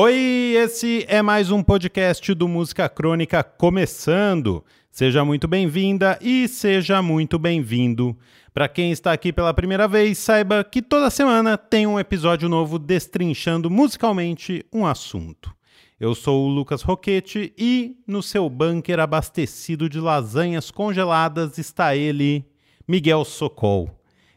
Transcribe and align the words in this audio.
Oi, 0.00 0.54
esse 0.54 1.04
é 1.08 1.20
mais 1.20 1.50
um 1.50 1.60
podcast 1.60 2.32
do 2.32 2.46
Música 2.46 2.88
Crônica 2.88 3.42
começando. 3.42 4.64
Seja 4.92 5.24
muito 5.24 5.48
bem-vinda 5.48 6.16
e 6.22 6.46
seja 6.46 7.02
muito 7.02 7.36
bem-vindo. 7.36 8.16
Para 8.54 8.68
quem 8.68 8.92
está 8.92 9.12
aqui 9.12 9.32
pela 9.32 9.52
primeira 9.52 9.88
vez, 9.88 10.18
saiba 10.18 10.62
que 10.62 10.80
toda 10.80 11.10
semana 11.10 11.58
tem 11.58 11.84
um 11.84 11.98
episódio 11.98 12.48
novo 12.48 12.78
destrinchando 12.78 13.68
musicalmente 13.68 14.64
um 14.72 14.86
assunto. 14.86 15.52
Eu 15.98 16.14
sou 16.14 16.46
o 16.46 16.48
Lucas 16.48 16.82
Roquete 16.82 17.52
e 17.58 17.96
no 18.06 18.22
seu 18.22 18.48
bunker 18.48 19.00
abastecido 19.00 19.88
de 19.88 19.98
lasanhas 19.98 20.70
congeladas 20.70 21.58
está 21.58 21.96
ele, 21.96 22.44
Miguel 22.86 23.24
Socol. 23.24 23.90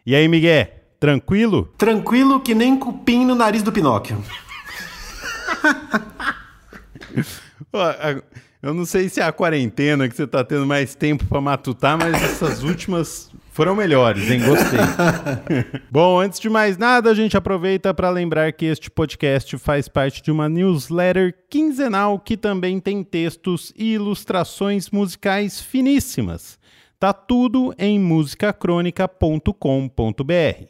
E 0.08 0.16
aí, 0.16 0.28
Miguel, 0.28 0.70
tranquilo? 1.00 1.72
Tranquilo 1.78 2.40
que 2.40 2.56
nem 2.56 2.76
cupim 2.76 3.24
no 3.24 3.36
nariz 3.36 3.62
do 3.62 3.72
Pinóquio. 3.72 4.18
Eu 8.62 8.76
não 8.76 8.86
sei 8.86 9.10
se 9.10 9.20
é 9.20 9.24
a 9.24 9.32
quarentena 9.32 10.08
que 10.08 10.16
você 10.16 10.26
está 10.26 10.44
tendo 10.44 10.68
mais 10.68 10.94
tempo 10.94 11.26
para 11.26 11.42
matutar, 11.42 11.98
mas 11.98 12.14
essas 12.22 12.62
últimas 12.62 13.32
foram 13.52 13.76
melhores, 13.76 14.30
hein? 14.30 14.40
Gostei. 14.40 14.80
Bom, 15.90 16.20
antes 16.20 16.40
de 16.40 16.48
mais 16.48 16.78
nada, 16.78 17.10
a 17.10 17.16
gente 17.16 17.36
aproveita 17.36 17.92
para 17.92 18.12
lembrar 18.12 18.54
que 18.54 18.66
este 18.66 18.92
podcast 18.92 19.58
faz 19.58 19.88
parte 19.88 20.22
de 20.22 20.32
uma 20.32 20.48
newsletter 20.48 21.34
quinzenal 21.50 22.20
que 22.20 22.38
também 22.38 22.80
tem 22.80 23.04
textos 23.04 23.74
e 23.76 23.94
ilustrações 23.94 24.92
musicais 24.92 25.60
finíssimas. 25.60 26.60
Tá 27.00 27.12
tudo 27.12 27.74
em 27.80 28.00
musicacronica.com.br. 28.00 30.66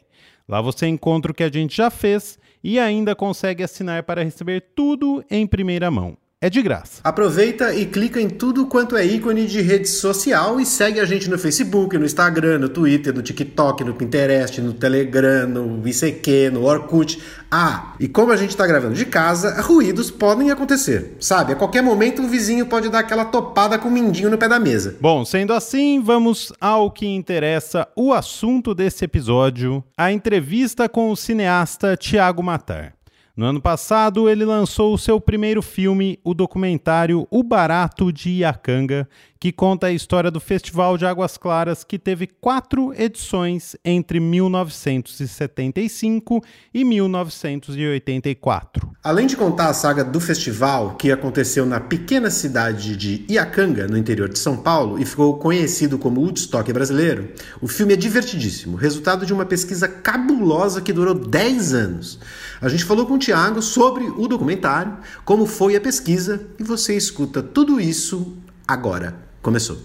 Lá 0.48 0.62
você 0.62 0.86
encontra 0.86 1.30
o 1.30 1.34
que 1.34 1.44
a 1.44 1.52
gente 1.52 1.76
já 1.76 1.90
fez 1.90 2.38
e 2.62 2.78
ainda 2.78 3.14
consegue 3.14 3.62
assinar 3.62 4.02
para 4.02 4.22
receber 4.22 4.72
tudo 4.74 5.24
em 5.30 5.46
primeira 5.46 5.90
mão. 5.90 6.16
É 6.42 6.50
de 6.50 6.60
graça. 6.60 7.00
Aproveita 7.04 7.72
e 7.72 7.86
clica 7.86 8.20
em 8.20 8.28
tudo 8.28 8.66
quanto 8.66 8.96
é 8.96 9.06
ícone 9.06 9.46
de 9.46 9.60
rede 9.60 9.88
social 9.88 10.58
e 10.58 10.66
segue 10.66 10.98
a 10.98 11.04
gente 11.04 11.30
no 11.30 11.38
Facebook, 11.38 11.96
no 11.96 12.04
Instagram, 12.04 12.58
no 12.58 12.68
Twitter, 12.68 13.14
no 13.14 13.22
TikTok, 13.22 13.84
no 13.84 13.94
Pinterest, 13.94 14.60
no 14.60 14.72
Telegram, 14.72 15.46
no 15.46 15.86
ICQ, 15.86 16.50
no 16.52 16.64
Orkut. 16.64 17.22
Ah, 17.48 17.94
e 18.00 18.08
como 18.08 18.32
a 18.32 18.36
gente 18.36 18.50
está 18.50 18.66
gravando 18.66 18.94
de 18.94 19.06
casa, 19.06 19.62
ruídos 19.62 20.10
podem 20.10 20.50
acontecer. 20.50 21.16
Sabe, 21.20 21.52
a 21.52 21.56
qualquer 21.56 21.80
momento 21.80 22.22
o 22.22 22.28
vizinho 22.28 22.66
pode 22.66 22.88
dar 22.88 22.98
aquela 22.98 23.26
topada 23.26 23.78
com 23.78 23.86
o 23.86 23.92
mindinho 23.92 24.28
no 24.28 24.36
pé 24.36 24.48
da 24.48 24.58
mesa. 24.58 24.96
Bom, 25.00 25.24
sendo 25.24 25.52
assim, 25.52 26.02
vamos 26.02 26.52
ao 26.60 26.90
que 26.90 27.06
interessa 27.06 27.86
o 27.94 28.12
assunto 28.12 28.74
desse 28.74 29.04
episódio: 29.04 29.84
a 29.96 30.10
entrevista 30.10 30.88
com 30.88 31.12
o 31.12 31.16
cineasta 31.16 31.96
Tiago 31.96 32.42
Matar. 32.42 32.94
No 33.34 33.46
ano 33.46 33.62
passado, 33.62 34.28
ele 34.28 34.44
lançou 34.44 34.92
o 34.92 34.98
seu 34.98 35.18
primeiro 35.18 35.62
filme, 35.62 36.18
o 36.22 36.34
documentário 36.34 37.26
O 37.30 37.42
Barato 37.42 38.12
de 38.12 38.28
Iacanga, 38.28 39.08
que 39.40 39.50
conta 39.50 39.86
a 39.86 39.92
história 39.92 40.30
do 40.30 40.38
Festival 40.38 40.98
de 40.98 41.06
Águas 41.06 41.38
Claras, 41.38 41.82
que 41.82 41.98
teve 41.98 42.26
quatro 42.26 42.92
edições 42.94 43.74
entre 43.82 44.20
1975 44.20 46.44
e 46.74 46.84
1984. 46.84 48.92
Além 49.02 49.26
de 49.26 49.36
contar 49.36 49.68
a 49.68 49.74
saga 49.74 50.04
do 50.04 50.20
festival, 50.20 50.96
que 50.96 51.10
aconteceu 51.10 51.64
na 51.64 51.80
pequena 51.80 52.30
cidade 52.30 52.94
de 52.96 53.24
Iacanga, 53.30 53.88
no 53.88 53.96
interior 53.96 54.28
de 54.28 54.38
São 54.38 54.58
Paulo, 54.58 55.00
e 55.00 55.06
ficou 55.06 55.38
conhecido 55.38 55.98
como 55.98 56.20
Woodstock 56.20 56.70
brasileiro, 56.70 57.30
o 57.62 57.66
filme 57.66 57.94
é 57.94 57.96
divertidíssimo, 57.96 58.76
resultado 58.76 59.24
de 59.24 59.32
uma 59.32 59.46
pesquisa 59.46 59.88
cabulosa 59.88 60.82
que 60.82 60.92
durou 60.92 61.14
10 61.14 61.72
anos. 61.72 62.18
A 62.62 62.68
gente 62.68 62.84
falou 62.84 63.04
com 63.04 63.14
o 63.14 63.18
Tiago 63.18 63.60
sobre 63.60 64.04
o 64.04 64.28
documentário, 64.28 64.96
como 65.24 65.46
foi 65.46 65.74
a 65.74 65.80
pesquisa, 65.80 66.46
e 66.60 66.62
você 66.62 66.96
escuta 66.96 67.42
tudo 67.42 67.80
isso 67.80 68.36
agora. 68.68 69.16
Começou. 69.42 69.78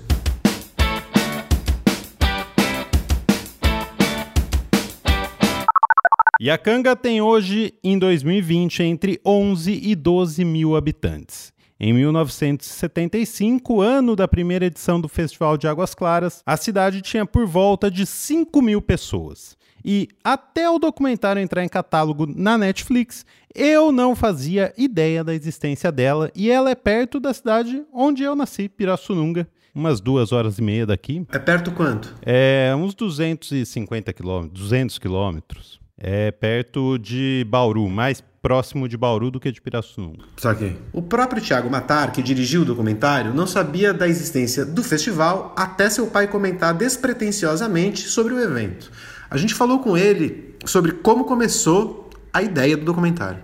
Iacanga 6.39 6.95
tem 6.95 7.19
hoje, 7.19 7.73
em 7.83 7.97
2020, 7.97 8.83
entre 8.83 9.19
11 9.25 9.71
e 9.71 9.95
12 9.95 10.45
mil 10.45 10.75
habitantes. 10.75 11.51
Em 11.79 11.93
1975, 11.93 13.81
ano 13.81 14.15
da 14.15 14.27
primeira 14.27 14.65
edição 14.65 14.99
do 14.99 15.07
Festival 15.07 15.57
de 15.57 15.67
Águas 15.67 15.93
Claras, 15.93 16.41
a 16.43 16.57
cidade 16.57 17.03
tinha 17.03 17.23
por 17.23 17.45
volta 17.45 17.91
de 17.91 18.03
5 18.03 18.59
mil 18.63 18.81
pessoas. 18.81 19.55
E 19.85 20.07
até 20.23 20.67
o 20.67 20.79
documentário 20.79 21.39
entrar 21.39 21.63
em 21.63 21.69
catálogo 21.69 22.25
na 22.25 22.57
Netflix, 22.57 23.23
eu 23.53 23.91
não 23.91 24.15
fazia 24.15 24.73
ideia 24.75 25.23
da 25.23 25.35
existência 25.35 25.91
dela 25.91 26.31
e 26.35 26.49
ela 26.49 26.71
é 26.71 26.75
perto 26.75 27.19
da 27.19 27.31
cidade 27.31 27.83
onde 27.93 28.23
eu 28.23 28.35
nasci, 28.35 28.67
Pirassununga, 28.67 29.47
umas 29.73 30.01
duas 30.01 30.31
horas 30.31 30.57
e 30.57 30.63
meia 30.63 30.85
daqui. 30.87 31.27
É 31.31 31.37
perto 31.37 31.71
quanto? 31.71 32.15
É 32.25 32.73
uns 32.75 32.95
250 32.95 34.11
quilômetros, 34.13 34.59
200 34.59 34.97
quilômetros. 34.97 35.79
É 35.95 36.31
perto 36.31 36.97
de 36.97 37.45
Bauru, 37.47 37.87
mais 37.87 38.23
próximo 38.47 38.87
de 38.87 38.95
Bauru 38.95 39.29
do 39.29 39.41
que 39.41 39.51
de 39.51 39.61
Pirassununga. 39.61 40.23
Saquei. 40.37 40.77
O 40.93 41.01
próprio 41.01 41.41
Thiago 41.41 41.69
Matar, 41.69 42.13
que 42.13 42.23
dirigiu 42.23 42.61
o 42.61 42.65
documentário, 42.65 43.33
não 43.33 43.45
sabia 43.45 43.93
da 43.93 44.07
existência 44.07 44.63
do 44.63 44.81
festival 44.81 45.53
até 45.57 45.89
seu 45.89 46.07
pai 46.07 46.27
comentar 46.27 46.73
despretensiosamente 46.73 48.07
sobre 48.07 48.33
o 48.33 48.39
evento. 48.39 48.89
A 49.29 49.35
gente 49.35 49.53
falou 49.53 49.79
com 49.79 49.97
ele 49.97 50.55
sobre 50.63 50.93
como 50.93 51.25
começou 51.25 52.09
a 52.31 52.41
ideia 52.41 52.77
do 52.77 52.85
documentário. 52.85 53.43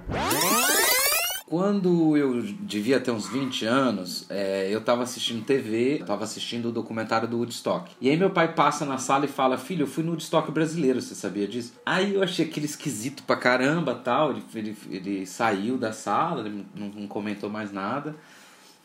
Quando 1.53 2.17
eu 2.17 2.41
devia 2.41 2.99
ter 2.99 3.11
uns 3.11 3.27
20 3.27 3.63
anos, 3.67 4.25
é, 4.27 4.67
eu 4.71 4.79
estava 4.79 5.03
assistindo 5.03 5.45
TV, 5.45 5.99
estava 5.99 6.23
assistindo 6.23 6.69
o 6.69 6.71
documentário 6.71 7.27
do 7.27 7.37
Woodstock. 7.37 7.91
E 8.01 8.09
aí 8.09 8.17
meu 8.17 8.31
pai 8.31 8.55
passa 8.55 8.87
na 8.87 8.97
sala 8.97 9.25
e 9.25 9.27
fala: 9.27 9.55
Filho, 9.55 9.83
eu 9.83 9.87
fui 9.87 10.03
no 10.03 10.13
Woodstock 10.13 10.51
brasileiro, 10.51 10.99
você 10.99 11.13
sabia 11.13 11.47
disso? 11.47 11.73
Aí 11.85 12.15
eu 12.15 12.23
achei 12.23 12.47
aquele 12.47 12.65
esquisito 12.65 13.21
pra 13.21 13.35
caramba 13.35 13.93
tal. 13.93 14.31
Ele, 14.31 14.43
ele, 14.55 14.77
ele 14.89 15.25
saiu 15.27 15.77
da 15.77 15.93
sala, 15.93 16.47
ele 16.47 16.65
não, 16.73 16.87
não 16.87 17.07
comentou 17.07 17.51
mais 17.51 17.71
nada. 17.71 18.15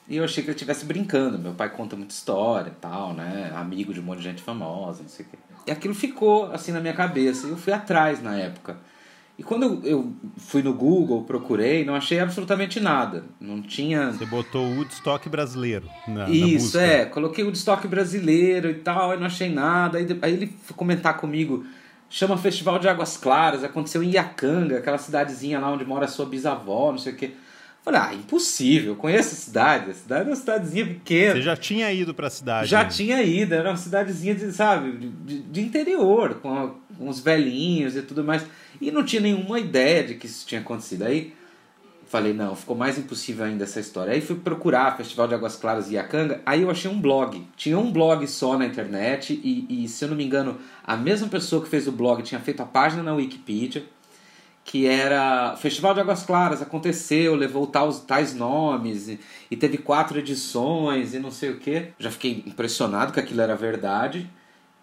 E 0.07 0.19
eu 0.19 0.25
achei 0.25 0.45
que 0.45 0.51
ele 0.51 0.55
estivesse 0.55 0.85
brincando. 0.85 1.39
Meu 1.39 1.55
pai 1.55 1.71
conta 1.71 1.97
muita 1.97 2.13
história 2.13 2.77
tal, 2.79 3.15
né? 3.15 3.51
Amigo 3.57 3.95
de 3.95 4.01
um 4.01 4.03
monte 4.03 4.19
de 4.19 4.25
gente 4.25 4.43
famosa, 4.43 5.01
não 5.05 5.09
sei 5.09 5.25
o 5.25 5.29
quê. 5.31 5.39
E 5.67 5.71
aquilo 5.71 5.95
ficou 5.95 6.53
assim 6.53 6.73
na 6.73 6.81
minha 6.81 6.93
cabeça. 6.93 7.47
E 7.47 7.51
eu 7.51 7.57
fui 7.57 7.73
atrás 7.73 8.23
na 8.23 8.37
época. 8.37 8.77
E 9.39 9.43
quando 9.45 9.63
eu, 9.63 9.81
eu, 9.85 10.13
fui 10.37 10.63
no 10.63 10.75
Google, 10.75 11.23
procurei, 11.23 11.85
não 11.85 11.95
achei 11.95 12.19
absolutamente 12.19 12.81
nada. 12.81 13.25
Não 13.41 13.63
tinha. 13.63 14.11
Você 14.11 14.27
botou 14.27 14.67
o 14.67 14.77
Woodstock 14.79 15.29
brasileiro 15.29 15.89
na 16.09 16.29
Isso, 16.29 16.77
na 16.77 16.83
é. 16.83 17.05
Coloquei 17.05 17.45
o 17.45 17.47
Woodstock 17.47 17.87
brasileiro 17.87 18.69
e 18.69 18.75
tal, 18.75 19.15
e 19.15 19.17
não 19.17 19.27
achei 19.27 19.49
nada. 19.49 19.99
Aí, 19.99 20.07
aí 20.23 20.33
ele 20.33 20.53
foi 20.65 20.77
comentar 20.77 21.17
comigo. 21.19 21.65
Chama 22.11 22.37
Festival 22.37 22.81
de 22.81 22.89
Águas 22.89 23.17
Claras, 23.17 23.63
aconteceu 23.63 24.03
em 24.03 24.11
Iacanga, 24.11 24.79
aquela 24.79 24.99
cidadezinha 24.99 25.61
lá 25.61 25.71
onde 25.71 25.85
mora 25.85 26.07
a 26.07 26.09
sua 26.09 26.27
bisavó, 26.27 26.91
não 26.91 26.99
sei 26.99 27.13
o 27.13 27.17
quê. 27.17 27.33
Falei, 27.83 28.01
ah, 28.01 28.15
impossível, 28.15 28.95
conheço 28.97 29.35
a 29.35 29.39
cidade. 29.39 29.91
A 29.91 29.95
cidade 29.95 30.25
é 30.25 30.31
uma 30.31 30.37
cidadezinha 30.37 30.87
pequena. 30.87 31.35
Você 31.35 31.43
já 31.43 31.57
tinha 31.57 31.93
ido 31.93 32.13
para 32.13 32.27
a 32.27 32.31
cidade? 32.31 32.69
Já 32.69 32.83
né? 32.85 32.91
tinha 32.91 33.23
ido, 33.23 33.55
era 33.55 33.71
uma 33.71 33.77
cidadezinha 33.77 34.35
de, 34.35 34.53
sabe, 34.53 34.93
de, 35.25 35.41
de 35.43 35.61
interior, 35.61 36.35
com, 36.35 36.55
a, 36.55 36.71
com 36.99 37.09
os 37.09 37.21
velhinhos 37.21 37.97
e 37.97 38.03
tudo 38.03 38.23
mais. 38.23 38.45
E 38.81 38.91
não 38.91 39.05
tinha 39.05 39.23
nenhuma 39.23 39.59
ideia 39.59 40.05
de 40.05 40.15
que 40.17 40.27
isso 40.27 40.47
tinha 40.47 40.61
acontecido. 40.61 41.05
Aí 41.05 41.33
falei, 42.09 42.33
não, 42.33 42.57
ficou 42.57 42.75
mais 42.75 42.99
impossível 42.99 43.45
ainda 43.45 43.65
essa 43.65 43.79
história. 43.79 44.13
Aí 44.13 44.21
fui 44.21 44.37
procurar 44.37 44.97
Festival 44.97 45.29
de 45.29 45.35
Águas 45.35 45.57
Claras 45.57 45.91
e 45.91 45.95
Iacanga, 45.95 46.41
aí 46.45 46.63
eu 46.63 46.71
achei 46.71 46.91
um 46.91 47.01
blog. 47.01 47.47
Tinha 47.57 47.79
um 47.79 47.93
blog 47.93 48.27
só 48.27 48.59
na 48.59 48.65
internet 48.67 49.39
e, 49.43 49.85
e, 49.85 49.89
se 49.89 50.05
eu 50.05 50.09
não 50.09 50.17
me 50.17 50.25
engano, 50.25 50.59
a 50.83 50.97
mesma 50.97 51.29
pessoa 51.29 51.63
que 51.63 51.69
fez 51.69 51.87
o 51.87 51.93
blog 51.93 52.23
tinha 52.23 52.41
feito 52.41 52.63
a 52.63 52.67
página 52.67 53.03
na 53.03 53.15
Wikipedia 53.15 53.85
que 54.69 54.87
era 54.87 55.57
Festival 55.57 55.95
de 55.95 56.01
Águas 56.01 56.25
Claras, 56.25 56.61
aconteceu, 56.61 57.35
levou 57.35 57.67
tais, 57.67 58.01
tais 58.01 58.35
nomes, 58.35 59.09
e, 59.09 59.19
e, 59.51 59.57
teve 59.57 59.79
quatro 59.79 60.19
edições 60.19 61.15
e 61.15 61.19
não 61.19 61.31
sei 61.31 61.49
o 61.53 61.59
que. 61.59 61.89
Já 61.99 62.11
fiquei 62.11 62.45
impressionado 62.47 63.11
que 63.11 63.19
aquilo 63.19 63.41
era 63.41 63.57
verdade 63.57 64.29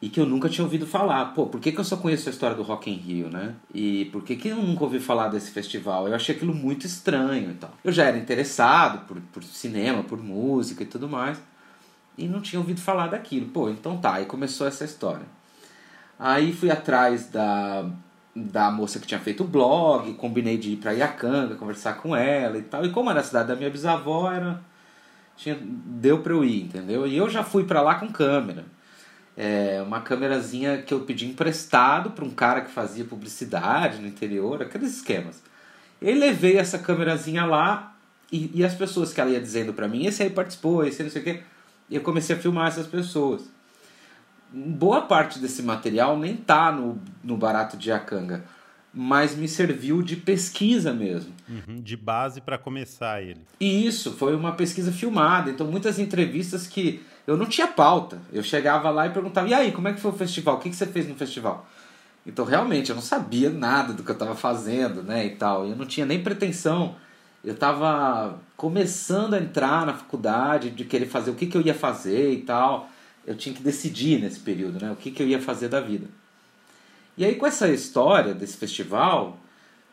e 0.01 0.09
que 0.09 0.19
eu 0.19 0.25
nunca 0.25 0.49
tinha 0.49 0.65
ouvido 0.65 0.87
falar. 0.87 1.35
Pô, 1.35 1.45
por 1.45 1.61
que, 1.61 1.71
que 1.71 1.79
eu 1.79 1.83
só 1.83 1.97
conheço 1.97 2.27
a 2.27 2.31
história 2.31 2.55
do 2.55 2.63
Rock 2.63 2.89
in 2.89 2.95
Rio, 2.95 3.29
né? 3.29 3.53
E 3.71 4.05
por 4.05 4.23
que, 4.23 4.35
que 4.35 4.47
eu 4.47 4.55
nunca 4.55 4.85
ouvi 4.85 4.99
falar 4.99 5.27
desse 5.27 5.51
festival? 5.51 6.07
Eu 6.07 6.15
achei 6.15 6.35
aquilo 6.35 6.55
muito 6.55 6.88
estranho 6.88 7.51
e 7.51 7.53
tal. 7.53 7.71
Eu 7.83 7.91
já 7.91 8.05
era 8.05 8.17
interessado 8.17 9.05
por, 9.05 9.21
por 9.31 9.43
cinema, 9.43 10.01
por 10.01 10.17
música 10.17 10.81
e 10.81 10.88
tudo 10.88 11.07
mais, 11.07 11.39
e 12.17 12.27
não 12.27 12.41
tinha 12.41 12.59
ouvido 12.59 12.81
falar 12.81 13.05
daquilo. 13.09 13.49
Pô, 13.49 13.69
então 13.69 13.97
tá, 13.97 14.15
aí 14.15 14.25
começou 14.25 14.65
essa 14.65 14.83
história. 14.83 15.27
Aí 16.17 16.51
fui 16.53 16.71
atrás 16.71 17.27
da 17.27 17.88
da 18.35 18.69
moça 18.69 18.99
que 18.99 19.07
tinha 19.07 19.19
feito 19.19 19.43
o 19.43 19.47
blog, 19.47 20.13
combinei 20.15 20.57
de 20.57 20.71
ir 20.71 20.77
para 20.77 20.93
Iacanga, 20.93 21.55
conversar 21.55 21.93
com 21.93 22.15
ela 22.15 22.57
e 22.57 22.63
tal. 22.63 22.85
E 22.85 22.91
como 22.91 23.09
era 23.09 23.21
a 23.21 23.23
cidade 23.23 23.47
da 23.47 23.55
minha 23.55 23.69
bisavó, 23.69 24.31
era 24.31 24.59
tinha 25.37 25.57
deu 25.61 26.19
para 26.19 26.33
eu 26.33 26.43
ir, 26.43 26.63
entendeu? 26.63 27.07
E 27.07 27.15
eu 27.15 27.29
já 27.29 27.43
fui 27.43 27.63
para 27.63 27.81
lá 27.81 27.95
com 27.95 28.11
câmera. 28.11 28.65
É, 29.37 29.81
uma 29.85 30.01
câmerazinha 30.01 30.81
que 30.81 30.93
eu 30.93 31.01
pedi 31.01 31.25
emprestado 31.25 32.11
para 32.11 32.23
um 32.23 32.29
cara 32.29 32.61
que 32.61 32.71
fazia 32.71 33.03
publicidade 33.03 33.99
no 33.99 34.07
interior, 34.07 34.61
aqueles 34.61 34.95
esquemas. 34.95 35.41
Eu 36.01 36.15
levei 36.17 36.57
essa 36.57 36.79
câmerazinha 36.79 37.45
lá 37.45 37.95
e, 38.31 38.51
e 38.53 38.65
as 38.65 38.73
pessoas 38.73 39.13
que 39.13 39.19
ela 39.19 39.31
ia 39.31 39.41
dizendo 39.41 39.73
para 39.73 39.88
mim, 39.88 40.05
esse 40.05 40.23
aí 40.23 40.29
participou, 40.29 40.85
esse 40.85 41.03
não 41.03 41.09
sei 41.09 41.21
o 41.21 41.25
quê, 41.25 41.41
eu 41.91 42.01
comecei 42.01 42.35
a 42.35 42.39
filmar 42.39 42.67
essas 42.67 42.88
pessoas. 42.88 43.43
Boa 44.57 45.01
parte 45.01 45.37
desse 45.37 45.61
material 45.61 46.17
nem 46.17 46.37
tá 46.37 46.71
no, 46.71 46.97
no 47.21 47.35
Barato 47.35 47.75
de 47.75 47.91
Acanga, 47.91 48.45
mas 48.93 49.35
me 49.35 49.49
serviu 49.49 50.01
de 50.01 50.15
pesquisa 50.15 50.93
mesmo. 50.93 51.33
Uhum, 51.49 51.81
de 51.81 51.97
base 51.97 52.39
para 52.39 52.57
começar 52.57 53.21
ele. 53.21 53.41
E 53.59 53.85
isso, 53.85 54.13
foi 54.13 54.33
uma 54.33 54.53
pesquisa 54.53 54.93
filmada, 54.93 55.51
então 55.51 55.67
muitas 55.67 55.99
entrevistas 55.99 56.65
que 56.65 57.03
eu 57.27 57.35
não 57.35 57.45
tinha 57.45 57.67
pauta. 57.67 58.17
Eu 58.31 58.41
chegava 58.41 58.89
lá 58.89 59.07
e 59.07 59.09
perguntava, 59.09 59.49
e 59.49 59.53
aí, 59.53 59.73
como 59.73 59.89
é 59.89 59.93
que 59.93 59.99
foi 59.99 60.11
o 60.11 60.15
festival? 60.15 60.55
O 60.55 60.59
que, 60.59 60.69
que 60.69 60.75
você 60.75 60.85
fez 60.85 61.05
no 61.05 61.15
festival? 61.15 61.67
Então, 62.25 62.45
realmente, 62.45 62.89
eu 62.89 62.95
não 62.95 63.03
sabia 63.03 63.49
nada 63.49 63.91
do 63.91 64.03
que 64.03 64.11
eu 64.11 64.13
estava 64.13 64.35
fazendo, 64.35 65.03
né, 65.03 65.25
e 65.25 65.31
tal. 65.31 65.67
Eu 65.67 65.75
não 65.75 65.85
tinha 65.85 66.05
nem 66.05 66.23
pretensão. 66.23 66.95
Eu 67.43 67.53
estava 67.53 68.39
começando 68.55 69.33
a 69.33 69.39
entrar 69.39 69.85
na 69.85 69.93
faculdade, 69.93 70.69
de 70.69 70.85
querer 70.85 71.07
fazer 71.07 71.31
o 71.31 71.35
que, 71.35 71.45
que 71.45 71.57
eu 71.57 71.61
ia 71.61 71.75
fazer 71.75 72.31
e 72.31 72.37
tal. 72.37 72.89
Eu 73.25 73.36
tinha 73.36 73.56
que 73.56 73.62
decidir 73.62 74.22
nesse 74.22 74.39
período, 74.39 74.80
né, 74.80 74.92
o 74.92 74.95
que, 74.95 75.12
que 75.12 75.22
eu 75.22 75.27
ia 75.27 75.42
fazer 75.42 75.68
da 75.68 75.81
vida. 75.81 76.07
E 77.18 77.25
aí, 77.25 77.36
com 77.36 77.48
essa 77.48 77.69
história 77.69 78.33
desse 78.33 78.57
festival, 78.57 79.39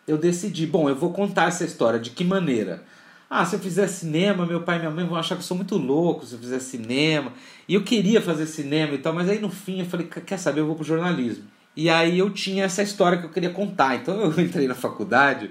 eu 0.06 0.18
decidi, 0.18 0.66
bom, 0.66 0.88
eu 0.88 0.96
vou 0.96 1.12
contar 1.12 1.48
essa 1.48 1.64
história. 1.64 2.00
De 2.00 2.10
que 2.10 2.24
maneira? 2.24 2.82
Ah, 3.30 3.46
se 3.46 3.56
eu 3.56 3.60
fizer 3.60 3.86
cinema, 3.86 4.44
meu 4.44 4.62
pai 4.62 4.76
e 4.76 4.78
minha 4.80 4.90
mãe 4.90 5.06
vão 5.06 5.16
achar 5.16 5.36
que 5.36 5.40
eu 5.40 5.46
sou 5.46 5.56
muito 5.56 5.78
louco 5.78 6.26
se 6.26 6.34
eu 6.34 6.38
fizer 6.38 6.58
cinema. 6.58 7.32
E 7.68 7.74
eu 7.74 7.82
queria 7.82 8.20
fazer 8.20 8.46
cinema 8.46 8.94
e 8.94 8.98
tal, 8.98 9.14
mas 9.14 9.28
aí 9.28 9.38
no 9.38 9.50
fim 9.50 9.80
eu 9.80 9.86
falei, 9.86 10.06
quer 10.06 10.38
saber, 10.38 10.60
eu 10.60 10.66
vou 10.66 10.74
pro 10.74 10.84
jornalismo. 10.84 11.44
E 11.74 11.88
aí 11.88 12.18
eu 12.18 12.28
tinha 12.28 12.64
essa 12.64 12.82
história 12.82 13.16
que 13.16 13.24
eu 13.24 13.30
queria 13.30 13.50
contar. 13.50 13.94
Então 13.94 14.20
eu 14.20 14.38
entrei 14.40 14.66
na 14.68 14.74
faculdade 14.74 15.50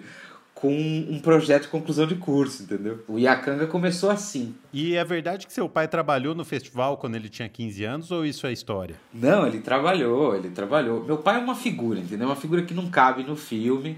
com 0.61 0.71
um 0.71 1.19
projeto 1.19 1.63
de 1.63 1.67
conclusão 1.69 2.05
de 2.05 2.13
curso, 2.13 2.61
entendeu? 2.61 3.03
O 3.07 3.17
Iacanga 3.17 3.65
começou 3.65 4.11
assim. 4.11 4.53
E 4.71 4.95
é 4.95 5.03
verdade 5.03 5.47
que 5.47 5.51
seu 5.51 5.67
pai 5.67 5.87
trabalhou 5.87 6.35
no 6.35 6.45
festival 6.45 6.97
quando 6.97 7.15
ele 7.15 7.29
tinha 7.29 7.49
15 7.49 7.83
anos 7.83 8.11
ou 8.11 8.23
isso 8.23 8.45
é 8.45 8.53
história? 8.53 8.95
Não, 9.11 9.47
ele 9.47 9.59
trabalhou, 9.59 10.35
ele 10.35 10.51
trabalhou. 10.51 11.03
Meu 11.03 11.17
pai 11.17 11.37
é 11.37 11.39
uma 11.39 11.55
figura, 11.55 11.99
entendeu? 11.99 12.27
Uma 12.27 12.35
figura 12.35 12.61
que 12.61 12.75
não 12.75 12.91
cabe 12.91 13.23
no 13.23 13.35
filme, 13.35 13.97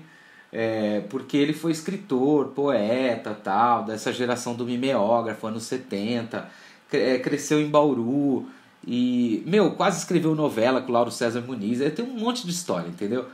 é, 0.54 1.02
porque 1.10 1.36
ele 1.36 1.52
foi 1.52 1.74
escritor, 1.74 2.54
poeta, 2.56 3.34
tal, 3.34 3.84
dessa 3.84 4.14
geração 4.14 4.56
do 4.56 4.66
mimeógrafo, 4.66 5.46
anos 5.46 5.64
70, 5.64 6.48
é, 6.94 7.20
cresceu 7.20 7.60
em 7.60 7.70
Bauru, 7.70 8.48
e, 8.88 9.44
meu, 9.46 9.72
quase 9.72 9.98
escreveu 9.98 10.34
novela 10.34 10.82
com 10.82 10.90
o 10.90 10.94
Lauro 10.94 11.12
César 11.12 11.42
Muniz. 11.42 11.82
Ele 11.82 11.92
tem 11.92 12.06
um 12.06 12.18
monte 12.18 12.46
de 12.46 12.52
história, 12.52 12.88
entendeu? 12.88 13.26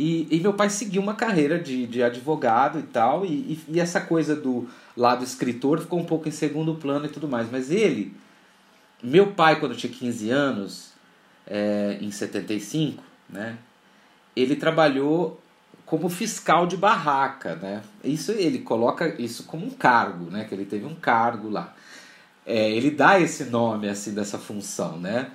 E, 0.00 0.26
e 0.30 0.40
meu 0.40 0.54
pai 0.54 0.70
seguiu 0.70 1.02
uma 1.02 1.14
carreira 1.14 1.58
de, 1.58 1.86
de 1.86 2.02
advogado 2.02 2.78
e 2.78 2.82
tal. 2.82 3.24
E, 3.26 3.60
e, 3.68 3.78
essa 3.78 4.00
coisa 4.00 4.34
do 4.34 4.68
lado 4.96 5.22
escritor 5.22 5.80
ficou 5.80 5.98
um 5.98 6.04
pouco 6.04 6.28
em 6.28 6.32
segundo 6.32 6.74
plano 6.74 7.06
e 7.06 7.08
tudo 7.08 7.28
mais. 7.28 7.50
Mas 7.50 7.70
ele, 7.70 8.14
meu 9.02 9.32
pai, 9.32 9.60
quando 9.60 9.76
tinha 9.76 9.92
15 9.92 10.30
anos, 10.30 10.92
é, 11.46 11.98
em 12.00 12.10
75, 12.10 13.02
né? 13.28 13.58
Ele 14.34 14.56
trabalhou 14.56 15.40
como 15.84 16.08
fiscal 16.08 16.66
de 16.66 16.76
barraca, 16.76 17.56
né? 17.56 17.82
Isso 18.02 18.32
ele 18.32 18.60
coloca 18.60 19.20
isso 19.20 19.44
como 19.44 19.66
um 19.66 19.70
cargo, 19.70 20.30
né? 20.30 20.44
Que 20.44 20.54
ele 20.54 20.64
teve 20.64 20.86
um 20.86 20.94
cargo 20.94 21.50
lá 21.50 21.74
é, 22.50 22.70
ele 22.70 22.90
dá 22.90 23.20
esse 23.20 23.44
nome 23.44 23.88
assim 23.88 24.12
dessa 24.12 24.38
função, 24.38 24.98
né? 24.98 25.30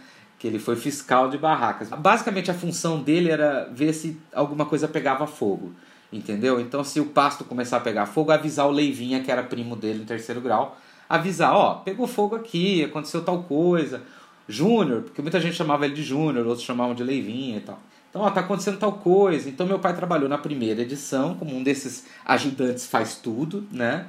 Que 0.46 0.50
ele 0.50 0.60
foi 0.60 0.76
fiscal 0.76 1.28
de 1.28 1.40
barracas. 1.40 1.90
Basicamente 1.90 2.52
a 2.52 2.54
função 2.54 3.02
dele 3.02 3.32
era 3.32 3.68
ver 3.74 3.92
se 3.94 4.16
alguma 4.32 4.64
coisa 4.64 4.88
pegava 4.88 5.26
fogo, 5.26 5.74
entendeu? 6.14 6.62
Então 6.62 6.84
se 6.84 7.00
o 7.00 7.08
pasto 7.08 7.44
começar 7.44 7.78
a 7.78 7.80
pegar 7.80 8.06
fogo, 8.06 8.32
avisar 8.32 8.68
o 8.68 8.72
Leivinha, 8.72 9.24
que 9.24 9.32
era 9.32 9.42
primo 9.42 9.76
dele 9.76 9.98
no 9.98 10.06
terceiro 10.06 10.40
grau, 10.40 10.78
avisar, 11.10 11.52
ó, 11.52 11.74
pegou 11.76 12.06
fogo 12.06 12.36
aqui, 12.36 12.84
aconteceu 12.84 13.24
tal 13.24 13.42
coisa. 13.42 14.04
Júnior, 14.48 15.02
porque 15.02 15.20
muita 15.20 15.40
gente 15.40 15.56
chamava 15.56 15.84
ele 15.84 15.96
de 15.96 16.04
Júnior, 16.04 16.46
outros 16.46 16.64
chamavam 16.64 16.94
de 16.94 17.04
Leivinha 17.04 17.58
e 17.58 17.62
tal. 17.62 17.80
Então, 18.12 18.22
ó, 18.22 18.30
tá 18.30 18.42
acontecendo 18.42 18.78
tal 18.78 18.94
coisa. 18.94 19.50
Então, 19.50 19.66
meu 19.66 19.80
pai 19.80 19.96
trabalhou 19.96 20.30
na 20.30 20.38
primeira 20.38 20.84
edição 20.84 21.34
como 21.34 21.56
um 21.56 21.64
desses 21.64 22.06
ajudantes 22.24 22.86
faz 22.86 23.16
tudo, 23.16 23.68
né? 23.72 24.06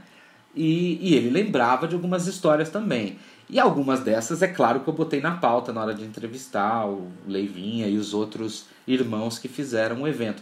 E, 0.54 0.98
e 1.00 1.14
ele 1.14 1.30
lembrava 1.30 1.88
de 1.88 1.94
algumas 1.94 2.26
histórias 2.26 2.68
também. 2.68 3.16
E 3.48 3.60
algumas 3.60 4.00
dessas, 4.00 4.42
é 4.42 4.48
claro 4.48 4.80
que 4.80 4.88
eu 4.88 4.94
botei 4.94 5.20
na 5.20 5.36
pauta 5.36 5.72
na 5.72 5.80
hora 5.80 5.94
de 5.94 6.04
entrevistar 6.04 6.86
o 6.86 7.08
Leivinha 7.26 7.86
e 7.86 7.96
os 7.96 8.12
outros 8.12 8.66
irmãos 8.86 9.38
que 9.38 9.48
fizeram 9.48 10.02
o 10.02 10.08
evento. 10.08 10.40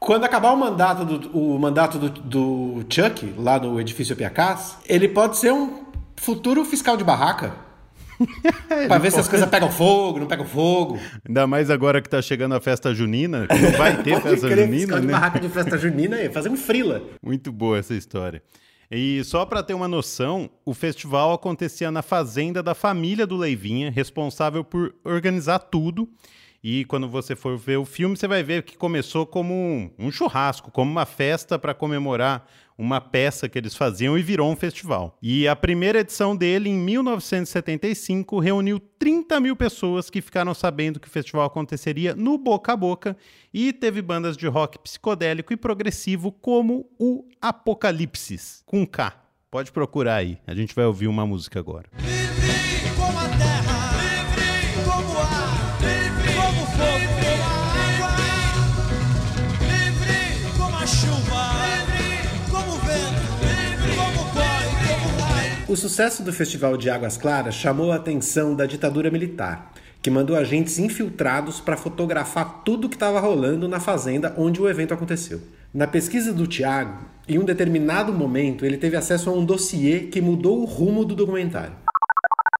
Quando 0.00 0.24
acabar 0.24 0.52
o 0.52 0.56
mandato 0.56 1.04
do, 1.04 1.36
o 1.36 1.58
mandato 1.58 1.98
do, 1.98 2.10
do 2.10 2.86
Chuck, 2.88 3.32
lá 3.38 3.58
no 3.58 3.80
edifício 3.80 4.16
Piacás, 4.16 4.76
ele 4.88 5.08
pode 5.08 5.36
ser 5.36 5.52
um 5.52 5.84
futuro 6.16 6.64
fiscal 6.64 6.96
de 6.96 7.04
barraca. 7.04 7.54
pra 8.88 8.98
ver 8.98 9.12
se 9.12 9.20
as 9.20 9.28
coisas 9.28 9.48
pegam 9.48 9.70
fogo, 9.70 10.18
não 10.18 10.26
pegam 10.26 10.46
fogo. 10.46 10.98
Ainda 11.26 11.46
mais 11.46 11.70
agora 11.70 12.00
que 12.00 12.08
tá 12.08 12.20
chegando 12.22 12.54
a 12.54 12.60
festa 12.60 12.94
junina. 12.94 13.46
Não 13.48 13.78
vai 13.78 13.96
ter 14.02 14.20
festa 14.20 14.48
junina, 14.48 14.72
fiscal 14.72 14.96
né? 14.96 15.06
de 15.06 15.12
barraca 15.12 15.40
de 15.40 15.48
festa 15.48 15.78
junina 15.78 16.16
aí, 16.16 16.28
fazer 16.30 16.48
um 16.48 16.56
frila. 16.56 17.02
Muito 17.22 17.52
boa 17.52 17.78
essa 17.78 17.94
história. 17.94 18.42
E 18.90 19.22
só 19.24 19.44
para 19.44 19.62
ter 19.62 19.74
uma 19.74 19.88
noção, 19.88 20.48
o 20.64 20.72
festival 20.72 21.32
acontecia 21.32 21.90
na 21.90 22.02
fazenda 22.02 22.62
da 22.62 22.74
família 22.74 23.26
do 23.26 23.36
Leivinha, 23.36 23.90
responsável 23.90 24.62
por 24.62 24.94
organizar 25.04 25.58
tudo. 25.58 26.08
E 26.62 26.84
quando 26.86 27.08
você 27.08 27.36
for 27.36 27.56
ver 27.56 27.76
o 27.76 27.84
filme, 27.84 28.16
você 28.16 28.26
vai 28.26 28.42
ver 28.42 28.62
que 28.62 28.76
começou 28.76 29.26
como 29.26 29.92
um, 29.98 30.10
churrasco, 30.10 30.70
como 30.70 30.90
uma 30.90 31.06
festa 31.06 31.58
para 31.58 31.74
comemorar 31.74 32.46
uma 32.78 33.00
peça 33.00 33.48
que 33.48 33.58
eles 33.58 33.74
faziam 33.74 34.18
e 34.18 34.22
virou 34.22 34.50
um 34.50 34.56
festival. 34.56 35.16
E 35.22 35.48
a 35.48 35.56
primeira 35.56 36.00
edição 36.00 36.36
dele, 36.36 36.68
em 36.68 36.78
1975, 36.78 38.38
reuniu 38.38 38.78
30 38.78 39.40
mil 39.40 39.56
pessoas 39.56 40.10
que 40.10 40.20
ficaram 40.20 40.54
sabendo 40.54 41.00
que 41.00 41.08
o 41.08 41.10
festival 41.10 41.46
aconteceria 41.46 42.14
no 42.14 42.36
boca 42.38 42.72
a 42.72 42.76
boca 42.76 43.16
e 43.52 43.72
teve 43.72 44.02
bandas 44.02 44.36
de 44.36 44.46
rock 44.46 44.78
psicodélico 44.78 45.52
e 45.52 45.56
progressivo 45.56 46.30
como 46.30 46.88
o 46.98 47.24
Apocalipsis, 47.40 48.62
com 48.66 48.86
K. 48.86 49.12
Pode 49.50 49.72
procurar 49.72 50.16
aí, 50.16 50.38
a 50.46 50.54
gente 50.54 50.74
vai 50.74 50.84
ouvir 50.84 51.06
uma 51.06 51.26
música 51.26 51.58
agora. 51.58 51.88
O 65.76 65.78
sucesso 65.78 66.22
do 66.22 66.32
Festival 66.32 66.74
de 66.78 66.88
Águas 66.88 67.18
Claras 67.18 67.54
chamou 67.54 67.92
a 67.92 67.96
atenção 67.96 68.54
da 68.54 68.64
ditadura 68.64 69.10
militar, 69.10 69.74
que 70.00 70.08
mandou 70.08 70.34
agentes 70.34 70.78
infiltrados 70.78 71.60
para 71.60 71.76
fotografar 71.76 72.62
tudo 72.64 72.88
que 72.88 72.96
estava 72.96 73.20
rolando 73.20 73.68
na 73.68 73.78
fazenda 73.78 74.34
onde 74.38 74.58
o 74.58 74.70
evento 74.70 74.94
aconteceu. 74.94 75.38
Na 75.74 75.86
pesquisa 75.86 76.32
do 76.32 76.46
Tiago, 76.46 77.04
em 77.28 77.38
um 77.38 77.44
determinado 77.44 78.10
momento, 78.10 78.64
ele 78.64 78.78
teve 78.78 78.96
acesso 78.96 79.28
a 79.28 79.34
um 79.34 79.44
dossiê 79.44 80.06
que 80.06 80.18
mudou 80.18 80.62
o 80.62 80.64
rumo 80.64 81.04
do 81.04 81.14
documentário. 81.14 81.76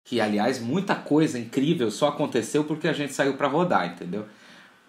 Que, 0.04 0.20
aliás, 0.20 0.60
muita 0.60 0.94
coisa 0.94 1.38
incrível 1.38 1.90
só 1.90 2.08
aconteceu 2.08 2.64
porque 2.64 2.86
a 2.86 2.92
gente 2.92 3.14
saiu 3.14 3.32
para 3.32 3.48
rodar, 3.48 3.94
entendeu? 3.94 4.26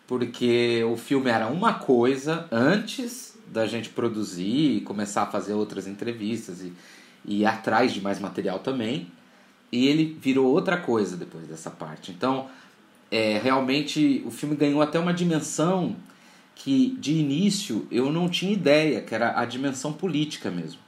Porque 0.06 0.84
o 0.84 0.98
filme 0.98 1.30
era 1.30 1.48
uma 1.48 1.76
coisa 1.76 2.46
antes 2.52 3.38
da 3.48 3.66
gente 3.66 3.88
produzir 3.88 4.80
e 4.80 4.82
começar 4.82 5.22
a 5.22 5.28
fazer 5.28 5.54
outras 5.54 5.88
entrevistas 5.88 6.62
e 6.62 6.74
e 7.28 7.46
atrás 7.46 7.94
de 7.94 8.02
mais 8.02 8.20
material 8.20 8.60
também. 8.60 9.08
E 9.72 9.86
ele 9.86 10.18
virou 10.20 10.48
outra 10.48 10.78
coisa 10.78 11.18
depois 11.18 11.46
dessa 11.46 11.70
parte. 11.70 12.12
Então, 12.12 12.48
é, 13.12 13.38
realmente 13.38 14.24
o 14.26 14.32
filme 14.32 14.56
ganhou 14.56 14.82
até 14.82 14.98
uma 14.98 15.14
dimensão 15.14 15.96
que 16.56 16.98
de 17.00 17.14
início 17.14 17.86
eu 17.92 18.12
não 18.12 18.30
tinha 18.30 18.54
ideia, 18.54 19.02
que 19.02 19.14
era 19.14 19.40
a 19.40 19.46
dimensão 19.46 19.92
política 19.92 20.50
mesmo. 20.50 20.80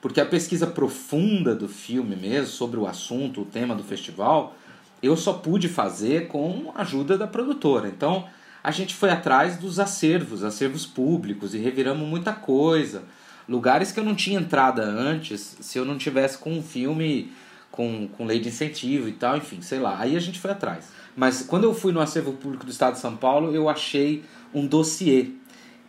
Porque 0.00 0.20
a 0.20 0.26
pesquisa 0.26 0.66
profunda 0.66 1.54
do 1.54 1.66
filme 1.66 2.14
mesmo, 2.14 2.48
sobre 2.48 2.78
o 2.78 2.86
assunto, 2.86 3.40
o 3.40 3.46
tema 3.46 3.74
do 3.74 3.82
festival, 3.82 4.54
eu 5.02 5.16
só 5.16 5.32
pude 5.32 5.68
fazer 5.68 6.28
com 6.28 6.70
a 6.74 6.82
ajuda 6.82 7.16
da 7.16 7.26
produtora. 7.26 7.88
Então, 7.88 8.28
a 8.62 8.70
gente 8.70 8.94
foi 8.94 9.10
atrás 9.10 9.56
dos 9.56 9.80
acervos, 9.80 10.44
acervos 10.44 10.84
públicos, 10.84 11.54
e 11.54 11.58
reviramos 11.58 12.06
muita 12.06 12.32
coisa 12.32 13.02
lugares 13.48 13.92
que 13.92 14.00
eu 14.00 14.04
não 14.04 14.14
tinha 14.14 14.38
entrada 14.38 14.82
antes, 14.82 15.56
se 15.60 15.78
eu 15.78 15.84
não 15.84 15.96
tivesse 15.98 16.38
com 16.38 16.52
um 16.52 16.62
filme 16.62 17.32
com, 17.70 18.08
com 18.08 18.24
lei 18.24 18.40
de 18.40 18.48
incentivo 18.48 19.08
e 19.08 19.12
tal, 19.12 19.36
enfim, 19.36 19.60
sei 19.60 19.78
lá. 19.78 19.98
Aí 19.98 20.16
a 20.16 20.20
gente 20.20 20.40
foi 20.40 20.50
atrás. 20.50 20.88
Mas 21.14 21.42
quando 21.42 21.64
eu 21.64 21.74
fui 21.74 21.92
no 21.92 22.00
acervo 22.00 22.32
público 22.32 22.64
do 22.64 22.70
Estado 22.70 22.94
de 22.94 23.00
São 23.00 23.16
Paulo, 23.16 23.54
eu 23.54 23.68
achei 23.68 24.24
um 24.52 24.66
dossiê, 24.66 25.30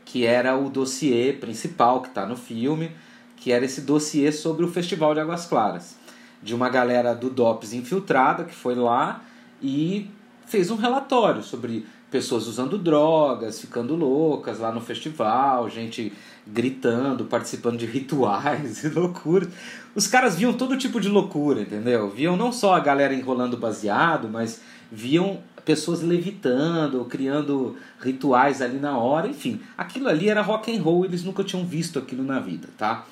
que 0.05 0.25
era 0.25 0.57
o 0.57 0.69
dossiê 0.69 1.33
principal 1.33 2.01
que 2.01 2.09
está 2.09 2.25
no 2.25 2.35
filme, 2.35 2.91
que 3.37 3.51
era 3.51 3.65
esse 3.65 3.81
dossiê 3.81 4.31
sobre 4.31 4.65
o 4.65 4.67
Festival 4.67 5.13
de 5.13 5.19
Águas 5.19 5.45
Claras. 5.45 5.95
De 6.41 6.53
uma 6.53 6.69
galera 6.69 7.13
do 7.15 7.29
DOPS 7.29 7.73
infiltrada 7.73 8.43
que 8.43 8.53
foi 8.53 8.75
lá 8.75 9.23
e 9.61 10.09
fez 10.45 10.69
um 10.69 10.75
relatório 10.75 11.41
sobre 11.43 11.85
pessoas 12.11 12.47
usando 12.47 12.77
drogas, 12.77 13.59
ficando 13.59 13.95
loucas 13.95 14.59
lá 14.59 14.71
no 14.71 14.79
festival, 14.79 15.69
gente 15.69 16.13
gritando, 16.51 17.25
participando 17.25 17.77
de 17.77 17.85
rituais 17.85 18.83
e 18.85 18.89
loucuras. 18.89 19.49
Os 19.95 20.07
caras 20.07 20.35
viam 20.35 20.53
todo 20.53 20.77
tipo 20.77 20.99
de 20.99 21.09
loucura, 21.09 21.61
entendeu? 21.61 22.09
Viam 22.09 22.37
não 22.37 22.51
só 22.51 22.75
a 22.75 22.79
galera 22.79 23.13
enrolando 23.13 23.57
baseado, 23.57 24.29
mas 24.29 24.61
viam 24.91 25.41
pessoas 25.65 26.01
levitando, 26.01 27.03
criando 27.05 27.75
rituais 27.99 28.61
ali 28.61 28.79
na 28.79 28.97
hora, 28.97 29.27
enfim. 29.27 29.59
Aquilo 29.77 30.07
ali 30.07 30.29
era 30.29 30.41
rock 30.41 30.75
and 30.75 30.81
roll, 30.81 31.03
eles 31.03 31.23
nunca 31.23 31.43
tinham 31.43 31.65
visto 31.65 31.99
aquilo 31.99 32.23
na 32.23 32.39
vida, 32.39 32.69
tá? 32.77 33.05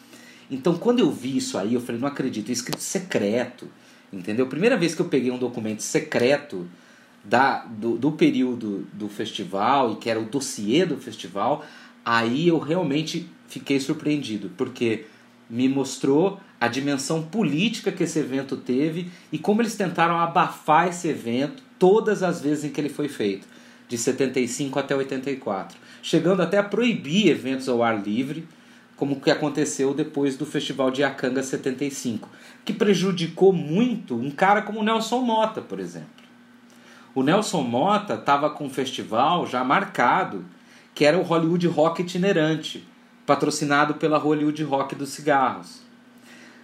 Então, 0.50 0.78
quando 0.78 1.00
eu 1.00 1.12
vi 1.12 1.36
isso 1.36 1.58
aí, 1.58 1.74
eu 1.74 1.82
falei, 1.82 2.00
não 2.00 2.08
acredito, 2.08 2.50
é 2.50 2.54
escrito 2.54 2.80
secreto, 2.80 3.68
entendeu? 4.14 4.48
Primeira 4.48 4.78
vez 4.78 4.96
que 4.96 5.02
eu 5.02 5.08
peguei 5.08 5.32
um 5.32 5.38
documento 5.38 5.82
secreto 5.82 6.66
da, 7.24 7.66
do, 7.66 7.98
do 7.98 8.12
período 8.12 8.88
do 8.94 9.10
festival, 9.10 9.94
e 9.94 9.96
que 9.96 10.10
era 10.10 10.20
o 10.20 10.26
dossiê 10.26 10.86
do 10.86 10.98
festival, 10.98 11.66
aí 12.06 12.48
eu 12.48 12.60
realmente 12.60 13.28
fiquei 13.48 13.80
surpreendido, 13.80 14.52
porque 14.56 15.06
me 15.50 15.68
mostrou 15.68 16.40
a 16.60 16.68
dimensão 16.68 17.24
política 17.24 17.92
que 17.92 18.04
esse 18.04 18.20
evento 18.20 18.58
teve 18.58 19.10
e 19.32 19.38
como 19.38 19.62
eles 19.62 19.76
tentaram 19.76 20.20
abafar 20.20 20.88
esse 20.88 21.08
evento 21.08 21.64
todas 21.78 22.24
as 22.24 22.42
vezes 22.42 22.64
em 22.64 22.70
que 22.70 22.80
ele 22.80 22.90
foi 22.90 23.08
feito, 23.08 23.48
de 23.88 23.98
75 23.98 24.80
até 24.80 24.96
84, 24.96 25.78
chegando 26.02 26.42
até 26.42 26.58
a 26.58 26.64
proibir 26.64 27.28
eventos 27.28 27.68
ao 27.68 27.84
ar 27.84 28.02
livre, 28.02 28.48
como 28.96 29.20
que 29.20 29.30
aconteceu 29.30 29.94
depois 29.94 30.38
do 30.38 30.46
Festival 30.46 30.90
de 30.90 31.04
Akanga 31.04 31.44
75, 31.44 32.30
que 32.64 32.74
prejudicou 32.74 33.52
muito 33.52 34.16
um 34.16 34.32
cara 34.32 34.62
como 34.62 34.84
Nelson 34.84 35.22
Mota, 35.22 35.62
por 35.62 35.80
exemplo. 35.80 36.08
O 37.14 37.22
Nelson 37.22 37.62
Mota 37.62 38.16
estava 38.16 38.50
com 38.50 38.66
um 38.66 38.70
festival 38.70 39.46
já 39.46 39.64
marcado, 39.64 40.46
que 40.96 41.04
era 41.04 41.18
o 41.18 41.22
Hollywood 41.22 41.68
Rock 41.68 42.02
itinerante, 42.02 42.88
patrocinado 43.26 43.96
pela 43.96 44.18
Hollywood 44.18 44.64
Rock 44.64 44.96
dos 44.96 45.10
cigarros. 45.10 45.82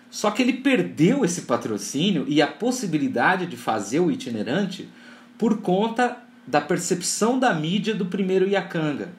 Só 0.10 0.32
que 0.32 0.42
ele 0.42 0.54
perdeu 0.54 1.24
esse 1.24 1.42
patrocínio 1.42 2.26
e 2.28 2.42
a 2.42 2.48
possibilidade 2.48 3.46
de 3.46 3.58
fazer 3.58 4.00
o 4.00 4.10
itinerante 4.10 4.90
por 5.38 5.62
conta 5.62 6.18
da 6.48 6.62
percepção 6.62 7.38
da 7.38 7.54
mídia 7.54 7.94
do 7.94 8.06
primeiro 8.06 8.48
Iacanga. 8.48 9.10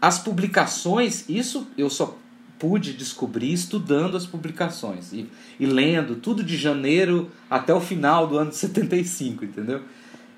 As 0.00 0.18
publicações, 0.18 1.28
isso 1.28 1.66
eu 1.76 1.88
só 1.88 2.18
pude 2.58 2.92
descobrir 2.92 3.52
estudando 3.52 4.16
as 4.16 4.26
publicações 4.26 5.12
e, 5.12 5.28
e 5.58 5.66
lendo 5.66 6.16
tudo 6.16 6.42
de 6.42 6.56
janeiro 6.56 7.30
até 7.50 7.74
o 7.74 7.80
final 7.80 8.26
do 8.26 8.38
ano 8.38 8.50
de 8.50 8.56
75, 8.56 9.44
entendeu? 9.44 9.82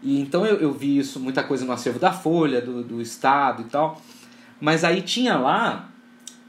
E 0.02 0.20
então 0.20 0.46
eu, 0.46 0.56
eu 0.56 0.72
vi 0.72 0.98
isso, 0.98 1.18
muita 1.18 1.42
coisa 1.42 1.64
no 1.64 1.72
acervo 1.72 1.98
da 1.98 2.12
Folha, 2.12 2.60
do, 2.60 2.82
do 2.82 3.00
Estado 3.00 3.62
e 3.62 3.64
tal. 3.66 4.00
Mas 4.60 4.84
aí 4.84 5.02
tinha 5.02 5.36
lá 5.36 5.88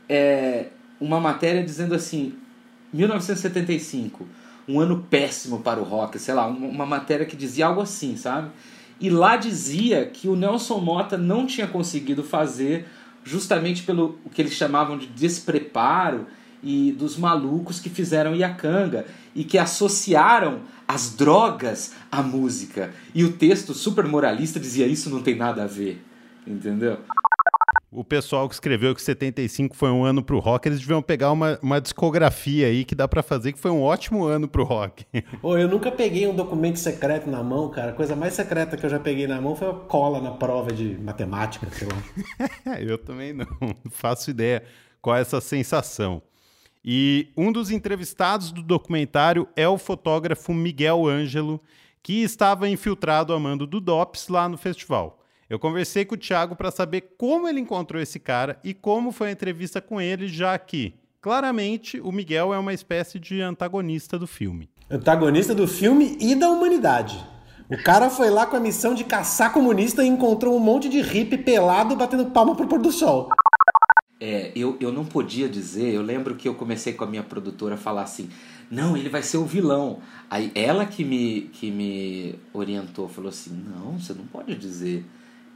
é, 0.08 0.68
uma 1.00 1.20
matéria 1.20 1.64
dizendo 1.64 1.96
assim: 1.96 2.34
1975, 2.94 4.28
um 4.68 4.80
ano 4.80 5.06
péssimo 5.10 5.60
para 5.60 5.80
o 5.80 5.84
rock, 5.84 6.20
sei 6.20 6.34
lá, 6.34 6.48
uma 6.48 6.86
matéria 6.86 7.26
que 7.26 7.36
dizia 7.36 7.68
algo 7.68 7.82
assim, 7.82 8.18
sabe? 8.18 8.50
E 9.00 9.10
lá 9.10 9.38
dizia 9.38 10.06
que 10.06 10.28
o 10.28 10.36
Nelson 10.36 10.80
Mota 10.80 11.18
não 11.18 11.46
tinha 11.46 11.68
conseguido 11.68 12.24
fazer 12.24 12.86
justamente 13.24 13.84
pelo 13.84 14.20
o 14.26 14.30
que 14.30 14.42
eles 14.42 14.54
chamavam 14.54 14.98
de 14.98 15.08
despreparo 15.08 16.28
e 16.62 16.92
dos 16.92 17.18
malucos 17.18 17.80
que 17.80 17.90
fizeram 17.90 18.36
Iacanga 18.36 19.06
e 19.36 19.44
que 19.44 19.58
associaram 19.58 20.62
as 20.88 21.16
drogas 21.16 21.94
à 22.12 22.22
música. 22.22 22.92
E 23.14 23.24
o 23.24 23.34
texto 23.34 23.74
super 23.74 24.06
moralista 24.06 24.60
dizia 24.60 24.88
isso 24.88 25.10
não 25.10 25.22
tem 25.22 25.36
nada 25.36 25.64
a 25.64 25.68
ver, 25.68 26.04
entendeu? 26.46 26.98
o 27.92 28.04
pessoal 28.04 28.48
que 28.48 28.54
escreveu 28.54 28.94
que 28.94 29.02
75 29.02 29.76
foi 29.76 29.90
um 29.90 30.04
ano 30.04 30.24
pro 30.24 30.40
rock, 30.40 30.68
eles 30.68 30.80
deviam 30.80 31.02
pegar 31.02 31.32
uma, 31.32 31.58
uma 31.62 31.82
discografia 31.82 32.68
aí 32.68 32.86
que 32.86 32.94
dá 32.94 33.08
para 33.08 33.24
fazer 33.24 33.52
que 33.52 33.60
foi 33.60 33.72
um 33.72 33.82
ótimo 33.82 34.26
ano 34.26 34.48
pro 34.48 34.64
rock. 34.64 35.06
Ô, 35.42 35.58
eu 35.58 35.68
nunca 35.68 35.92
peguei 35.92 36.28
um 36.28 36.36
documento 36.36 36.78
secreto 36.78 37.30
na 37.30 37.44
mão, 37.44 37.70
cara. 37.70 37.92
A 37.92 37.94
coisa 37.94 38.16
mais 38.16 38.34
secreta 38.34 38.78
que 38.78 38.86
eu 38.86 38.90
já 38.90 39.00
peguei 39.00 39.28
na 39.28 39.42
mão 39.42 39.56
foi 39.56 39.70
a 39.70 39.74
cola 39.74 40.22
na 40.22 40.32
prova 40.32 40.72
de 40.72 40.98
matemática, 41.02 41.68
sei 41.72 41.88
lá. 41.88 42.78
eu 42.80 42.98
também 42.98 43.34
não, 43.34 43.48
não 43.60 43.76
faço 43.90 44.30
ideia 44.30 44.64
qual 45.02 45.16
é 45.16 45.22
essa 45.22 45.42
sensação. 45.42 46.22
E 46.84 47.30
um 47.36 47.52
dos 47.52 47.72
entrevistados 47.72 48.52
do 48.52 48.64
documentário 48.64 49.48
é 49.56 49.68
o 49.68 49.78
fotógrafo 49.78 50.54
Miguel 50.54 51.08
Ângelo, 51.08 51.62
que 52.02 52.24
estava 52.24 52.70
infiltrado 52.70 53.34
a 53.34 53.40
mando 53.40 53.68
do 53.68 53.82
DOPS 53.82 54.30
lá 54.30 54.48
no 54.48 54.58
festival. 54.58 55.20
Eu 55.50 55.60
conversei 55.60 56.06
com 56.06 56.16
o 56.16 56.18
Thiago 56.18 56.56
para 56.56 56.72
saber 56.72 57.16
como 57.18 57.48
ele 57.48 57.60
encontrou 57.60 58.02
esse 58.02 58.20
cara 58.20 58.60
e 58.64 58.74
como 58.74 59.12
foi 59.12 59.30
a 59.30 59.32
entrevista 59.32 59.82
com 59.82 60.00
ele, 60.00 60.28
já 60.28 60.58
que, 60.58 60.94
claramente, 61.20 62.00
o 62.00 62.12
Miguel 62.12 62.54
é 62.54 62.60
uma 62.60 62.74
espécie 62.74 63.20
de 63.20 63.42
antagonista 63.42 64.18
do 64.18 64.28
filme. 64.28 64.70
Antagonista 64.90 65.54
do 65.54 65.68
filme 65.68 66.18
e 66.20 66.36
da 66.36 66.50
humanidade. 66.50 67.24
O 67.70 67.82
cara 67.84 68.10
foi 68.10 68.30
lá 68.30 68.46
com 68.46 68.56
a 68.56 68.60
missão 68.60 68.94
de 68.94 69.04
caçar 69.04 69.52
comunista 69.52 70.04
e 70.04 70.08
encontrou 70.08 70.56
um 70.56 70.60
monte 70.60 70.88
de 70.88 71.02
hippie 71.02 71.38
pelado 71.38 71.96
batendo 71.96 72.32
palma 72.32 72.56
pro 72.56 72.68
pôr 72.68 72.80
do 72.80 72.92
sol. 72.92 73.30
É, 74.22 74.52
eu, 74.56 74.76
eu 74.82 74.92
não 74.92 75.06
podia 75.06 75.48
dizer, 75.48 75.94
eu 75.94 76.02
lembro 76.02 76.36
que 76.36 76.48
eu 76.48 76.54
comecei 76.54 76.94
com 76.94 77.06
a 77.06 77.08
minha 77.08 77.24
produtora 77.24 77.76
a 77.76 77.78
falar 77.78 78.02
assim, 78.02 78.30
não, 78.70 78.98
ele 78.98 79.10
vai 79.10 79.24
ser 79.24 79.38
o 79.38 79.46
vilão. 79.46 80.00
Aí 80.30 80.52
ela 80.54 80.86
que 80.86 81.06
me, 81.06 81.50
que 81.54 81.72
me 81.72 82.36
orientou, 82.54 83.08
falou 83.08 83.30
assim, 83.30 83.52
não, 83.52 83.98
você 83.98 84.14
não 84.14 84.26
pode 84.26 84.56
dizer 84.56 85.06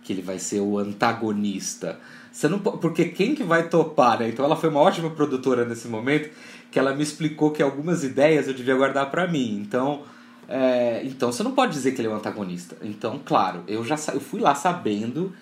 que 0.04 0.12
ele 0.14 0.22
vai 0.22 0.40
ser 0.40 0.60
o 0.60 0.78
antagonista. 0.78 2.00
Você 2.32 2.48
não 2.48 2.60
porque 2.60 3.06
quem 3.06 3.36
que 3.36 3.44
vai 3.44 3.70
topar, 3.70 4.20
né? 4.20 4.30
Então 4.30 4.44
ela 4.44 4.56
foi 4.56 4.70
uma 4.70 4.80
ótima 4.80 5.10
produtora 5.10 5.66
nesse 5.66 5.88
momento, 5.88 6.30
que 6.72 6.80
ela 6.80 6.96
me 6.96 7.04
explicou 7.04 7.52
que 7.52 7.62
algumas 7.62 8.04
ideias 8.04 8.48
eu 8.48 8.54
devia 8.54 8.76
guardar 8.76 9.10
para 9.12 9.28
mim. 9.28 9.60
Então, 9.62 10.04
é, 10.48 11.02
então 11.06 11.32
você 11.32 11.44
não 11.44 11.52
pode 11.52 11.74
dizer 11.74 11.94
que 11.94 12.02
ele 12.02 12.08
é 12.08 12.12
o 12.12 12.16
antagonista. 12.16 12.76
Então, 12.82 13.22
claro, 13.24 13.64
eu 13.68 13.86
já 13.86 13.96
eu 14.14 14.20
fui 14.20 14.42
lá 14.42 14.56
sabendo 14.56 15.34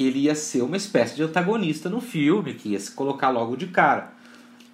que 0.00 0.04
ele 0.04 0.20
ia 0.20 0.34
ser 0.34 0.62
uma 0.62 0.78
espécie 0.78 1.14
de 1.14 1.22
antagonista 1.22 1.90
no 1.90 2.00
filme, 2.00 2.54
que 2.54 2.70
ia 2.70 2.80
se 2.80 2.90
colocar 2.90 3.28
logo 3.28 3.54
de 3.54 3.66
cara. 3.66 4.14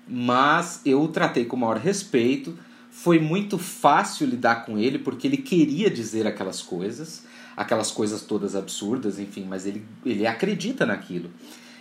Mas 0.06 0.80
eu 0.86 1.02
o 1.02 1.08
tratei 1.08 1.44
com 1.44 1.56
o 1.56 1.58
maior 1.58 1.78
respeito. 1.78 2.56
Foi 2.92 3.18
muito 3.18 3.58
fácil 3.58 4.28
lidar 4.28 4.64
com 4.64 4.78
ele 4.78 5.00
porque 5.00 5.26
ele 5.26 5.38
queria 5.38 5.90
dizer 5.90 6.28
aquelas 6.28 6.62
coisas 6.62 7.24
aquelas 7.56 7.90
coisas 7.90 8.22
todas 8.22 8.54
absurdas, 8.54 9.18
enfim, 9.18 9.46
mas 9.48 9.66
ele, 9.66 9.84
ele 10.04 10.26
acredita 10.26 10.86
naquilo. 10.86 11.30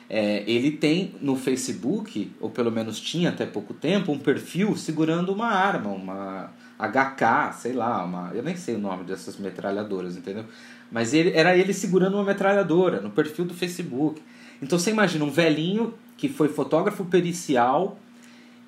É, 0.09 0.43
ele 0.49 0.71
tem 0.71 1.13
no 1.21 1.35
Facebook, 1.35 2.31
ou 2.39 2.49
pelo 2.49 2.71
menos 2.71 2.99
tinha 2.99 3.29
até 3.29 3.45
pouco 3.45 3.73
tempo, 3.73 4.11
um 4.11 4.17
perfil 4.17 4.75
segurando 4.77 5.31
uma 5.33 5.49
arma, 5.49 5.89
uma 5.89 6.51
HK, 6.77 7.53
sei 7.57 7.73
lá, 7.73 8.03
uma, 8.03 8.31
eu 8.33 8.43
nem 8.43 8.55
sei 8.55 8.75
o 8.75 8.79
nome 8.79 9.03
dessas 9.03 9.37
metralhadoras, 9.37 10.17
entendeu? 10.17 10.45
Mas 10.91 11.13
ele, 11.13 11.31
era 11.31 11.57
ele 11.57 11.73
segurando 11.73 12.15
uma 12.15 12.23
metralhadora 12.23 13.01
no 13.01 13.09
perfil 13.09 13.45
do 13.45 13.53
Facebook. 13.53 14.21
Então 14.61 14.77
você 14.77 14.91
imagina 14.91 15.23
um 15.25 15.31
velhinho 15.31 15.93
que 16.17 16.29
foi 16.29 16.47
fotógrafo 16.49 17.05
pericial 17.05 17.97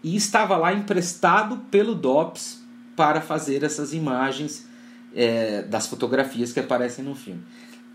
e 0.04 0.16
estava 0.16 0.58
lá 0.58 0.74
emprestado 0.74 1.58
pelo 1.70 1.96
DOPS 1.96 2.64
para 2.96 3.22
fazer 3.22 3.64
essas 3.64 3.94
imagens 3.94 4.68
é, 5.16 5.62
das 5.64 5.88
fotografias 5.88 6.52
que 6.52 6.60
aparecem 6.60 7.04
no 7.04 7.16
filme. 7.16 7.42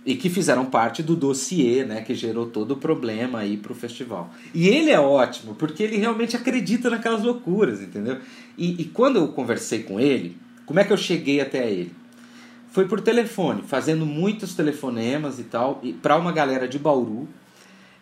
E 0.05 0.17
que 0.17 0.29
fizeram 0.29 0.67
parte 0.67 1.03
do 1.03 1.15
dossiê, 1.15 1.85
né, 1.85 2.01
que 2.01 2.15
gerou 2.15 2.47
todo 2.47 2.73
o 2.73 2.77
problema 2.77 3.39
aí 3.39 3.57
pro 3.57 3.75
festival. 3.75 4.31
E 4.53 4.69
ele 4.69 4.91
é 4.91 4.99
ótimo, 4.99 5.55
porque 5.55 5.83
ele 5.83 5.97
realmente 5.97 6.37
acredita 6.37 6.91
naquelas 6.91 7.23
loucuras, 7.23 7.81
entendeu? 7.81 8.19
E, 8.59 8.83
e 8.83 8.85
quando 8.87 9.17
eu 9.17 9.29
conversei 9.29 9.85
com 9.85 10.01
ele, 10.01 10.37
como 10.67 10.81
é 10.81 10.85
que 10.85 10.93
eu 10.93 10.97
cheguei 10.97 11.41
até 11.41 11.71
ele? 11.71 11.93
Foi 12.73 12.89
por 12.89 13.01
telefone, 13.01 13.63
fazendo 13.63 14.07
muitos 14.07 14.55
telefonemas 14.55 15.39
e 15.39 15.45
tal, 15.45 15.79
e 15.83 15.93
para 15.93 16.17
uma 16.17 16.33
galera 16.33 16.67
de 16.67 16.79
Bauru. 16.79 17.29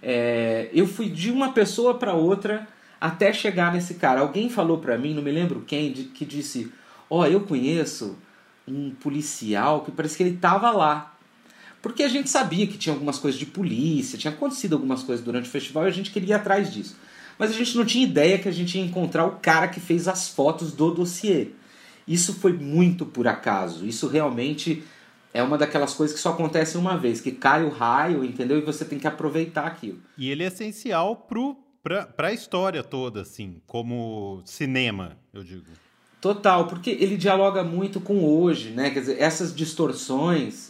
É, 0.03 0.71
eu 0.73 0.87
fui 0.87 1.09
de 1.09 1.31
uma 1.31 1.53
pessoa 1.53 1.95
para 1.95 2.15
outra 2.15 2.69
até 3.01 3.33
chegar 3.33 3.73
nesse 3.73 3.95
cara. 3.95 4.21
Alguém 4.21 4.49
falou 4.49 4.79
para 4.79 4.97
mim, 4.97 5.13
não 5.13 5.23
me 5.23 5.33
lembro 5.33 5.65
quem, 5.67 5.93
de, 5.93 6.05
que 6.05 6.25
disse: 6.25 6.73
Ó, 7.09 7.21
oh, 7.21 7.27
eu 7.27 7.41
conheço 7.41 8.17
um 8.67 8.91
policial 8.91 9.81
que 9.81 9.91
parece 9.91 10.17
que 10.17 10.23
ele 10.23 10.37
estava 10.37 10.71
lá. 10.71 11.17
Porque 11.83 12.03
a 12.03 12.09
gente 12.09 12.29
sabia 12.29 12.67
que 12.67 12.77
tinha 12.77 12.95
algumas 12.95 13.19
coisas 13.19 13.39
de 13.39 13.47
polícia, 13.47 14.19
tinha 14.19 14.33
acontecido 14.33 14.75
algumas 14.75 15.03
coisas 15.03 15.25
durante 15.25 15.49
o 15.49 15.51
festival 15.51 15.85
e 15.85 15.89
a 15.89 15.93
gente 15.93 16.11
queria 16.11 16.35
ir 16.35 16.39
atrás 16.39 16.73
disso. 16.73 16.97
Mas 17.39 17.51
a 17.51 17.55
gente 17.55 17.77
não 17.77 17.87
tinha 17.87 18.05
ideia 18.05 18.39
que 18.39 18.49
a 18.49 18.53
gente 18.53 18.77
ia 18.77 18.85
encontrar 18.85 19.25
o 19.25 19.37
cara 19.37 19.67
que 19.69 19.81
fez 19.81 20.07
as 20.07 20.29
fotos 20.29 20.73
do 20.73 20.91
dossiê. 20.93 21.49
Isso 22.07 22.35
foi 22.35 22.53
muito 22.53 23.07
por 23.07 23.27
acaso. 23.27 23.87
Isso 23.87 24.09
realmente 24.09 24.83
é 25.33 25.43
uma 25.43 25.57
daquelas 25.57 25.95
coisas 25.95 26.15
que 26.15 26.21
só 26.21 26.31
acontece 26.31 26.77
uma 26.77 26.99
vez, 26.99 27.21
que 27.21 27.31
cai 27.31 27.65
o 27.65 27.71
raio, 27.71 28.25
entendeu? 28.25 28.59
E 28.59 28.63
você 28.63 28.85
tem 28.85 28.99
que 28.99 29.07
aproveitar 29.07 29.67
aquilo. 29.67 29.99
E 30.19 30.31
ele 30.31 30.43
é 30.43 30.49
essencial 30.49 31.17
pro, 31.17 31.57
pra, 31.83 32.05
pra 32.05 32.33
história 32.33 32.83
toda, 32.83 33.23
assim, 33.23 33.63
como 33.67 34.43
cinema, 34.45 35.17
eu 35.33 35.43
digo. 35.43 35.65
Total, 36.21 36.67
porque 36.67 36.91
ele 36.91 37.17
dialoga 37.17 37.65
muito 37.65 38.01
com 38.01 38.23
hoje, 38.23 38.71
né? 38.71 38.91
Quer 38.91 39.01
dizer, 39.01 39.17
essas 39.19 39.55
distorções 39.55 40.70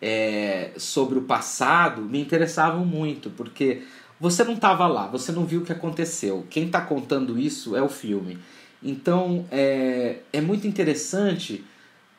é, 0.00 0.72
sobre 0.76 1.18
o 1.18 1.22
passado 1.22 2.02
me 2.02 2.20
interessavam 2.20 2.84
muito, 2.84 3.30
porque 3.30 3.82
você 4.20 4.44
não 4.44 4.54
estava 4.54 4.86
lá, 4.86 5.06
você 5.06 5.32
não 5.32 5.44
viu 5.44 5.60
o 5.60 5.64
que 5.64 5.72
aconteceu. 5.72 6.46
Quem 6.50 6.66
está 6.66 6.80
contando 6.80 7.38
isso 7.38 7.76
é 7.76 7.82
o 7.82 7.88
filme. 7.88 8.38
Então 8.82 9.46
é, 9.50 10.18
é 10.32 10.40
muito 10.40 10.66
interessante, 10.66 11.64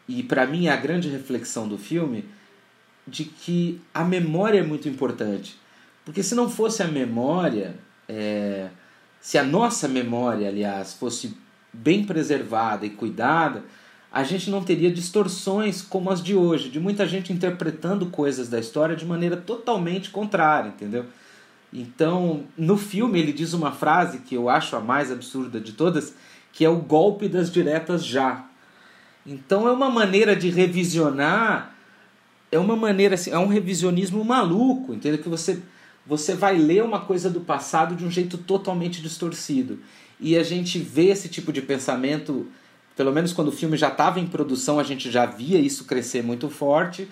e 0.07 0.23
para 0.23 0.45
mim 0.45 0.67
é 0.67 0.71
a 0.71 0.77
grande 0.77 1.09
reflexão 1.09 1.67
do 1.67 1.77
filme, 1.77 2.25
de 3.07 3.25
que 3.25 3.81
a 3.93 4.03
memória 4.03 4.59
é 4.59 4.63
muito 4.63 4.87
importante. 4.87 5.57
Porque 6.05 6.23
se 6.23 6.35
não 6.35 6.49
fosse 6.49 6.81
a 6.81 6.87
memória, 6.87 7.75
é, 8.07 8.69
se 9.21 9.37
a 9.37 9.43
nossa 9.43 9.87
memória, 9.87 10.47
aliás, 10.47 10.93
fosse 10.93 11.37
bem 11.71 12.03
preservada 12.03 12.85
e 12.85 12.89
cuidada, 12.89 13.63
a 14.11 14.23
gente 14.23 14.49
não 14.49 14.63
teria 14.63 14.91
distorções 14.91 15.81
como 15.81 16.09
as 16.09 16.23
de 16.23 16.35
hoje, 16.35 16.69
de 16.69 16.79
muita 16.79 17.07
gente 17.07 17.31
interpretando 17.31 18.07
coisas 18.07 18.49
da 18.49 18.59
história 18.59 18.95
de 18.95 19.05
maneira 19.05 19.37
totalmente 19.37 20.09
contrária, 20.09 20.69
entendeu? 20.69 21.05
Então, 21.71 22.45
no 22.57 22.77
filme 22.77 23.19
ele 23.19 23.31
diz 23.31 23.53
uma 23.53 23.71
frase 23.71 24.19
que 24.19 24.33
eu 24.33 24.49
acho 24.49 24.75
a 24.75 24.79
mais 24.79 25.11
absurda 25.11 25.59
de 25.59 25.73
todas, 25.73 26.15
que 26.51 26.65
é 26.65 26.69
o 26.69 26.77
golpe 26.77 27.27
das 27.27 27.51
diretas 27.51 28.03
já. 28.03 28.45
Então 29.25 29.67
é 29.67 29.71
uma 29.71 29.89
maneira 29.89 30.35
de 30.35 30.49
revisionar, 30.49 31.75
é 32.51 32.57
uma 32.57 32.75
maneira 32.75 33.13
assim, 33.13 33.29
é 33.29 33.37
um 33.37 33.47
revisionismo 33.47 34.25
maluco, 34.25 34.93
entendeu? 34.93 35.21
Que 35.21 35.29
você 35.29 35.61
você 36.09 36.33
vai 36.33 36.57
ler 36.57 36.83
uma 36.83 37.01
coisa 37.01 37.29
do 37.29 37.41
passado 37.41 37.95
de 37.95 38.03
um 38.03 38.09
jeito 38.09 38.35
totalmente 38.35 38.99
distorcido. 38.99 39.79
E 40.19 40.35
a 40.35 40.41
gente 40.41 40.79
vê 40.79 41.09
esse 41.09 41.29
tipo 41.29 41.53
de 41.53 41.61
pensamento, 41.61 42.47
pelo 42.99 43.13
menos 43.13 43.31
quando 43.31 43.47
o 43.47 43.51
filme 43.53 43.77
já 43.77 43.87
estava 43.87 44.19
em 44.19 44.27
produção, 44.27 44.77
a 44.77 44.83
gente 44.83 45.09
já 45.09 45.25
via 45.25 45.57
isso 45.57 45.85
crescer 45.85 46.21
muito 46.21 46.49
forte, 46.49 47.07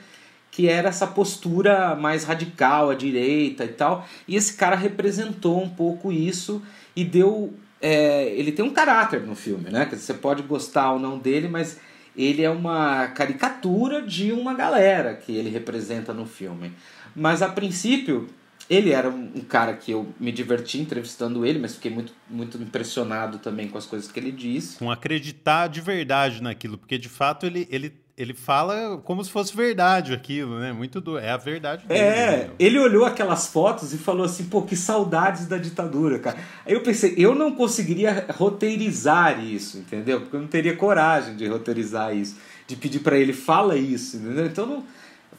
que 0.52 0.68
era 0.68 0.90
essa 0.90 1.08
postura 1.08 1.96
mais 1.96 2.26
radical 2.26 2.90
à 2.90 2.94
direita 2.94 3.64
e 3.64 3.70
tal. 3.70 4.06
E 4.28 4.36
esse 4.36 4.56
cara 4.56 4.76
representou 4.76 5.64
um 5.64 5.70
pouco 5.70 6.12
isso 6.12 6.62
e 6.94 7.06
deu. 7.06 7.54
É, 7.82 8.26
ele 8.36 8.52
tem 8.52 8.66
um 8.66 8.74
caráter 8.74 9.22
no 9.22 9.34
filme, 9.34 9.70
né? 9.70 9.88
Você 9.90 10.14
pode 10.14 10.44
gostar 10.44 10.92
ou 10.92 11.00
não 11.00 11.18
dele, 11.18 11.48
mas 11.48 11.80
ele 12.18 12.44
é 12.44 12.50
uma 12.50 13.08
caricatura 13.08 14.02
de 14.02 14.34
uma 14.34 14.54
galera 14.54 15.16
que 15.16 15.32
ele 15.32 15.50
representa 15.50 16.14
no 16.14 16.26
filme. 16.26 16.74
Mas 17.16 17.42
a 17.42 17.48
princípio, 17.48 18.28
ele 18.70 18.92
era 18.92 19.10
um 19.10 19.42
cara 19.48 19.74
que 19.74 19.92
eu 19.92 20.08
me 20.20 20.32
diverti 20.32 20.80
entrevistando 20.80 21.46
ele, 21.46 21.58
mas 21.58 21.76
fiquei 21.76 21.92
muito, 21.92 22.14
muito 22.30 22.58
impressionado 22.58 23.40
também 23.40 23.68
com 23.68 23.78
as 23.78 23.86
coisas 23.86 24.12
que 24.12 24.20
ele 24.20 24.32
disse. 24.32 24.78
Com 24.78 24.92
acreditar 24.92 25.68
de 25.68 25.80
verdade 25.80 26.42
naquilo, 26.42 26.78
porque 26.78 26.98
de 26.98 27.08
fato 27.08 27.46
ele, 27.46 27.66
ele, 27.72 27.94
ele 28.18 28.34
fala 28.34 28.98
como 29.06 29.24
se 29.24 29.32
fosse 29.32 29.56
verdade 29.56 30.14
aquilo, 30.14 30.60
né? 30.60 30.74
Muito 30.74 31.00
do. 31.00 31.18
É 31.18 31.32
a 31.32 31.38
verdade 31.38 31.88
dele. 31.88 32.00
É, 32.00 32.38
né? 32.48 32.50
ele 32.60 32.78
olhou 32.78 33.06
aquelas 33.06 33.48
fotos 33.48 33.94
e 33.94 33.98
falou 33.98 34.26
assim, 34.26 34.46
pô, 34.46 34.62
que 34.62 34.76
saudades 34.76 35.48
da 35.48 35.58
ditadura, 35.58 36.20
cara. 36.20 36.38
Aí 36.66 36.74
eu 36.74 36.82
pensei, 36.82 37.14
eu 37.18 37.34
não 37.34 37.54
conseguiria 37.54 38.26
roteirizar 38.32 39.42
isso, 39.42 39.78
entendeu? 39.78 40.20
Porque 40.20 40.36
eu 40.36 40.42
não 40.42 40.48
teria 40.48 40.76
coragem 40.76 41.38
de 41.38 41.48
roteirizar 41.48 42.14
isso, 42.14 42.36
de 42.68 42.76
pedir 42.76 43.00
para 43.00 43.18
ele, 43.18 43.32
fala 43.32 43.78
isso, 43.78 44.18
entendeu? 44.18 44.46
Então 44.46 44.66
não 44.66 44.84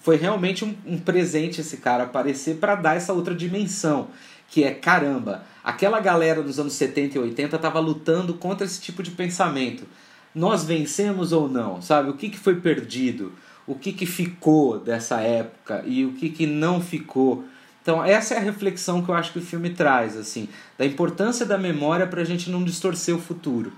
foi 0.08 0.16
realmente 0.16 0.64
um, 0.64 0.74
um 0.86 0.98
presente 0.98 1.60
esse 1.60 1.76
cara 1.76 2.04
aparecer 2.04 2.56
para 2.56 2.74
dar 2.74 2.96
essa 2.96 3.12
outra 3.12 3.34
dimensão, 3.34 4.08
que 4.48 4.64
é 4.64 4.70
caramba, 4.70 5.44
aquela 5.62 6.00
galera 6.00 6.42
dos 6.42 6.58
anos 6.58 6.72
70 6.72 7.18
e 7.18 7.20
80 7.20 7.56
estava 7.56 7.78
lutando 7.78 8.32
contra 8.32 8.64
esse 8.64 8.80
tipo 8.80 9.02
de 9.02 9.10
pensamento. 9.10 9.86
Nós 10.34 10.64
vencemos 10.64 11.30
ou 11.30 11.46
não, 11.46 11.82
sabe? 11.82 12.08
O 12.08 12.14
que, 12.14 12.30
que 12.30 12.38
foi 12.38 12.54
perdido? 12.58 13.34
O 13.66 13.74
que, 13.74 13.92
que 13.92 14.06
ficou 14.06 14.80
dessa 14.80 15.20
época 15.20 15.84
e 15.86 16.06
o 16.06 16.14
que, 16.14 16.30
que 16.30 16.46
não 16.46 16.80
ficou? 16.80 17.44
Então, 17.82 18.02
essa 18.02 18.32
é 18.32 18.38
a 18.38 18.40
reflexão 18.40 19.02
que 19.02 19.10
eu 19.10 19.14
acho 19.14 19.34
que 19.34 19.40
o 19.40 19.44
filme 19.44 19.68
traz, 19.68 20.16
assim, 20.16 20.48
da 20.78 20.86
importância 20.86 21.44
da 21.44 21.58
memória 21.58 22.06
para 22.06 22.22
a 22.22 22.24
gente 22.24 22.48
não 22.48 22.64
distorcer 22.64 23.14
o 23.14 23.20
futuro. 23.20 23.74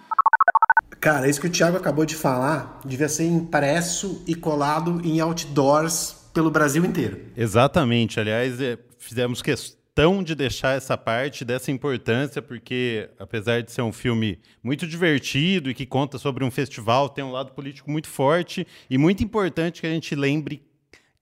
Cara, 1.00 1.28
isso 1.28 1.40
que 1.40 1.48
o 1.48 1.50
Thiago 1.50 1.76
acabou 1.76 2.06
de 2.06 2.14
falar 2.14 2.78
devia 2.84 3.08
ser 3.08 3.24
impresso 3.24 4.22
e 4.28 4.34
colado 4.36 5.00
em 5.02 5.18
outdoors 5.18 6.19
pelo 6.32 6.50
Brasil 6.50 6.84
inteiro. 6.84 7.20
Exatamente. 7.36 8.18
Aliás, 8.18 8.60
é, 8.60 8.78
fizemos 8.98 9.42
questão 9.42 10.22
de 10.22 10.34
deixar 10.34 10.76
essa 10.76 10.96
parte 10.96 11.44
dessa 11.44 11.70
importância, 11.70 12.40
porque 12.40 13.10
apesar 13.18 13.62
de 13.62 13.70
ser 13.70 13.82
um 13.82 13.92
filme 13.92 14.38
muito 14.62 14.86
divertido 14.86 15.68
e 15.70 15.74
que 15.74 15.84
conta 15.84 16.18
sobre 16.18 16.44
um 16.44 16.50
festival, 16.50 17.08
tem 17.08 17.24
um 17.24 17.32
lado 17.32 17.52
político 17.52 17.90
muito 17.90 18.08
forte 18.08 18.66
e 18.88 18.96
muito 18.96 19.22
importante 19.22 19.80
que 19.80 19.86
a 19.86 19.90
gente 19.90 20.14
lembre 20.14 20.62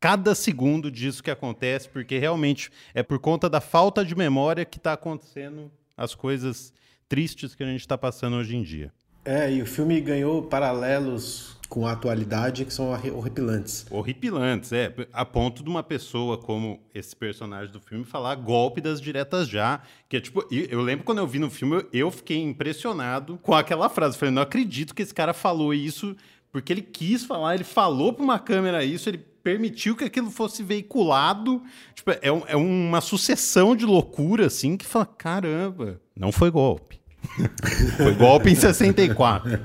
cada 0.00 0.34
segundo 0.34 0.90
disso 0.90 1.22
que 1.22 1.30
acontece, 1.30 1.88
porque 1.88 2.18
realmente 2.18 2.70
é 2.94 3.02
por 3.02 3.18
conta 3.18 3.50
da 3.50 3.60
falta 3.60 4.04
de 4.04 4.14
memória 4.14 4.64
que 4.64 4.78
está 4.78 4.92
acontecendo 4.92 5.70
as 5.96 6.14
coisas 6.14 6.72
tristes 7.08 7.54
que 7.54 7.62
a 7.62 7.66
gente 7.66 7.80
está 7.80 7.98
passando 7.98 8.36
hoje 8.36 8.56
em 8.56 8.62
dia. 8.62 8.92
É, 9.24 9.52
e 9.52 9.60
o 9.60 9.66
filme 9.66 10.00
ganhou 10.00 10.42
paralelos 10.42 11.57
com 11.68 11.86
a 11.86 11.92
atualidade 11.92 12.64
que 12.64 12.72
são 12.72 12.90
horripilantes. 13.14 13.86
Horripilantes, 13.90 14.72
é. 14.72 14.92
A 15.12 15.24
ponto 15.24 15.62
de 15.62 15.68
uma 15.68 15.82
pessoa 15.82 16.38
como 16.38 16.80
esse 16.94 17.14
personagem 17.14 17.70
do 17.70 17.80
filme 17.80 18.04
falar 18.04 18.34
golpe 18.36 18.80
das 18.80 19.00
diretas 19.00 19.46
já. 19.46 19.82
Que 20.08 20.16
é 20.16 20.20
tipo, 20.20 20.44
eu 20.50 20.80
lembro 20.80 21.04
quando 21.04 21.18
eu 21.18 21.26
vi 21.26 21.38
no 21.38 21.50
filme, 21.50 21.84
eu 21.92 22.10
fiquei 22.10 22.38
impressionado 22.42 23.38
com 23.42 23.54
aquela 23.54 23.88
frase. 23.88 24.16
Falei, 24.16 24.34
não 24.34 24.42
acredito 24.42 24.94
que 24.94 25.02
esse 25.02 25.14
cara 25.14 25.34
falou 25.34 25.74
isso, 25.74 26.16
porque 26.50 26.72
ele 26.72 26.82
quis 26.82 27.24
falar, 27.24 27.54
ele 27.54 27.64
falou 27.64 28.12
para 28.12 28.24
uma 28.24 28.38
câmera 28.38 28.82
isso, 28.82 29.08
ele 29.08 29.18
permitiu 29.18 29.94
que 29.94 30.04
aquilo 30.04 30.30
fosse 30.30 30.62
veiculado. 30.62 31.62
Tipo, 31.94 32.12
é, 32.12 32.20
é 32.22 32.56
uma 32.56 33.00
sucessão 33.00 33.76
de 33.76 33.84
loucura, 33.84 34.46
assim, 34.46 34.76
que 34.76 34.86
fala, 34.86 35.06
caramba, 35.06 36.00
não 36.16 36.32
foi 36.32 36.50
golpe. 36.50 36.98
Foi 37.96 38.14
golpe 38.14 38.50
em 38.50 38.54
64. 38.54 39.60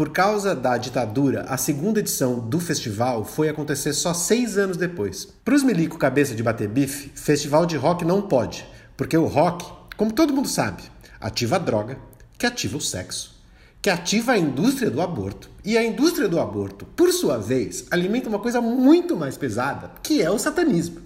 Por 0.00 0.08
causa 0.08 0.54
da 0.54 0.78
ditadura, 0.78 1.44
a 1.46 1.58
segunda 1.58 2.00
edição 2.00 2.38
do 2.38 2.58
festival 2.58 3.22
foi 3.22 3.50
acontecer 3.50 3.92
só 3.92 4.14
seis 4.14 4.56
anos 4.56 4.78
depois. 4.78 5.28
Para 5.44 5.54
os 5.54 5.62
milico 5.62 5.98
cabeça 5.98 6.34
de 6.34 6.42
bater 6.42 6.68
bife, 6.68 7.10
festival 7.14 7.66
de 7.66 7.76
rock 7.76 8.02
não 8.02 8.22
pode, 8.22 8.66
porque 8.96 9.14
o 9.14 9.26
rock, 9.26 9.62
como 9.98 10.10
todo 10.10 10.32
mundo 10.32 10.48
sabe, 10.48 10.84
ativa 11.20 11.56
a 11.56 11.58
droga, 11.58 11.98
que 12.38 12.46
ativa 12.46 12.78
o 12.78 12.80
sexo, 12.80 13.44
que 13.82 13.90
ativa 13.90 14.32
a 14.32 14.38
indústria 14.38 14.90
do 14.90 15.02
aborto. 15.02 15.50
E 15.62 15.76
a 15.76 15.84
indústria 15.84 16.28
do 16.28 16.40
aborto, 16.40 16.86
por 16.96 17.12
sua 17.12 17.36
vez, 17.36 17.84
alimenta 17.90 18.30
uma 18.30 18.38
coisa 18.38 18.62
muito 18.62 19.14
mais 19.14 19.36
pesada, 19.36 19.90
que 20.02 20.22
é 20.22 20.30
o 20.30 20.38
satanismo. 20.38 21.02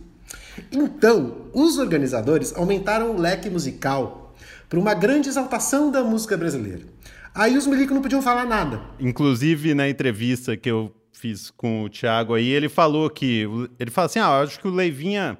Então, 0.70 1.48
os 1.52 1.78
organizadores 1.78 2.54
aumentaram 2.54 3.10
o 3.10 3.20
leque 3.20 3.50
musical 3.50 4.32
para 4.68 4.78
uma 4.78 4.94
grande 4.94 5.28
exaltação 5.28 5.90
da 5.90 6.04
música 6.04 6.36
brasileira. 6.36 6.93
Aí 7.34 7.56
os 7.56 7.66
milicos 7.66 7.92
não 7.92 8.00
podiam 8.00 8.22
falar 8.22 8.44
nada. 8.44 8.80
Inclusive, 9.00 9.74
na 9.74 9.88
entrevista 9.88 10.56
que 10.56 10.70
eu 10.70 10.94
fiz 11.12 11.50
com 11.50 11.82
o 11.82 11.88
Thiago 11.88 12.34
aí, 12.34 12.46
ele 12.46 12.68
falou 12.68 13.10
que. 13.10 13.44
Ele 13.78 13.90
fala 13.90 14.06
assim: 14.06 14.20
ah, 14.20 14.40
acho 14.40 14.60
que 14.60 14.68
o 14.68 14.70
Leivinha, 14.70 15.36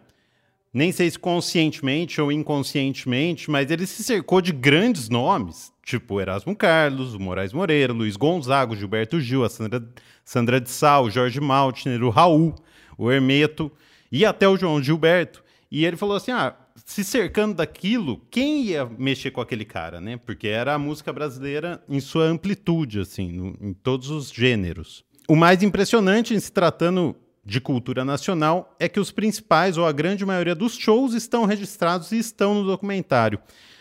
nem 0.72 0.90
sei 0.90 1.08
se 1.08 1.18
conscientemente 1.18 2.20
ou 2.20 2.32
inconscientemente, 2.32 3.48
mas 3.48 3.70
ele 3.70 3.86
se 3.86 4.02
cercou 4.02 4.40
de 4.40 4.52
grandes 4.52 5.08
nomes, 5.08 5.72
tipo 5.84 6.20
Erasmo 6.20 6.56
Carlos, 6.56 7.14
o 7.14 7.20
Moraes 7.20 7.52
Moreira, 7.52 7.92
Luiz 7.92 8.16
Gonzaga, 8.16 8.74
Gilberto 8.74 9.20
Gil, 9.20 9.44
a 9.44 9.48
Sandra, 9.48 9.88
Sandra 10.24 10.60
de 10.60 10.70
Sal, 10.70 11.04
o 11.04 11.10
Jorge 11.10 11.40
Maltner, 11.40 12.02
o 12.02 12.10
Raul, 12.10 12.56
o 12.98 13.08
Hermeto 13.08 13.70
e 14.10 14.24
até 14.24 14.48
o 14.48 14.56
João 14.56 14.82
Gilberto. 14.82 15.44
E 15.70 15.84
ele 15.84 15.96
falou 15.96 16.16
assim: 16.16 16.32
ah, 16.32 16.56
se 16.84 17.02
cercando 17.02 17.54
daquilo, 17.54 18.20
quem 18.30 18.62
ia 18.62 18.84
mexer 18.84 19.30
com 19.30 19.40
aquele 19.40 19.64
cara, 19.64 20.00
né? 20.00 20.18
Porque 20.18 20.48
era 20.48 20.74
a 20.74 20.78
música 20.78 21.12
brasileira 21.12 21.82
em 21.88 21.98
sua 21.98 22.24
amplitude, 22.24 23.00
assim, 23.00 23.32
no, 23.32 23.56
em 23.60 23.72
todos 23.72 24.10
os 24.10 24.30
gêneros. 24.30 25.04
O 25.26 25.34
mais 25.34 25.62
impressionante 25.62 26.34
em 26.34 26.40
se 26.40 26.52
tratando 26.52 27.16
de 27.44 27.60
cultura 27.60 28.04
nacional 28.04 28.74
é 28.78 28.88
que 28.88 29.00
os 29.00 29.10
principais, 29.10 29.78
ou 29.78 29.86
a 29.86 29.92
grande 29.92 30.24
maioria 30.24 30.54
dos 30.54 30.76
shows, 30.76 31.14
estão 31.14 31.46
registrados 31.46 32.12
e 32.12 32.18
estão 32.18 32.54
no 32.54 32.66
documentário. 32.66 33.38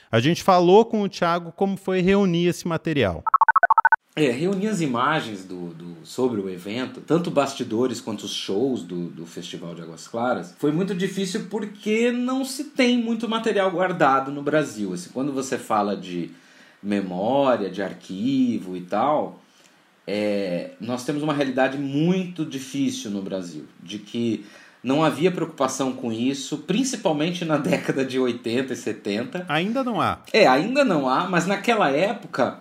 A 0.10 0.20
gente 0.20 0.44
falou 0.44 0.86
com 0.86 1.02
o 1.02 1.10
Thiago 1.10 1.52
como 1.52 1.76
foi 1.76 2.00
reunir 2.02 2.48
esse 2.48 2.68
material. 2.68 3.24
É, 4.16 4.30
reunir 4.30 4.68
as 4.68 4.80
imagens 4.80 5.44
do, 5.44 5.70
do, 5.70 5.93
sobre 6.04 6.40
o 6.40 6.50
evento, 6.50 7.02
tanto 7.02 7.32
bastidores 7.32 8.02
quanto 8.02 8.24
os 8.24 8.34
shows 8.34 8.84
do, 8.84 9.08
do 9.08 9.26
Festival 9.26 9.74
de 9.74 9.82
Águas 9.82 10.08
Claras, 10.08 10.54
foi 10.58 10.72
muito 10.72 10.94
difícil 10.94 11.48
porque 11.50 12.12
não 12.12 12.44
se 12.44 12.66
tem 12.66 12.98
muito 12.98 13.28
material 13.28 13.72
guardado 13.72 14.32
no 14.32 14.42
Brasil. 14.42 14.94
Assim, 14.94 15.10
quando 15.14 15.32
você 15.32 15.58
fala 15.58 15.96
de 15.96 16.32
memória, 16.82 17.70
de 17.70 17.82
arquivo 17.82 18.76
e 18.76 18.82
tal, 18.82 19.40
é, 20.06 20.72
nós 20.80 21.06
temos 21.06 21.24
uma 21.24 21.34
realidade 21.34 21.78
muito 21.78 22.46
difícil 22.46 23.10
no 23.10 23.22
Brasil, 23.22 23.66
de 23.82 24.00
que 24.00 24.46
não 24.84 25.02
havia 25.02 25.32
preocupação 25.32 25.94
com 25.94 26.12
isso, 26.12 26.58
principalmente 26.60 27.46
na 27.46 27.56
década 27.58 28.04
de 28.04 28.20
80 28.20 28.74
e 28.74 28.76
70. 28.76 29.46
Ainda 29.48 29.84
não 29.84 30.02
há. 30.02 30.20
É, 30.34 30.46
ainda 30.46 30.84
não 30.84 31.08
há, 31.08 31.30
mas 31.30 31.48
naquela 31.48 31.90
época 31.90 32.60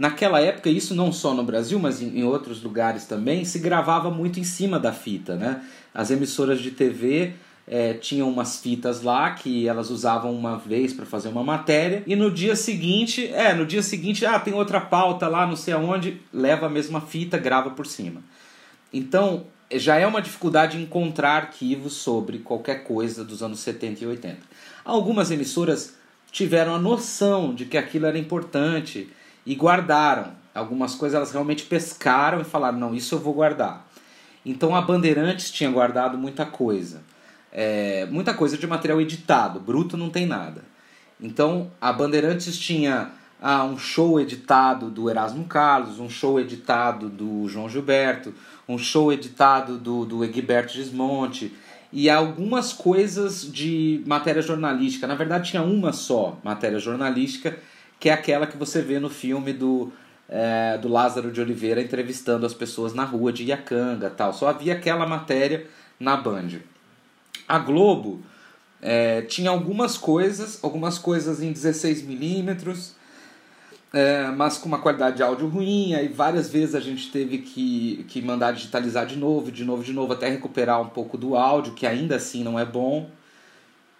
Naquela 0.00 0.40
época, 0.40 0.70
isso 0.70 0.94
não 0.94 1.12
só 1.12 1.34
no 1.34 1.44
Brasil, 1.44 1.78
mas 1.78 2.00
em, 2.00 2.24
outros 2.24 2.62
lugares 2.62 3.04
também, 3.04 3.44
se 3.44 3.58
gravava 3.58 4.10
muito 4.10 4.40
em 4.40 4.44
cima 4.44 4.78
da 4.78 4.94
fita, 4.94 5.36
né? 5.36 5.62
As 5.92 6.10
emissoras 6.10 6.58
de 6.58 6.70
TV 6.70 7.34
é, 7.68 7.92
tinha 7.92 8.24
umas 8.24 8.62
fitas 8.62 9.02
lá 9.02 9.30
que 9.32 9.68
elas 9.68 9.90
usavam 9.90 10.32
uma 10.32 10.56
vez 10.56 10.94
para 10.94 11.04
fazer 11.04 11.28
uma 11.28 11.44
matéria 11.44 12.02
e 12.06 12.16
no 12.16 12.30
dia 12.30 12.56
seguinte, 12.56 13.26
é, 13.26 13.52
no 13.52 13.66
dia 13.66 13.82
seguinte, 13.82 14.24
ah, 14.24 14.40
tem 14.40 14.54
outra 14.54 14.80
pauta 14.80 15.28
lá, 15.28 15.46
não 15.46 15.54
sei 15.54 15.74
aonde, 15.74 16.18
leva 16.32 16.64
a 16.64 16.70
mesma 16.70 17.02
fita, 17.02 17.36
grava 17.36 17.68
por 17.68 17.86
cima. 17.86 18.22
Então, 18.90 19.44
já 19.70 19.98
é 19.98 20.06
uma 20.06 20.22
dificuldade 20.22 20.80
encontrar 20.80 21.36
arquivos 21.36 21.92
sobre 21.92 22.38
qualquer 22.38 22.84
coisa 22.84 23.22
dos 23.22 23.42
anos 23.42 23.60
70 23.60 24.02
e 24.02 24.06
80. 24.06 24.38
Algumas 24.82 25.30
emissoras 25.30 25.94
tiveram 26.32 26.74
a 26.74 26.78
noção 26.78 27.54
de 27.54 27.66
que 27.66 27.76
aquilo 27.76 28.06
era 28.06 28.16
importante 28.16 29.10
e 29.44 29.54
guardaram. 29.54 30.38
Algumas 30.54 30.94
coisas 30.94 31.16
elas 31.16 31.32
realmente 31.32 31.64
pescaram 31.64 32.40
e 32.40 32.44
falaram: 32.44 32.78
não, 32.78 32.94
isso 32.94 33.14
eu 33.14 33.18
vou 33.18 33.34
guardar. 33.34 33.86
Então 34.44 34.74
a 34.74 34.80
Bandeirantes 34.80 35.50
tinha 35.50 35.70
guardado 35.70 36.16
muita 36.16 36.46
coisa. 36.46 37.02
É, 37.52 38.06
muita 38.10 38.32
coisa 38.32 38.56
de 38.56 38.66
material 38.66 39.00
editado, 39.00 39.58
bruto 39.58 39.96
não 39.96 40.08
tem 40.08 40.26
nada. 40.26 40.62
Então 41.20 41.70
a 41.80 41.92
Bandeirantes 41.92 42.58
tinha 42.58 43.10
ah, 43.40 43.64
um 43.64 43.78
show 43.78 44.20
editado 44.20 44.90
do 44.90 45.10
Erasmo 45.10 45.44
Carlos, 45.44 45.98
um 45.98 46.08
show 46.08 46.38
editado 46.38 47.08
do 47.08 47.48
João 47.48 47.68
Gilberto, 47.68 48.34
um 48.68 48.78
show 48.78 49.12
editado 49.12 49.78
do, 49.78 50.04
do 50.04 50.24
Egberto 50.24 50.72
Gismonte 50.72 51.52
e 51.92 52.08
algumas 52.08 52.72
coisas 52.72 53.42
de 53.50 54.02
matéria 54.06 54.42
jornalística. 54.42 55.06
Na 55.06 55.14
verdade, 55.14 55.50
tinha 55.50 55.62
uma 55.62 55.92
só 55.92 56.38
matéria 56.44 56.78
jornalística, 56.78 57.58
que 58.00 58.08
é 58.08 58.12
aquela 58.12 58.46
que 58.46 58.56
você 58.56 58.80
vê 58.80 58.98
no 58.98 59.10
filme 59.10 59.52
do, 59.52 59.92
é, 60.26 60.78
do 60.78 60.88
Lázaro 60.88 61.30
de 61.30 61.40
Oliveira 61.40 61.82
entrevistando 61.82 62.46
as 62.46 62.54
pessoas 62.54 62.94
na 62.94 63.04
rua 63.04 63.30
de 63.30 63.44
Iacanga 63.44 64.08
tal. 64.08 64.32
Só 64.32 64.48
havia 64.48 64.72
aquela 64.72 65.06
matéria 65.06 65.66
na 66.00 66.16
Band. 66.16 66.60
A 67.46 67.58
Globo 67.58 68.22
é, 68.80 69.20
tinha 69.22 69.50
algumas 69.50 69.98
coisas, 69.98 70.58
algumas 70.64 70.96
coisas 70.96 71.42
em 71.42 71.52
16 71.52 72.02
milímetros, 72.02 72.94
é, 73.92 74.28
mas 74.28 74.56
com 74.56 74.68
uma 74.68 74.78
qualidade 74.78 75.16
de 75.16 75.22
áudio 75.22 75.48
ruim, 75.48 75.94
aí 75.94 76.08
várias 76.08 76.48
vezes 76.48 76.74
a 76.74 76.80
gente 76.80 77.10
teve 77.10 77.38
que, 77.38 78.06
que 78.08 78.22
mandar 78.22 78.52
digitalizar 78.52 79.04
de 79.04 79.16
novo, 79.16 79.52
de 79.52 79.64
novo, 79.64 79.82
de 79.82 79.92
novo, 79.92 80.14
até 80.14 80.30
recuperar 80.30 80.80
um 80.80 80.88
pouco 80.88 81.18
do 81.18 81.36
áudio, 81.36 81.74
que 81.74 81.86
ainda 81.86 82.16
assim 82.16 82.42
não 82.42 82.58
é 82.58 82.64
bom. 82.64 83.10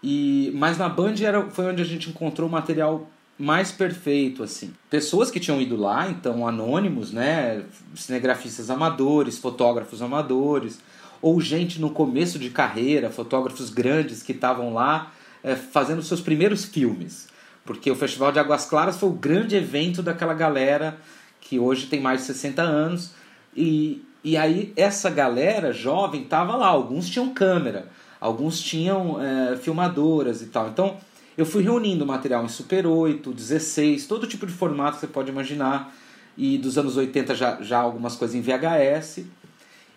E, 0.03 0.51
mas 0.55 0.79
na 0.79 0.89
Band 0.89 1.17
era, 1.23 1.51
foi 1.51 1.67
onde 1.67 1.83
a 1.83 1.85
gente 1.85 2.09
encontrou 2.09 2.49
material 2.49 3.11
mais 3.40 3.72
perfeito, 3.72 4.42
assim. 4.42 4.74
Pessoas 4.90 5.31
que 5.31 5.40
tinham 5.40 5.61
ido 5.62 5.74
lá, 5.74 6.11
então 6.11 6.46
anônimos, 6.46 7.11
né, 7.11 7.64
cinegrafistas 7.94 8.68
amadores, 8.68 9.38
fotógrafos 9.38 10.03
amadores, 10.03 10.79
ou 11.22 11.40
gente 11.40 11.81
no 11.81 11.88
começo 11.90 12.38
de 12.38 12.50
carreira, 12.50 13.09
fotógrafos 13.09 13.70
grandes 13.70 14.22
que 14.22 14.33
estavam 14.33 14.74
lá 14.74 15.11
é, 15.42 15.57
fazendo 15.57 16.03
seus 16.03 16.20
primeiros 16.20 16.66
filmes. 16.66 17.29
Porque 17.64 17.90
o 17.90 17.96
Festival 17.96 18.31
de 18.31 18.38
Águas 18.38 18.66
Claras 18.66 18.98
foi 18.98 19.09
o 19.09 19.12
grande 19.12 19.57
evento 19.57 20.03
daquela 20.03 20.35
galera 20.35 20.98
que 21.40 21.59
hoje 21.59 21.87
tem 21.87 21.98
mais 22.00 22.20
de 22.20 22.26
60 22.26 22.61
anos. 22.61 23.12
E, 23.57 24.05
e 24.22 24.37
aí 24.37 24.72
essa 24.76 25.09
galera 25.09 25.72
jovem 25.72 26.24
tava 26.24 26.57
lá. 26.57 26.66
Alguns 26.66 27.09
tinham 27.09 27.33
câmera, 27.33 27.88
alguns 28.20 28.61
tinham 28.61 29.18
é, 29.22 29.57
filmadoras 29.57 30.42
e 30.42 30.46
tal. 30.46 30.68
Então 30.68 30.98
eu 31.40 31.46
fui 31.46 31.62
reunindo 31.62 32.05
material 32.05 32.44
em 32.44 32.48
Super 32.48 32.87
8, 32.87 33.33
16, 33.33 34.07
todo 34.07 34.26
tipo 34.26 34.46
de 34.46 34.53
formato 34.53 34.96
que 34.96 35.00
você 35.00 35.07
pode 35.07 35.31
imaginar. 35.31 35.94
E 36.37 36.59
dos 36.59 36.76
anos 36.76 36.98
80 36.98 37.35
já, 37.35 37.62
já 37.62 37.79
algumas 37.79 38.14
coisas 38.14 38.37
em 38.37 38.42
VHS. 38.42 39.24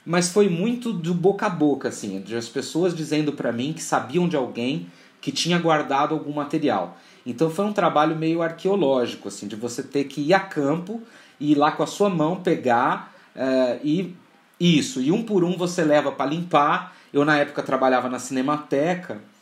Mas 0.06 0.30
foi 0.30 0.48
muito 0.48 0.94
do 0.94 1.14
boca 1.14 1.48
a 1.48 1.50
boca, 1.50 1.90
assim, 1.90 2.22
de 2.22 2.36
as 2.36 2.48
pessoas 2.48 2.96
dizendo 2.96 3.34
para 3.34 3.52
mim 3.52 3.74
que 3.74 3.84
sabiam 3.84 4.28
de 4.28 4.38
alguém 4.38 4.88
que 5.20 5.32
tinha 5.34 5.60
guardado 5.60 6.14
algum 6.14 6.32
material. 6.32 6.98
Então 7.26 7.50
foi 7.50 7.66
um 7.66 7.74
trabalho 7.74 8.16
meio 8.16 8.42
arqueológico, 8.42 9.28
assim, 9.28 9.48
de 9.48 9.58
você 9.58 9.84
ter 9.84 10.06
que 10.06 10.22
ir 10.22 10.34
a 10.34 10.40
campo 10.40 11.02
e 11.40 11.52
ir 11.52 11.56
lá 11.56 11.74
com 11.74 11.84
a 11.84 11.88
sua 11.88 12.10
mão 12.10 12.38
pegar 12.38 13.14
uh, 13.36 13.80
e 13.84 14.16
isso. 14.58 15.02
E 15.02 15.12
um 15.12 15.24
por 15.24 15.44
um 15.44 15.58
você 15.58 15.84
leva 15.84 16.10
para 16.10 16.30
limpar. 16.30 16.96
Eu 17.12 17.26
na 17.26 17.38
época 17.38 17.62
trabalhava 17.62 18.08
na 18.08 18.18
Cinemateca 18.18 19.33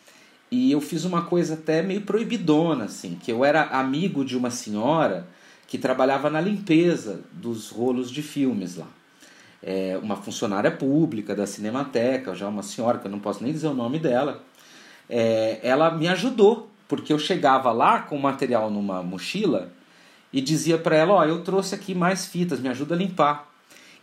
e 0.52 0.72
eu 0.72 0.82
fiz 0.82 1.06
uma 1.06 1.22
coisa 1.22 1.54
até 1.54 1.82
meio 1.82 2.02
proibidona, 2.02 2.84
assim, 2.84 3.16
que 3.16 3.32
eu 3.32 3.46
era 3.46 3.64
amigo 3.64 4.26
de 4.26 4.36
uma 4.36 4.52
senhora 4.52 5.26
que 5.66 5.78
trabalhava 5.78 6.30
na 6.30 6.42
limpeza 6.42 7.22
dos 7.32 7.70
rolos 7.70 8.12
de 8.12 8.22
filmes 8.22 8.76
lá. 8.76 8.88
É 9.64 9.98
uma 10.04 10.18
funcionária 10.18 10.70
pública 10.70 11.34
da 11.34 11.48
Cinemateca, 11.48 12.36
já 12.36 12.50
uma 12.50 12.64
senhora 12.64 12.98
que 12.98 13.08
eu 13.08 13.12
não 13.12 13.20
posso 13.20 13.42
nem 13.42 13.54
dizer 13.54 13.68
o 13.68 13.74
nome 13.74 13.98
dela. 13.98 14.44
É, 15.10 15.60
ela 15.64 15.90
me 15.92 16.10
ajudou 16.10 16.70
porque 16.90 17.14
eu 17.14 17.20
chegava 17.20 17.72
lá 17.72 18.00
com 18.00 18.18
o 18.18 18.22
material 18.22 18.70
numa 18.70 19.02
mochila 19.02 19.72
e 20.34 20.42
dizia 20.42 20.78
para 20.78 20.98
ela: 20.98 21.14
Ó, 21.14 21.20
oh, 21.20 21.24
eu 21.24 21.42
trouxe 21.42 21.74
aqui 21.74 21.96
mais 21.96 22.26
fitas, 22.26 22.60
me 22.60 22.68
ajuda 22.68 22.96
a 22.96 22.98
limpar. 22.98 23.50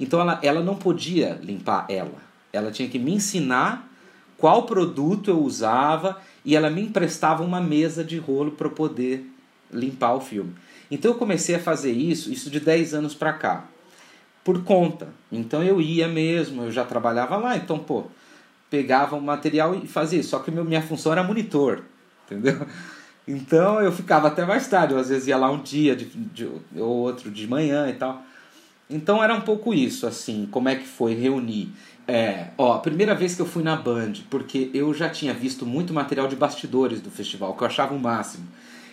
Então 0.01 0.21
ela, 0.21 0.39
ela 0.43 0.63
não 0.63 0.77
podia 0.77 1.39
limpar 1.43 1.85
ela. 1.91 2.23
Ela 2.51 2.71
tinha 2.71 2.89
que 2.89 2.99
me 2.99 3.13
ensinar 3.13 3.87
qual 4.39 4.63
produto 4.63 5.29
eu 5.29 5.43
usava 5.43 6.17
e 6.49 6.57
ela 6.57 6.71
me 6.71 6.81
emprestava 6.81 7.45
uma 7.45 7.61
mesa 7.61 8.03
de 8.03 8.17
rolo 8.17 8.53
para 8.53 8.71
poder 8.71 9.31
limpar 9.71 10.15
o 10.15 10.21
filme. 10.21 10.55
Então 10.91 11.11
eu 11.11 11.19
comecei 11.19 11.57
a 11.57 11.61
fazer 11.61 11.93
isso, 11.93 12.33
isso 12.33 12.49
de 12.49 12.59
10 12.59 12.95
anos 12.95 13.15
para 13.15 13.35
cá, 13.35 13.67
por 14.43 14.65
conta. 14.65 15.09
Então 15.31 15.63
eu 15.63 15.79
ia 15.79 16.09
mesmo, 16.09 16.63
eu 16.63 16.73
já 16.73 16.87
trabalhava 16.87 17.37
lá, 17.37 17.55
então 17.55 17.79
pô, 17.79 18.05
pegava 18.71 19.15
o 19.15 19.21
material 19.21 19.75
e 19.75 19.87
fazia 19.87 20.21
isso. 20.21 20.31
Só 20.31 20.39
que 20.39 20.51
minha 20.51 20.81
função 20.81 21.13
era 21.13 21.23
monitor 21.23 21.83
entendeu? 22.31 22.67
Então 23.31 23.79
eu 23.83 23.93
ficava 23.93 24.29
até 24.29 24.47
mais 24.47 24.67
tarde, 24.69 24.95
eu 24.95 24.99
às 24.99 25.11
vezes 25.11 25.29
ia 25.29 25.37
lá 25.37 25.51
um 25.51 25.61
dia 25.61 25.95
de, 25.95 26.07
de, 26.07 26.49
ou 26.77 26.97
outro 26.97 27.31
de 27.31 27.47
manhã 27.47 27.87
e 27.91 27.93
tal. 27.93 28.23
Então 28.89 29.23
era 29.23 29.35
um 29.35 29.43
pouco 29.43 29.75
isso, 29.75 30.07
assim, 30.07 30.49
como 30.51 30.71
é 30.71 30.77
que 30.77 30.87
foi 30.87 31.13
reunir. 31.13 31.69
É, 32.11 32.47
ó, 32.57 32.79
primeira 32.79 33.15
vez 33.15 33.35
que 33.35 33.43
eu 33.43 33.47
fui 33.47 33.63
na 33.63 33.77
Band, 33.77 34.15
porque 34.31 34.71
eu 34.73 34.95
já 34.95 35.11
tinha 35.11 35.35
visto 35.35 35.67
muito 35.67 35.93
material 35.93 36.27
de 36.27 36.35
bastidores 36.35 37.03
do 37.03 37.11
festival, 37.11 37.55
que 37.55 37.63
eu 37.63 37.67
achava 37.67 37.95
o 37.95 38.01
máximo. 38.01 38.49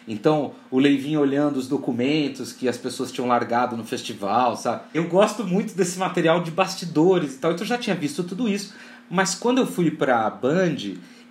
Então, 0.06 0.52
o 0.70 0.78
Leivinho 0.78 1.22
olhando 1.22 1.56
os 1.56 1.66
documentos 1.66 2.52
que 2.52 2.68
as 2.68 2.78
pessoas 2.78 3.14
tinham 3.14 3.28
largado 3.28 3.78
no 3.78 3.86
festival, 3.86 4.58
sabe? 4.58 4.84
Eu 4.94 5.08
gosto 5.08 5.46
muito 5.46 5.74
desse 5.74 5.98
material 5.98 6.44
de 6.44 6.52
bastidores 6.52 7.36
e 7.36 7.38
tal, 7.38 7.54
então 7.54 7.64
eu 7.64 7.70
já 7.70 7.78
tinha 7.78 7.96
visto 7.96 8.22
tudo 8.22 8.50
isso. 8.50 8.74
Mas 9.10 9.34
quando 9.34 9.60
eu 9.60 9.66
fui 9.66 9.90
pra 9.90 10.30
Band, 10.30 10.76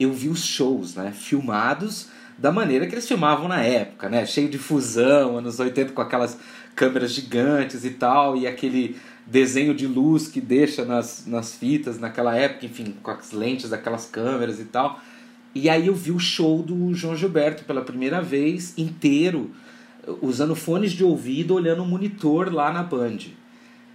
eu 0.01 0.11
vi 0.11 0.31
os 0.31 0.42
shows, 0.42 0.94
né, 0.94 1.12
filmados 1.12 2.09
da 2.38 2.51
maneira 2.51 2.87
que 2.87 2.94
eles 2.94 3.07
filmavam 3.07 3.47
na 3.47 3.61
época, 3.61 4.09
né, 4.09 4.25
cheio 4.25 4.49
de 4.49 4.59
fusão, 4.59 5.37
anos 5.37 5.61
80 5.61 5.92
com 5.92 6.01
aquelas 6.01 6.38
câmeras 6.75 7.12
gigantes 7.12 7.85
e 7.85 7.90
tal, 7.90 8.37
e 8.37 8.47
aquele 8.47 8.97
desenho 9.26 9.74
de 9.74 9.87
luz 9.87 10.28
que 10.28 10.40
deixa 10.40 10.84
nas, 10.84 11.26
nas 11.26 11.54
fitas 11.54 11.98
naquela 11.98 12.37
época, 12.37 12.66
enfim, 12.66 12.94
com 13.02 13.10
as 13.10 13.32
lentes 13.32 13.70
daquelas 13.70 14.06
câmeras 14.06 14.60
e 14.60 14.64
tal. 14.64 15.00
E 15.54 15.68
aí 15.68 15.87
eu 15.87 15.94
vi 15.94 16.10
o 16.10 16.18
show 16.18 16.62
do 16.62 16.92
João 16.94 17.16
Gilberto 17.16 17.64
pela 17.64 17.82
primeira 17.82 18.20
vez 18.20 18.76
inteiro, 18.76 19.50
usando 20.20 20.54
fones 20.54 20.92
de 20.92 21.04
ouvido, 21.04 21.54
olhando 21.54 21.82
o 21.82 21.87
monitor 21.87 22.52
lá 22.52 22.72
na 22.72 22.82
Band. 22.82 23.18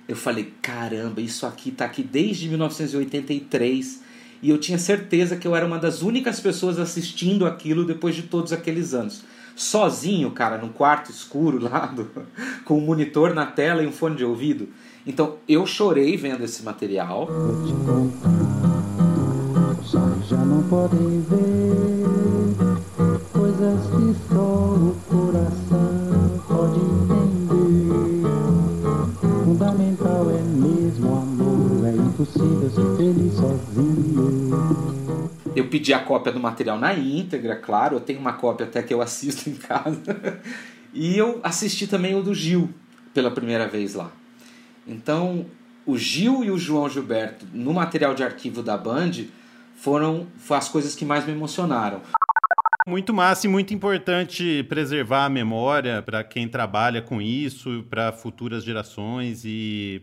Eu 0.08 0.16
falei, 0.16 0.54
caramba, 0.62 1.22
isso 1.22 1.46
aqui 1.46 1.70
tá 1.70 1.86
aqui 1.86 2.02
desde 2.02 2.48
1983 2.50 4.02
e 4.42 4.50
eu 4.50 4.58
tinha 4.58 4.78
certeza 4.78 5.36
que 5.36 5.48
eu 5.48 5.56
era 5.56 5.66
uma 5.66 5.78
das 5.78 6.02
únicas 6.02 6.40
pessoas 6.40 6.80
assistindo 6.80 7.46
aquilo 7.46 7.86
depois 7.86 8.16
de 8.16 8.24
todos 8.24 8.54
aqueles 8.54 8.94
anos. 8.94 9.24
Sozinho, 9.60 10.32
cara, 10.32 10.58
num 10.58 10.70
quarto 10.70 11.12
escuro 11.12 11.60
lá, 11.62 11.88
do, 11.88 12.10
com 12.64 12.78
um 12.78 12.82
monitor 12.82 13.34
na 13.34 13.46
tela 13.46 13.84
e 13.84 13.88
um 13.88 13.92
fone 13.92 14.16
de 14.16 14.24
ouvido. 14.24 14.70
Então 15.06 15.36
eu 15.50 15.66
chorei 15.66 16.16
vendo 16.16 16.46
esse 16.46 16.64
material. 16.64 17.28
já 20.30 20.38
não 20.38 20.64
podem 20.64 21.22
ver 21.24 21.59
pedi 35.70 35.94
a 35.94 36.00
cópia 36.00 36.32
do 36.32 36.40
material 36.40 36.78
na 36.78 36.94
íntegra, 36.94 37.56
claro, 37.56 37.96
eu 37.96 38.00
tenho 38.02 38.20
uma 38.20 38.34
cópia 38.34 38.66
até 38.66 38.82
que 38.82 38.94
eu 38.94 39.02
assisto 39.02 39.50
em 39.50 39.56
casa. 39.56 40.02
E 40.92 41.16
eu 41.16 41.40
assisti 41.44 41.86
também 41.86 42.16
o 42.16 42.24
do 42.24 42.34
Gil 42.34 42.74
pela 43.14 43.30
primeira 43.30 43.68
vez 43.68 43.94
lá. 43.94 44.12
Então, 44.88 45.46
o 45.86 45.96
Gil 45.98 46.44
e 46.44 46.50
o 46.50 46.58
João 46.58 46.90
Gilberto 46.90 47.46
no 47.54 47.74
material 47.74 48.16
de 48.16 48.24
arquivo 48.24 48.64
da 48.64 48.76
Band 48.76 49.12
foram, 49.76 50.28
as 50.50 50.68
coisas 50.68 50.96
que 50.96 51.06
mais 51.06 51.26
me 51.26 51.32
emocionaram. 51.32 52.02
Muito 52.88 53.14
massa 53.14 53.46
e 53.46 53.50
muito 53.50 53.74
importante 53.74 54.66
preservar 54.68 55.26
a 55.26 55.30
memória 55.30 56.02
para 56.02 56.24
quem 56.24 56.48
trabalha 56.48 57.02
com 57.02 57.22
isso, 57.22 57.86
para 57.90 58.12
futuras 58.12 58.64
gerações 58.64 59.44
e 59.46 60.02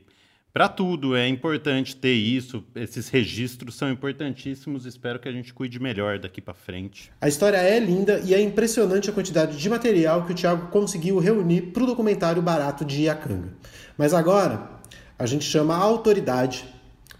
para 0.56 0.70
tudo 0.70 1.14
é 1.14 1.28
importante 1.28 1.94
ter 1.94 2.14
isso. 2.14 2.64
Esses 2.74 3.10
registros 3.10 3.74
são 3.74 3.90
importantíssimos. 3.90 4.86
Espero 4.86 5.18
que 5.18 5.28
a 5.28 5.32
gente 5.32 5.52
cuide 5.52 5.78
melhor 5.78 6.18
daqui 6.18 6.40
para 6.40 6.54
frente. 6.54 7.12
A 7.20 7.28
história 7.28 7.58
é 7.58 7.78
linda 7.78 8.22
e 8.24 8.32
é 8.32 8.40
impressionante 8.40 9.10
a 9.10 9.12
quantidade 9.12 9.58
de 9.58 9.68
material 9.68 10.24
que 10.24 10.32
o 10.32 10.34
Thiago 10.34 10.68
conseguiu 10.68 11.18
reunir 11.18 11.60
para 11.72 11.82
o 11.82 11.86
documentário 11.86 12.40
barato 12.40 12.86
de 12.86 13.02
Iacanga. 13.02 13.52
Mas 13.98 14.14
agora 14.14 14.80
a 15.18 15.26
gente 15.26 15.44
chama 15.44 15.74
a 15.74 15.78
autoridade, 15.78 16.64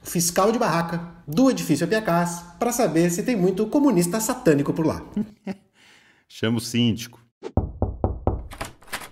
o 0.03 0.09
fiscal 0.09 0.51
de 0.51 0.59
barraca 0.59 1.07
do 1.29 1.51
edifício 1.51 1.85
Apiacás, 1.85 2.43
para 2.59 2.73
saber 2.73 3.11
se 3.11 3.23
tem 3.23 3.37
muito 3.37 3.67
comunista 3.67 4.19
satânico 4.19 4.73
por 4.73 4.87
lá. 4.87 5.05
Chama 6.27 6.57
o 6.57 6.61
síndico. 6.61 7.26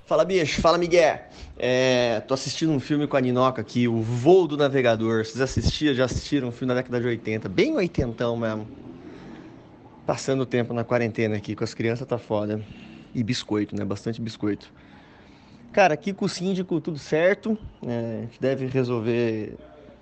Fala, 0.07 0.23
bicho. 0.23 0.61
Fala, 0.61 0.77
Miguel. 0.77 1.19
É, 1.57 2.21
tô 2.21 2.35
assistindo 2.35 2.71
um 2.71 2.79
filme 2.79 3.07
com 3.07 3.17
a 3.17 3.21
Ninoca 3.23 3.63
aqui, 3.63 3.89
O 3.89 4.03
Voo 4.03 4.47
do 4.47 4.55
Navegador. 4.55 5.25
Vocês 5.25 5.41
assistiram? 5.41 5.95
Já 5.95 6.05
assistiram? 6.05 6.49
Um 6.49 6.53
filme 6.53 6.75
da 6.75 6.81
década 6.81 7.01
de 7.01 7.07
80. 7.07 7.49
Bem 7.49 7.75
oitentão 7.75 8.37
mesmo. 8.37 8.69
Passando 10.07 10.43
o 10.43 10.47
tempo 10.47 10.75
na 10.75 10.85
quarentena 10.85 11.37
aqui 11.37 11.57
com 11.57 11.65
as 11.65 11.73
crianças 11.73 12.07
tá 12.07 12.19
foda. 12.19 12.61
E 13.15 13.23
biscoito, 13.23 13.75
né? 13.75 13.83
Bastante 13.83 14.21
biscoito. 14.21 14.71
Cara, 15.73 15.95
aqui 15.95 16.13
com 16.13 16.27
o 16.27 16.29
síndico 16.29 16.83
tudo 16.83 16.99
certo. 16.99 17.57
É, 17.87 18.19
a 18.19 18.21
gente 18.25 18.39
deve 18.39 18.67
resolver 18.67 19.57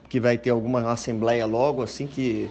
que 0.09 0.19
vai 0.19 0.37
ter 0.37 0.51
alguma 0.51 0.91
assembleia 0.91 1.47
logo, 1.47 1.81
assim 1.81 2.09
que 2.09 2.51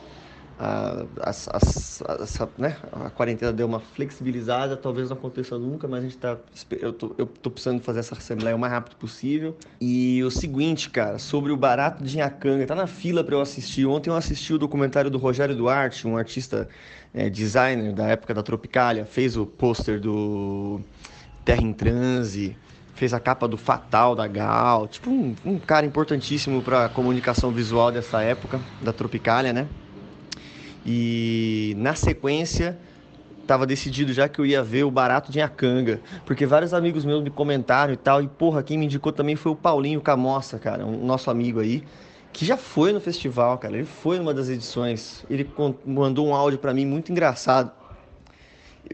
a, 0.63 1.31
a, 1.31 2.47
né, 2.55 2.77
a 2.91 3.09
quarentena 3.09 3.51
deu 3.51 3.65
uma 3.65 3.79
flexibilizada, 3.79 4.77
talvez 4.77 5.09
não 5.09 5.17
aconteça 5.17 5.57
nunca, 5.57 5.87
mas 5.87 5.99
a 5.99 6.03
gente 6.03 6.17
tá. 6.17 6.37
Eu 6.69 6.93
tô, 6.93 7.15
eu 7.17 7.25
tô 7.25 7.49
precisando 7.49 7.81
fazer 7.81 8.01
essa 8.01 8.13
assembleia 8.13 8.55
o 8.55 8.59
mais 8.59 8.71
rápido 8.71 8.95
possível. 8.97 9.57
E 9.79 10.23
o 10.23 10.29
seguinte, 10.29 10.91
cara, 10.91 11.17
sobre 11.17 11.51
o 11.51 11.57
barato 11.57 12.03
de 12.03 12.15
Nhacanga, 12.15 12.67
tá 12.67 12.75
na 12.75 12.85
fila 12.85 13.23
para 13.23 13.33
eu 13.33 13.41
assistir. 13.41 13.87
Ontem 13.87 14.11
eu 14.11 14.15
assisti 14.15 14.53
o 14.53 14.59
documentário 14.59 15.09
do 15.09 15.17
Rogério 15.17 15.55
Duarte, 15.55 16.07
um 16.07 16.15
artista 16.15 16.69
é, 17.11 17.27
designer 17.27 17.91
da 17.91 18.05
época 18.05 18.31
da 18.31 18.43
Tropicália, 18.43 19.03
fez 19.03 19.35
o 19.35 19.47
pôster 19.47 19.99
do 19.99 20.79
Terra 21.43 21.63
em 21.63 21.73
Transe 21.73 22.55
fez 22.93 23.15
a 23.15 23.19
capa 23.19 23.47
do 23.47 23.57
Fatal 23.57 24.15
da 24.15 24.27
Gal, 24.27 24.87
tipo 24.87 25.09
um, 25.09 25.35
um 25.43 25.57
cara 25.57 25.87
importantíssimo 25.87 26.61
para 26.61 26.87
comunicação 26.87 27.49
visual 27.49 27.91
dessa 27.91 28.21
época 28.21 28.61
da 28.79 28.93
Tropicália, 28.93 29.51
né? 29.51 29.67
E 30.85 31.75
na 31.77 31.93
sequência 31.95 32.77
estava 33.41 33.65
decidido 33.65 34.13
já 34.13 34.29
que 34.29 34.39
eu 34.39 34.45
ia 34.45 34.63
ver 34.63 34.83
o 34.83 34.91
Barato 34.91 35.31
de 35.31 35.41
Acanga, 35.41 35.99
porque 36.25 36.45
vários 36.45 36.73
amigos 36.73 37.03
meus 37.03 37.21
me 37.21 37.29
comentaram 37.29 37.93
e 37.93 37.97
tal, 37.97 38.21
e 38.21 38.27
porra, 38.27 38.63
quem 38.63 38.77
me 38.77 38.85
indicou 38.85 39.11
também 39.11 39.35
foi 39.35 39.51
o 39.51 39.55
Paulinho 39.55 39.99
Camossa, 39.99 40.57
cara, 40.57 40.85
um 40.85 41.05
nosso 41.05 41.29
amigo 41.29 41.59
aí, 41.59 41.83
que 42.31 42.45
já 42.45 42.55
foi 42.55 42.93
no 42.93 43.01
festival, 43.01 43.57
cara, 43.57 43.75
ele 43.75 43.85
foi 43.85 44.17
numa 44.17 44.33
das 44.33 44.47
edições, 44.47 45.25
ele 45.29 45.49
mandou 45.85 46.27
um 46.27 46.33
áudio 46.33 46.59
para 46.59 46.73
mim 46.73 46.85
muito 46.85 47.11
engraçado, 47.11 47.71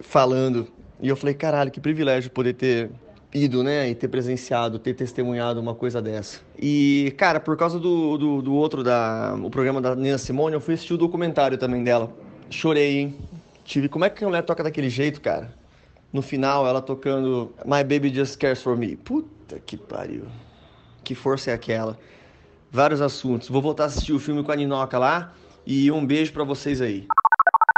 falando, 0.01 0.67
e 0.99 1.07
eu 1.07 1.15
falei, 1.15 1.35
caralho, 1.35 1.69
que 1.69 1.79
privilégio 1.79 2.31
poder 2.31 2.53
ter 2.53 2.89
ido, 3.37 3.63
né, 3.63 3.89
e 3.89 3.95
ter 3.95 4.07
presenciado, 4.07 4.79
ter 4.79 4.93
testemunhado 4.93 5.59
uma 5.59 5.75
coisa 5.75 6.01
dessa. 6.01 6.39
E, 6.57 7.13
cara, 7.17 7.39
por 7.39 7.55
causa 7.55 7.79
do, 7.79 8.17
do, 8.17 8.41
do, 8.41 8.53
outro, 8.53 8.83
da, 8.83 9.37
o 9.41 9.49
programa 9.49 9.79
da 9.79 9.95
Nina 9.95 10.17
Simone, 10.17 10.55
eu 10.55 10.61
fui 10.61 10.73
assistir 10.73 10.93
o 10.93 10.97
documentário 10.97 11.57
também 11.57 11.83
dela. 11.83 12.11
Chorei, 12.49 12.97
hein? 12.99 13.15
Tive, 13.63 13.89
como 13.89 14.05
é 14.05 14.09
que 14.09 14.23
a 14.23 14.27
mulher 14.27 14.43
toca 14.43 14.63
daquele 14.63 14.89
jeito, 14.89 15.21
cara? 15.21 15.53
No 16.11 16.21
final, 16.21 16.65
ela 16.65 16.81
tocando 16.81 17.53
My 17.65 17.83
Baby 17.83 18.13
Just 18.13 18.37
Cares 18.37 18.61
For 18.61 18.77
Me. 18.77 18.95
Puta 18.95 19.59
que 19.59 19.75
pariu. 19.75 20.25
Que 21.03 21.13
força 21.13 21.51
é 21.51 21.53
aquela? 21.53 21.97
Vários 22.71 23.01
assuntos. 23.01 23.49
Vou 23.49 23.61
voltar 23.61 23.83
a 23.83 23.85
assistir 23.87 24.13
o 24.13 24.19
filme 24.19 24.43
com 24.43 24.51
a 24.51 24.55
Ninoca 24.55 24.97
lá. 24.97 25.33
E 25.65 25.91
um 25.91 26.05
beijo 26.05 26.31
para 26.31 26.45
vocês 26.45 26.81
aí. 26.81 27.05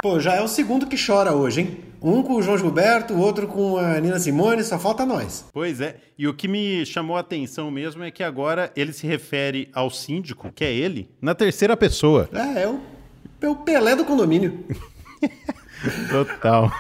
Pô, 0.01 0.17
já 0.17 0.33
é 0.33 0.41
o 0.41 0.47
segundo 0.47 0.87
que 0.87 0.95
chora 0.95 1.33
hoje, 1.33 1.59
hein? 1.59 1.77
Um 2.01 2.23
com 2.23 2.35
o 2.35 2.41
João 2.41 2.57
Gilberto, 2.57 3.13
o 3.13 3.19
outro 3.19 3.45
com 3.45 3.77
a 3.77 3.99
Nina 3.99 4.17
Simone, 4.17 4.63
só 4.63 4.79
falta 4.79 5.05
nós. 5.05 5.45
Pois 5.51 5.81
é. 5.81 5.97
E 6.17 6.25
o 6.25 6.33
que 6.33 6.47
me 6.47 6.85
chamou 6.85 7.17
a 7.17 7.19
atenção 7.19 7.69
mesmo 7.69 8.01
é 8.01 8.09
que 8.09 8.23
agora 8.23 8.71
ele 8.77 8.93
se 8.93 9.05
refere 9.05 9.67
ao 9.73 9.89
síndico, 9.89 10.53
que 10.55 10.63
é 10.63 10.73
ele, 10.73 11.09
na 11.21 11.35
terceira 11.35 11.75
pessoa. 11.75 12.29
É, 12.31 12.61
é 12.63 12.67
o, 12.69 12.79
é 13.41 13.49
o 13.49 13.57
Pelé 13.57 13.93
do 13.93 14.05
condomínio. 14.05 14.63
Total. 16.09 16.71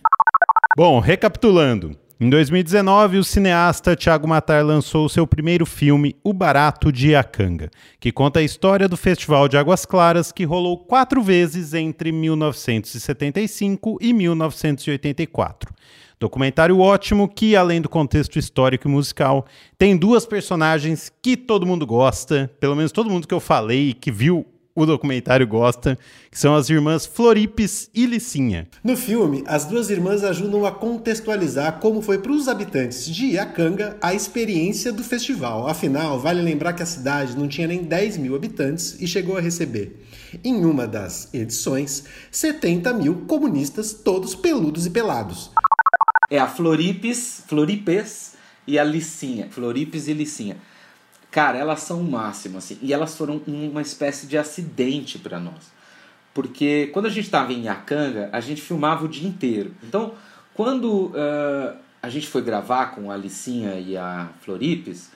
Bom, 0.74 1.00
recapitulando. 1.00 1.94
Em 2.20 2.28
2019, 2.28 3.18
o 3.18 3.22
cineasta 3.22 3.94
Thiago 3.94 4.26
Matar 4.26 4.64
lançou 4.64 5.08
seu 5.08 5.24
primeiro 5.24 5.64
filme, 5.64 6.16
O 6.24 6.32
Barato 6.32 6.90
de 6.90 7.10
Iacanga, 7.10 7.70
que 8.00 8.10
conta 8.10 8.40
a 8.40 8.42
história 8.42 8.88
do 8.88 8.96
Festival 8.96 9.46
de 9.46 9.56
Águas 9.56 9.86
Claras 9.86 10.32
que 10.32 10.42
rolou 10.42 10.78
quatro 10.78 11.22
vezes 11.22 11.74
entre 11.74 12.10
1975 12.10 13.98
e 14.00 14.12
1984. 14.12 15.72
Documentário 16.18 16.80
ótimo 16.80 17.28
que, 17.28 17.54
além 17.54 17.80
do 17.80 17.88
contexto 17.88 18.36
histórico 18.36 18.88
e 18.88 18.90
musical, 18.90 19.46
tem 19.78 19.96
duas 19.96 20.26
personagens 20.26 21.12
que 21.22 21.36
todo 21.36 21.64
mundo 21.64 21.86
gosta, 21.86 22.50
pelo 22.58 22.74
menos 22.74 22.90
todo 22.90 23.08
mundo 23.08 23.28
que 23.28 23.34
eu 23.34 23.38
falei 23.38 23.94
que 23.94 24.10
viu 24.10 24.44
o 24.78 24.86
documentário 24.86 25.44
gosta, 25.44 25.98
que 26.30 26.38
são 26.38 26.54
as 26.54 26.70
irmãs 26.70 27.04
Floripes 27.04 27.90
e 27.92 28.06
Licinha. 28.06 28.68
No 28.84 28.96
filme, 28.96 29.42
as 29.44 29.64
duas 29.64 29.90
irmãs 29.90 30.22
ajudam 30.22 30.64
a 30.64 30.70
contextualizar 30.70 31.80
como 31.80 32.00
foi 32.00 32.18
para 32.18 32.30
os 32.30 32.46
habitantes 32.46 33.04
de 33.04 33.32
Iacanga 33.32 33.96
a 34.00 34.14
experiência 34.14 34.92
do 34.92 35.02
festival. 35.02 35.66
Afinal, 35.66 36.20
vale 36.20 36.40
lembrar 36.40 36.74
que 36.74 36.82
a 36.84 36.86
cidade 36.86 37.36
não 37.36 37.48
tinha 37.48 37.66
nem 37.66 37.82
10 37.82 38.18
mil 38.18 38.36
habitantes 38.36 38.96
e 39.00 39.08
chegou 39.08 39.36
a 39.36 39.40
receber, 39.40 40.06
em 40.44 40.64
uma 40.64 40.86
das 40.86 41.28
edições, 41.34 42.04
70 42.30 42.92
mil 42.94 43.24
comunistas, 43.26 43.92
todos 43.92 44.36
peludos 44.36 44.86
e 44.86 44.90
pelados. 44.90 45.50
É 46.30 46.38
a 46.38 46.46
Floripes, 46.46 47.42
Floripes 47.48 48.34
e 48.64 48.78
a 48.78 48.84
Licinha. 48.84 49.48
Floripes 49.50 50.06
e 50.06 50.12
Licinha. 50.12 50.56
Cara, 51.30 51.58
elas 51.58 51.80
são 51.80 52.00
o 52.00 52.10
máximo, 52.10 52.58
assim. 52.58 52.78
E 52.80 52.92
elas 52.92 53.16
foram 53.16 53.40
uma 53.46 53.82
espécie 53.82 54.26
de 54.26 54.38
acidente 54.38 55.18
para 55.18 55.38
nós. 55.38 55.72
Porque 56.32 56.88
quando 56.92 57.06
a 57.06 57.10
gente 57.10 57.24
estava 57.24 57.52
em 57.52 57.64
Iacanga, 57.64 58.30
a 58.32 58.40
gente 58.40 58.62
filmava 58.62 59.04
o 59.04 59.08
dia 59.08 59.28
inteiro. 59.28 59.74
Então, 59.82 60.14
quando 60.54 61.06
uh, 61.08 61.76
a 62.02 62.08
gente 62.08 62.26
foi 62.26 62.42
gravar 62.42 62.94
com 62.94 63.10
a 63.10 63.14
Alicinha 63.14 63.74
e 63.74 63.96
a 63.96 64.28
Floripes, 64.40 65.10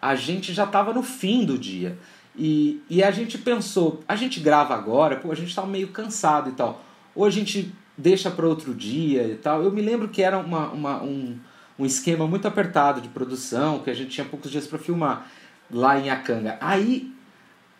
a 0.00 0.14
gente 0.14 0.52
já 0.52 0.64
estava 0.64 0.92
no 0.92 1.02
fim 1.02 1.44
do 1.44 1.58
dia. 1.58 1.98
E, 2.36 2.80
e 2.88 3.02
a 3.02 3.10
gente 3.10 3.36
pensou, 3.36 4.00
a 4.06 4.14
gente 4.14 4.38
grava 4.38 4.74
agora, 4.74 5.16
pô, 5.16 5.32
a 5.32 5.34
gente 5.34 5.48
está 5.48 5.66
meio 5.66 5.88
cansado 5.88 6.50
e 6.50 6.52
tal. 6.52 6.84
Ou 7.14 7.24
a 7.24 7.30
gente 7.30 7.74
deixa 7.96 8.30
para 8.30 8.46
outro 8.46 8.72
dia 8.72 9.24
e 9.24 9.34
tal. 9.34 9.62
Eu 9.64 9.72
me 9.72 9.82
lembro 9.82 10.08
que 10.08 10.22
era 10.22 10.38
uma, 10.38 10.68
uma, 10.68 11.02
um, 11.02 11.36
um 11.76 11.84
esquema 11.84 12.28
muito 12.28 12.46
apertado 12.46 13.00
de 13.00 13.08
produção, 13.08 13.80
que 13.80 13.90
a 13.90 13.94
gente 13.94 14.10
tinha 14.10 14.24
poucos 14.24 14.50
dias 14.50 14.68
para 14.68 14.78
filmar 14.78 15.28
lá 15.70 15.98
em 15.98 16.10
Acanga. 16.10 16.56
Aí 16.60 17.12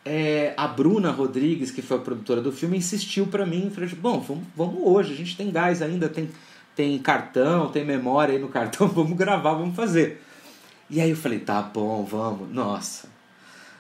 é, 0.04 0.54
a 0.56 0.66
Bruna 0.66 1.10
Rodrigues, 1.10 1.70
que 1.70 1.82
foi 1.82 1.98
a 1.98 2.00
produtora 2.00 2.40
do 2.40 2.50
filme, 2.50 2.78
insistiu 2.78 3.26
para 3.26 3.44
mim, 3.44 3.70
falou, 3.70 3.90
bom, 4.00 4.20
vamos, 4.20 4.44
vamos 4.56 4.80
hoje, 4.82 5.12
a 5.12 5.16
gente 5.16 5.36
tem 5.36 5.50
gás 5.50 5.82
ainda, 5.82 6.08
tem, 6.08 6.30
tem 6.74 6.98
cartão, 6.98 7.70
tem 7.70 7.84
memória 7.84 8.34
aí 8.34 8.40
no 8.40 8.48
cartão, 8.48 8.88
vamos 8.88 9.16
gravar, 9.16 9.54
vamos 9.54 9.76
fazer. 9.76 10.22
E 10.88 11.00
aí 11.00 11.10
eu 11.10 11.16
falei, 11.16 11.40
tá 11.40 11.60
bom, 11.60 12.04
vamos, 12.04 12.50
nossa. 12.50 13.08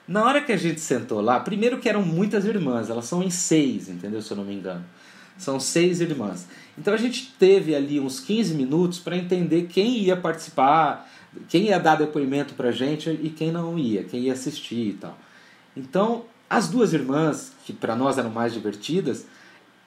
Na 0.06 0.24
hora 0.24 0.40
que 0.42 0.52
a 0.52 0.56
gente 0.56 0.80
sentou 0.80 1.20
lá, 1.20 1.40
primeiro 1.40 1.78
que 1.78 1.88
eram 1.88 2.02
muitas 2.02 2.44
irmãs, 2.44 2.90
elas 2.90 3.04
são 3.04 3.22
em 3.22 3.30
seis, 3.30 3.88
entendeu? 3.88 4.22
Se 4.22 4.30
eu 4.30 4.36
não 4.36 4.44
me 4.44 4.54
engano. 4.54 4.84
São 5.36 5.60
seis 5.60 6.00
irmãs. 6.00 6.46
Então 6.76 6.92
a 6.92 6.96
gente 6.96 7.34
teve 7.38 7.74
ali 7.74 8.00
uns 8.00 8.18
15 8.18 8.54
minutos 8.54 8.98
para 8.98 9.16
entender 9.16 9.68
quem 9.68 9.98
ia 9.98 10.16
participar, 10.16 11.08
quem 11.48 11.64
ia 11.64 11.78
dar 11.78 11.96
depoimento 11.96 12.54
pra 12.54 12.70
gente 12.70 13.10
e 13.10 13.30
quem 13.30 13.52
não 13.52 13.78
ia, 13.78 14.04
quem 14.04 14.22
ia 14.22 14.32
assistir 14.32 14.88
e 14.88 14.94
tal. 14.94 15.18
Então, 15.76 16.24
as 16.48 16.68
duas 16.68 16.92
irmãs, 16.92 17.52
que 17.64 17.72
para 17.72 17.94
nós 17.94 18.18
eram 18.18 18.30
mais 18.30 18.52
divertidas, 18.52 19.26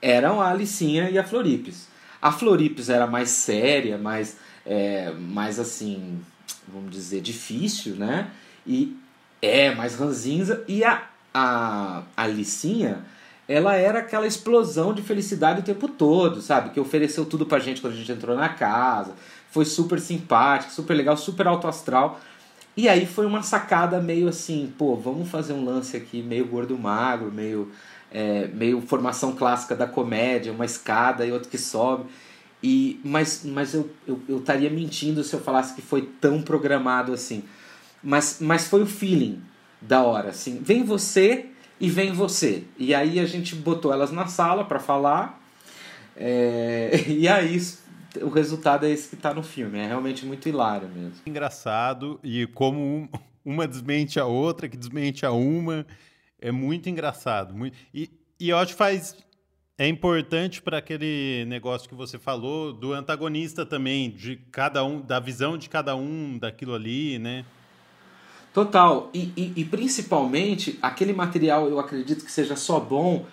eram 0.02 0.42
a 0.42 0.50
Alicinha 0.50 1.10
e 1.10 1.18
a 1.18 1.24
Floripes. 1.24 1.88
A 2.22 2.32
Floripes 2.32 2.90
era 2.90 3.08
mais 3.08 3.30
séria, 3.30 3.98
mais, 3.98 4.38
é, 4.66 5.12
mais 5.12 5.60
assim, 5.60 6.20
vamos 6.68 6.92
dizer, 6.92 7.22
difícil, 7.22 7.96
né? 7.96 8.30
E 8.66 8.96
é 9.42 9.74
mais 9.74 9.96
ranzinza. 9.96 10.64
E 10.68 10.84
a, 10.84 11.04
a, 11.34 12.04
a 12.16 12.24
Alicinha, 12.24 13.04
ela 13.48 13.76
era 13.76 14.00
aquela 14.00 14.28
explosão 14.28 14.94
de 14.94 15.02
felicidade 15.02 15.62
o 15.62 15.64
tempo 15.64 15.88
todo, 15.88 16.42
sabe? 16.42 16.70
Que 16.70 16.80
ofereceu 16.80 17.26
tudo 17.26 17.46
pra 17.46 17.60
gente 17.60 17.82
quando 17.82 17.94
a 17.94 17.98
gente 17.98 18.12
entrou 18.12 18.36
na 18.36 18.50
casa, 18.50 19.14
foi 19.52 19.66
super 19.66 20.00
simpático, 20.00 20.72
super 20.72 20.94
legal, 20.96 21.16
super 21.16 21.46
alto 21.48 21.68
astral. 21.68 22.20
E 22.76 22.88
aí 22.88 23.06
foi 23.06 23.26
uma 23.26 23.44
sacada 23.44 24.02
meio 24.02 24.28
assim, 24.30 24.74
pô, 24.78 24.96
vamos 24.96 25.30
fazer 25.30 25.54
um 25.54 25.64
lance 25.64 25.96
aqui 25.96 26.24
meio 26.24 26.48
gordo 26.48 26.78
magro, 26.78 27.32
meio, 27.32 27.70
é, 28.12 28.48
meio 28.48 28.82
formação 28.82 29.36
clássica 29.36 29.76
da 29.76 29.86
comédia, 29.86 30.54
uma 30.54 30.66
escada 30.66 31.26
e 31.26 31.32
outro 31.32 31.50
que 31.50 31.58
sobe. 31.58 32.06
E, 32.64 33.00
mas 33.04 33.44
mas 33.44 33.74
eu, 33.74 33.90
eu, 34.08 34.38
estaria 34.38 34.70
mentindo 34.70 35.24
se 35.24 35.34
eu 35.36 35.42
falasse 35.42 35.74
que 35.74 35.82
foi 35.82 36.04
tão 36.22 36.42
programado 36.42 37.14
assim. 37.14 37.44
Mas, 38.04 38.38
mas 38.40 38.68
foi 38.68 38.82
o 38.82 38.88
feeling. 38.88 39.42
da 39.82 40.04
hora, 40.04 40.30
assim. 40.30 40.60
Vem 40.64 40.84
você 40.84 41.48
e 41.80 41.90
vem 41.90 42.14
você. 42.14 42.64
E 42.78 42.94
aí 42.94 43.20
a 43.20 43.26
gente 43.26 43.56
botou 43.56 43.92
elas 43.92 44.12
na 44.12 44.28
sala 44.28 44.64
para 44.64 44.80
falar. 44.80 45.42
É, 46.16 47.04
e 47.08 47.28
aí 47.28 47.60
o 48.22 48.30
resultado 48.30 48.86
é 48.86 48.90
esse 48.90 49.10
que 49.10 49.16
está 49.16 49.34
no 49.34 49.44
filme. 49.44 49.80
É 49.80 49.88
realmente 49.88 50.26
muito 50.26 50.48
hilário 50.50 50.88
mesmo. 50.90 51.16
Engraçado 51.26 52.20
e 52.24 52.48
como 52.48 53.10
uma 53.44 53.68
desmente 53.68 54.20
a 54.20 54.26
outra, 54.26 54.68
que 54.68 54.78
desmente 54.78 55.26
a 55.26 55.32
uma, 55.32 55.86
é 56.40 56.52
muito 56.52 56.90
engraçado. 56.90 57.54
Muito... 57.54 57.78
E, 57.94 58.10
e 58.40 58.50
eu 58.50 58.58
acho 58.58 58.74
que 58.74 58.78
faz 58.78 59.16
é 59.78 59.88
importante 59.88 60.62
para 60.62 60.78
aquele 60.78 61.44
negócio 61.48 61.90
que 61.90 61.96
você 61.96 62.20
falou 62.20 62.72
do 62.72 62.94
antagonista 62.94 63.66
também, 63.66 64.12
de 64.12 64.36
cada 64.52 64.86
um, 64.86 65.02
da 65.02 65.20
visão 65.20 65.58
de 65.58 65.68
cada 65.68 65.96
um 65.96 66.38
daquilo 66.38 66.76
ali, 66.76 67.18
né? 67.18 67.44
Total. 68.54 69.10
E, 69.12 69.32
e, 69.36 69.54
e, 69.56 69.66
principalmente, 69.66 70.78
aquele 70.84 71.14
material 71.14 71.68
eu 71.68 71.80
acredito 71.80 72.24
que 72.24 72.32
seja 72.32 72.56
só 72.56 72.80
bom 72.80 73.26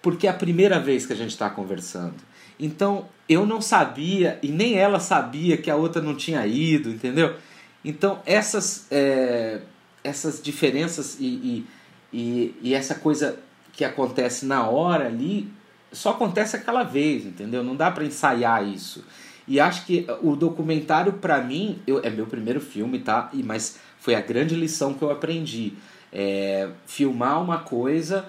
porque 0.00 0.28
é 0.28 0.30
a 0.30 0.34
primeira 0.34 0.78
vez 0.78 1.04
que 1.04 1.12
a 1.12 1.16
gente 1.16 1.30
está 1.30 1.50
conversando. 1.50 2.14
Então, 2.58 3.06
eu 3.28 3.46
não 3.46 3.60
sabia, 3.60 4.38
e 4.42 4.48
nem 4.48 4.74
ela 4.74 4.98
sabia 4.98 5.56
que 5.56 5.70
a 5.70 5.76
outra 5.76 6.00
não 6.00 6.14
tinha 6.14 6.46
ido, 6.46 6.90
entendeu? 6.90 7.36
Então, 7.84 8.20
essas, 8.26 8.86
é, 8.90 9.60
essas 10.02 10.42
diferenças 10.42 11.16
e, 11.20 11.64
e, 12.12 12.54
e, 12.62 12.74
essa 12.74 12.94
coisa 12.94 13.38
que 13.72 13.84
acontece 13.84 14.46
na 14.46 14.68
hora 14.68 15.06
ali, 15.06 15.48
só 15.92 16.10
acontece 16.10 16.56
aquela 16.56 16.82
vez, 16.82 17.24
entendeu? 17.24 17.62
Não 17.62 17.76
dá 17.76 17.90
para 17.90 18.04
ensaiar 18.04 18.66
isso. 18.66 19.04
E 19.46 19.60
acho 19.60 19.86
que 19.86 20.06
o 20.22 20.34
documentário, 20.36 21.14
para 21.14 21.40
mim, 21.40 21.78
eu, 21.86 22.00
é 22.02 22.10
meu 22.10 22.26
primeiro 22.26 22.60
filme, 22.60 22.98
tá? 22.98 23.30
E, 23.32 23.42
mas 23.42 23.78
foi 23.98 24.14
a 24.14 24.20
grande 24.20 24.54
lição 24.54 24.94
que 24.94 25.02
eu 25.02 25.10
aprendi. 25.10 25.74
É, 26.12 26.70
filmar 26.86 27.42
uma 27.42 27.58
coisa 27.58 28.26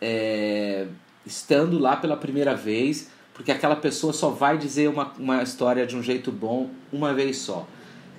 é, 0.00 0.86
estando 1.26 1.78
lá 1.78 1.96
pela 1.96 2.16
primeira 2.16 2.54
vez, 2.54 3.10
porque 3.34 3.52
aquela 3.52 3.76
pessoa 3.76 4.12
só 4.12 4.30
vai 4.30 4.56
dizer 4.56 4.88
uma, 4.88 5.12
uma 5.18 5.42
história 5.42 5.84
de 5.86 5.96
um 5.96 6.02
jeito 6.02 6.32
bom 6.32 6.70
uma 6.92 7.12
vez 7.12 7.38
só. 7.38 7.66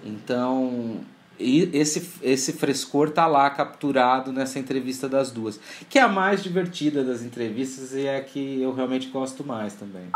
Então, 0.06 1.00
esse, 1.40 2.12
esse 2.22 2.54
frescor 2.54 3.10
tá 3.10 3.26
lá 3.26 3.50
capturado 3.50 4.32
nessa 4.32 4.60
entrevista 4.60 5.10
das 5.10 5.32
duas, 5.32 5.60
que 5.90 5.98
é 5.98 6.02
a 6.02 6.08
mais 6.08 6.44
divertida 6.44 7.04
das 7.04 7.24
entrevistas 7.24 7.94
e 7.94 8.06
é 8.06 8.18
a 8.18 8.22
que 8.22 8.62
eu 8.62 8.74
realmente 8.74 9.08
gosto 9.08 9.44
mais 9.44 9.74
também. 9.74 10.10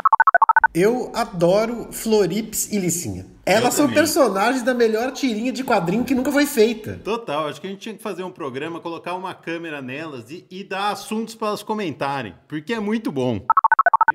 Eu 0.74 1.12
adoro 1.16 1.92
Florips 1.92 2.72
e 2.72 2.78
Licinha. 2.78 3.26
Elas 3.44 3.74
são 3.74 3.90
personagens 3.92 4.62
da 4.62 4.76
melhor 4.76 5.12
tirinha 5.12 5.52
de 5.52 5.64
quadrinho 5.64 6.06
que 6.06 6.14
nunca 6.14 6.32
foi 6.32 6.46
feita. 6.46 7.02
Total, 7.04 7.48
acho 7.48 7.60
que 7.60 7.66
a 7.66 7.70
gente 7.72 7.80
tinha 7.80 7.96
que 7.96 8.04
fazer 8.04 8.22
um 8.22 8.30
programa, 8.30 8.80
colocar 8.80 9.16
uma 9.16 9.34
câmera 9.34 9.82
nelas 9.82 10.30
e, 10.30 10.46
e 10.52 10.64
dar 10.64 10.92
assuntos 10.92 11.34
para 11.34 11.48
elas 11.48 11.64
comentarem, 11.64 12.36
porque 12.48 12.72
é 12.72 12.80
muito 12.80 13.12
bom. 13.12 13.42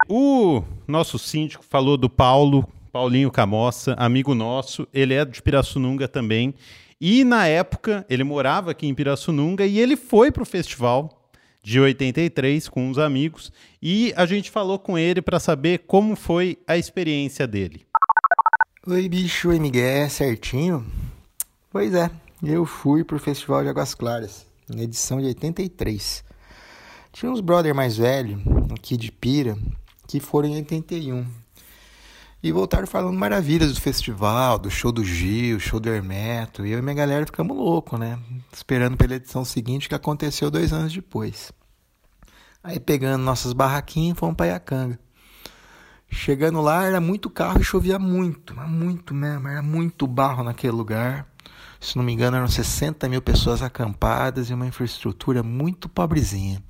O 0.08 0.62
nosso 0.86 1.18
síndico 1.18 1.64
falou 1.64 1.96
do 1.96 2.10
Paulo, 2.10 2.68
Paulinho 2.92 3.30
Camossa, 3.30 3.94
amigo 3.94 4.34
nosso, 4.34 4.86
ele 4.92 5.14
é 5.14 5.24
de 5.24 5.42
Pirassununga 5.42 6.06
também. 6.06 6.54
E 7.00 7.24
na 7.24 7.46
época, 7.46 8.06
ele 8.08 8.22
morava 8.22 8.70
aqui 8.70 8.86
em 8.86 8.94
Pirassununga 8.94 9.66
e 9.66 9.78
ele 9.78 9.96
foi 9.96 10.30
para 10.30 10.42
o 10.42 10.46
festival 10.46 11.28
de 11.62 11.80
83 11.80 12.68
com 12.68 12.88
uns 12.88 12.98
amigos 12.98 13.50
e 13.82 14.12
a 14.16 14.26
gente 14.26 14.50
falou 14.50 14.78
com 14.78 14.98
ele 14.98 15.22
para 15.22 15.40
saber 15.40 15.78
como 15.86 16.14
foi 16.14 16.58
a 16.66 16.76
experiência 16.76 17.46
dele. 17.46 17.86
Oi, 18.86 19.08
bicho, 19.08 19.48
oi, 19.48 19.58
Miguel, 19.58 20.10
certinho? 20.10 20.86
Pois 21.70 21.94
é, 21.94 22.10
eu 22.42 22.66
fui 22.66 23.02
pro 23.02 23.18
Festival 23.18 23.62
de 23.62 23.70
Águas 23.70 23.94
Claras, 23.94 24.46
na 24.68 24.82
edição 24.82 25.18
de 25.20 25.26
83. 25.26 26.22
Tinha 27.10 27.32
uns 27.32 27.40
brother 27.40 27.74
mais 27.74 27.96
velhos, 27.96 28.40
aqui 28.70 28.96
de 28.96 29.10
Pira, 29.10 29.56
que 30.06 30.20
foram 30.20 30.48
em 30.48 30.56
81. 30.56 31.26
E 32.42 32.52
voltaram 32.52 32.86
falando 32.86 33.18
maravilhas 33.18 33.72
do 33.72 33.80
festival, 33.80 34.58
do 34.58 34.70
show 34.70 34.92
do 34.92 35.02
Gil, 35.02 35.58
show 35.58 35.80
do 35.80 35.88
Hermeto. 35.88 36.66
E 36.66 36.72
eu 36.72 36.78
e 36.78 36.82
minha 36.82 36.94
galera 36.94 37.24
ficamos 37.24 37.56
loucos, 37.56 37.98
né? 37.98 38.18
Esperando 38.52 38.98
pela 38.98 39.14
edição 39.14 39.44
seguinte, 39.46 39.88
que 39.88 39.94
aconteceu 39.94 40.50
dois 40.50 40.70
anos 40.70 40.92
depois. 40.92 41.52
Aí 42.62 42.78
pegando 42.78 43.22
nossas 43.22 43.54
barraquinhas, 43.54 44.18
fomos 44.18 44.36
para 44.36 44.48
Iacanga. 44.48 44.98
Chegando 46.10 46.60
lá, 46.60 46.84
era 46.84 47.00
muito 47.00 47.28
carro 47.28 47.60
e 47.60 47.64
chovia 47.64 47.98
muito, 47.98 48.54
mas 48.54 48.68
muito 48.68 49.14
mesmo. 49.14 49.48
Era 49.48 49.62
muito 49.62 50.06
barro 50.06 50.44
naquele 50.44 50.72
lugar. 50.72 51.26
Se 51.80 51.96
não 51.96 52.04
me 52.04 52.12
engano, 52.12 52.36
eram 52.36 52.48
60 52.48 53.08
mil 53.08 53.20
pessoas 53.20 53.62
acampadas 53.62 54.48
e 54.48 54.54
uma 54.54 54.66
infraestrutura 54.66 55.42
muito 55.42 55.88
pobrezinha. 55.88 56.62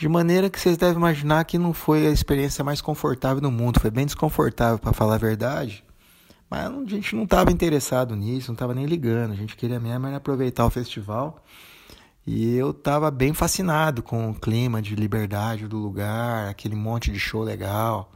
De 0.00 0.08
maneira 0.08 0.48
que 0.48 0.58
vocês 0.58 0.78
devem 0.78 0.96
imaginar 0.96 1.44
que 1.44 1.58
não 1.58 1.74
foi 1.74 2.06
a 2.06 2.10
experiência 2.10 2.64
mais 2.64 2.80
confortável 2.80 3.38
do 3.38 3.50
mundo, 3.50 3.78
foi 3.78 3.90
bem 3.90 4.06
desconfortável 4.06 4.78
para 4.78 4.94
falar 4.94 5.16
a 5.16 5.18
verdade. 5.18 5.84
Mas 6.48 6.72
a 6.72 6.84
gente 6.86 7.14
não 7.14 7.24
estava 7.24 7.52
interessado 7.52 8.16
nisso, 8.16 8.48
não 8.48 8.54
estava 8.54 8.72
nem 8.72 8.86
ligando. 8.86 9.32
A 9.32 9.36
gente 9.36 9.54
queria 9.54 9.78
mesmo 9.78 10.06
aproveitar 10.06 10.64
o 10.64 10.70
festival. 10.70 11.44
E 12.26 12.56
eu 12.56 12.70
estava 12.70 13.10
bem 13.10 13.34
fascinado 13.34 14.02
com 14.02 14.30
o 14.30 14.34
clima 14.34 14.80
de 14.80 14.94
liberdade 14.94 15.68
do 15.68 15.76
lugar, 15.76 16.48
aquele 16.48 16.74
monte 16.74 17.12
de 17.12 17.18
show 17.18 17.42
legal. 17.42 18.10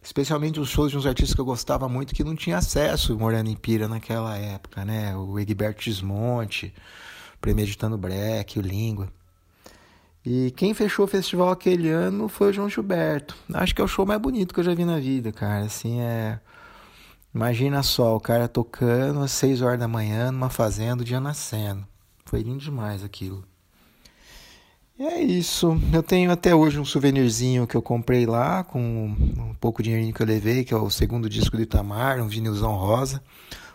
Especialmente 0.00 0.60
os 0.60 0.68
shows 0.68 0.92
de 0.92 0.98
uns 0.98 1.04
artistas 1.04 1.34
que 1.34 1.40
eu 1.40 1.44
gostava 1.44 1.88
muito 1.88 2.14
que 2.14 2.22
não 2.22 2.36
tinha 2.36 2.58
acesso 2.58 3.18
morando 3.18 3.50
em 3.50 3.56
Pira 3.56 3.88
naquela 3.88 4.36
época, 4.36 4.84
né? 4.84 5.16
O 5.16 5.36
Egberto 5.36 5.82
Gismonte, 5.82 6.72
Premeditando 7.40 7.98
Breck, 7.98 8.56
o 8.56 8.62
Língua. 8.62 9.17
E 10.24 10.50
quem 10.52 10.74
fechou 10.74 11.04
o 11.04 11.08
festival 11.08 11.50
aquele 11.50 11.88
ano 11.88 12.28
foi 12.28 12.50
o 12.50 12.52
João 12.52 12.68
Gilberto. 12.68 13.36
Acho 13.54 13.74
que 13.74 13.80
é 13.80 13.84
o 13.84 13.88
show 13.88 14.04
mais 14.04 14.20
bonito 14.20 14.52
que 14.52 14.60
eu 14.60 14.64
já 14.64 14.74
vi 14.74 14.84
na 14.84 14.98
vida, 14.98 15.32
cara. 15.32 15.64
Assim, 15.64 16.00
é. 16.00 16.40
Imagina 17.34 17.82
só, 17.82 18.16
o 18.16 18.20
cara 18.20 18.48
tocando 18.48 19.20
às 19.20 19.30
6 19.32 19.62
horas 19.62 19.78
da 19.78 19.86
manhã 19.86 20.32
numa 20.32 20.50
fazenda, 20.50 21.02
o 21.02 21.04
dia 21.04 21.20
nascendo. 21.20 21.86
Foi 22.24 22.42
lindo 22.42 22.58
demais 22.58 23.04
aquilo. 23.04 23.44
E 24.98 25.04
é 25.04 25.22
isso. 25.22 25.80
Eu 25.92 26.02
tenho 26.02 26.32
até 26.32 26.54
hoje 26.54 26.80
um 26.80 26.84
souvenirzinho 26.84 27.66
que 27.66 27.76
eu 27.76 27.82
comprei 27.82 28.26
lá, 28.26 28.64
com 28.64 28.80
um 28.80 29.54
pouco 29.60 29.80
de 29.80 29.90
dinheirinho 29.90 30.12
que 30.12 30.20
eu 30.20 30.26
levei, 30.26 30.64
que 30.64 30.74
é 30.74 30.76
o 30.76 30.90
segundo 30.90 31.28
disco 31.28 31.56
do 31.56 31.62
Itamar, 31.62 32.20
um 32.20 32.26
vinilzão 32.26 32.74
rosa, 32.74 33.22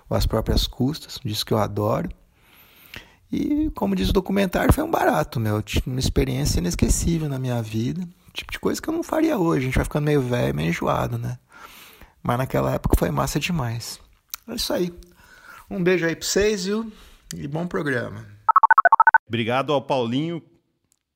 ou 0.09 0.17
As 0.17 0.25
Próprias 0.25 0.67
Custas, 0.67 1.17
um 1.23 1.29
disco 1.29 1.47
que 1.47 1.53
eu 1.53 1.59
adoro. 1.59 2.09
E, 3.33 3.71
como 3.71 3.95
diz 3.95 4.09
o 4.09 4.13
documentário, 4.13 4.71
foi 4.71 4.83
um 4.83 4.91
barato, 4.91 5.39
meu. 5.39 5.63
Uma 5.87 5.99
experiência 5.99 6.59
inesquecível 6.59 7.27
na 7.27 7.39
minha 7.39 7.63
vida. 7.63 8.07
Tipo 8.31 8.51
de 8.51 8.59
coisa 8.59 8.79
que 8.79 8.87
eu 8.87 8.93
não 8.93 9.01
faria 9.01 9.39
hoje. 9.39 9.61
A 9.61 9.65
gente 9.65 9.75
vai 9.75 9.83
ficando 9.83 10.05
meio 10.05 10.21
velho, 10.21 10.53
meio 10.53 10.69
enjoado, 10.69 11.17
né? 11.17 11.39
Mas 12.21 12.37
naquela 12.37 12.71
época 12.75 12.95
foi 12.95 13.09
massa 13.09 13.39
demais. 13.39 13.99
É 14.47 14.53
isso 14.53 14.71
aí. 14.71 14.93
Um 15.67 15.83
beijo 15.83 16.05
aí 16.05 16.15
pra 16.15 16.23
vocês, 16.23 16.65
viu? 16.65 16.91
E 17.35 17.47
bom 17.47 17.65
programa. 17.65 18.23
Obrigado 19.27 19.73
ao 19.73 19.81
Paulinho 19.81 20.39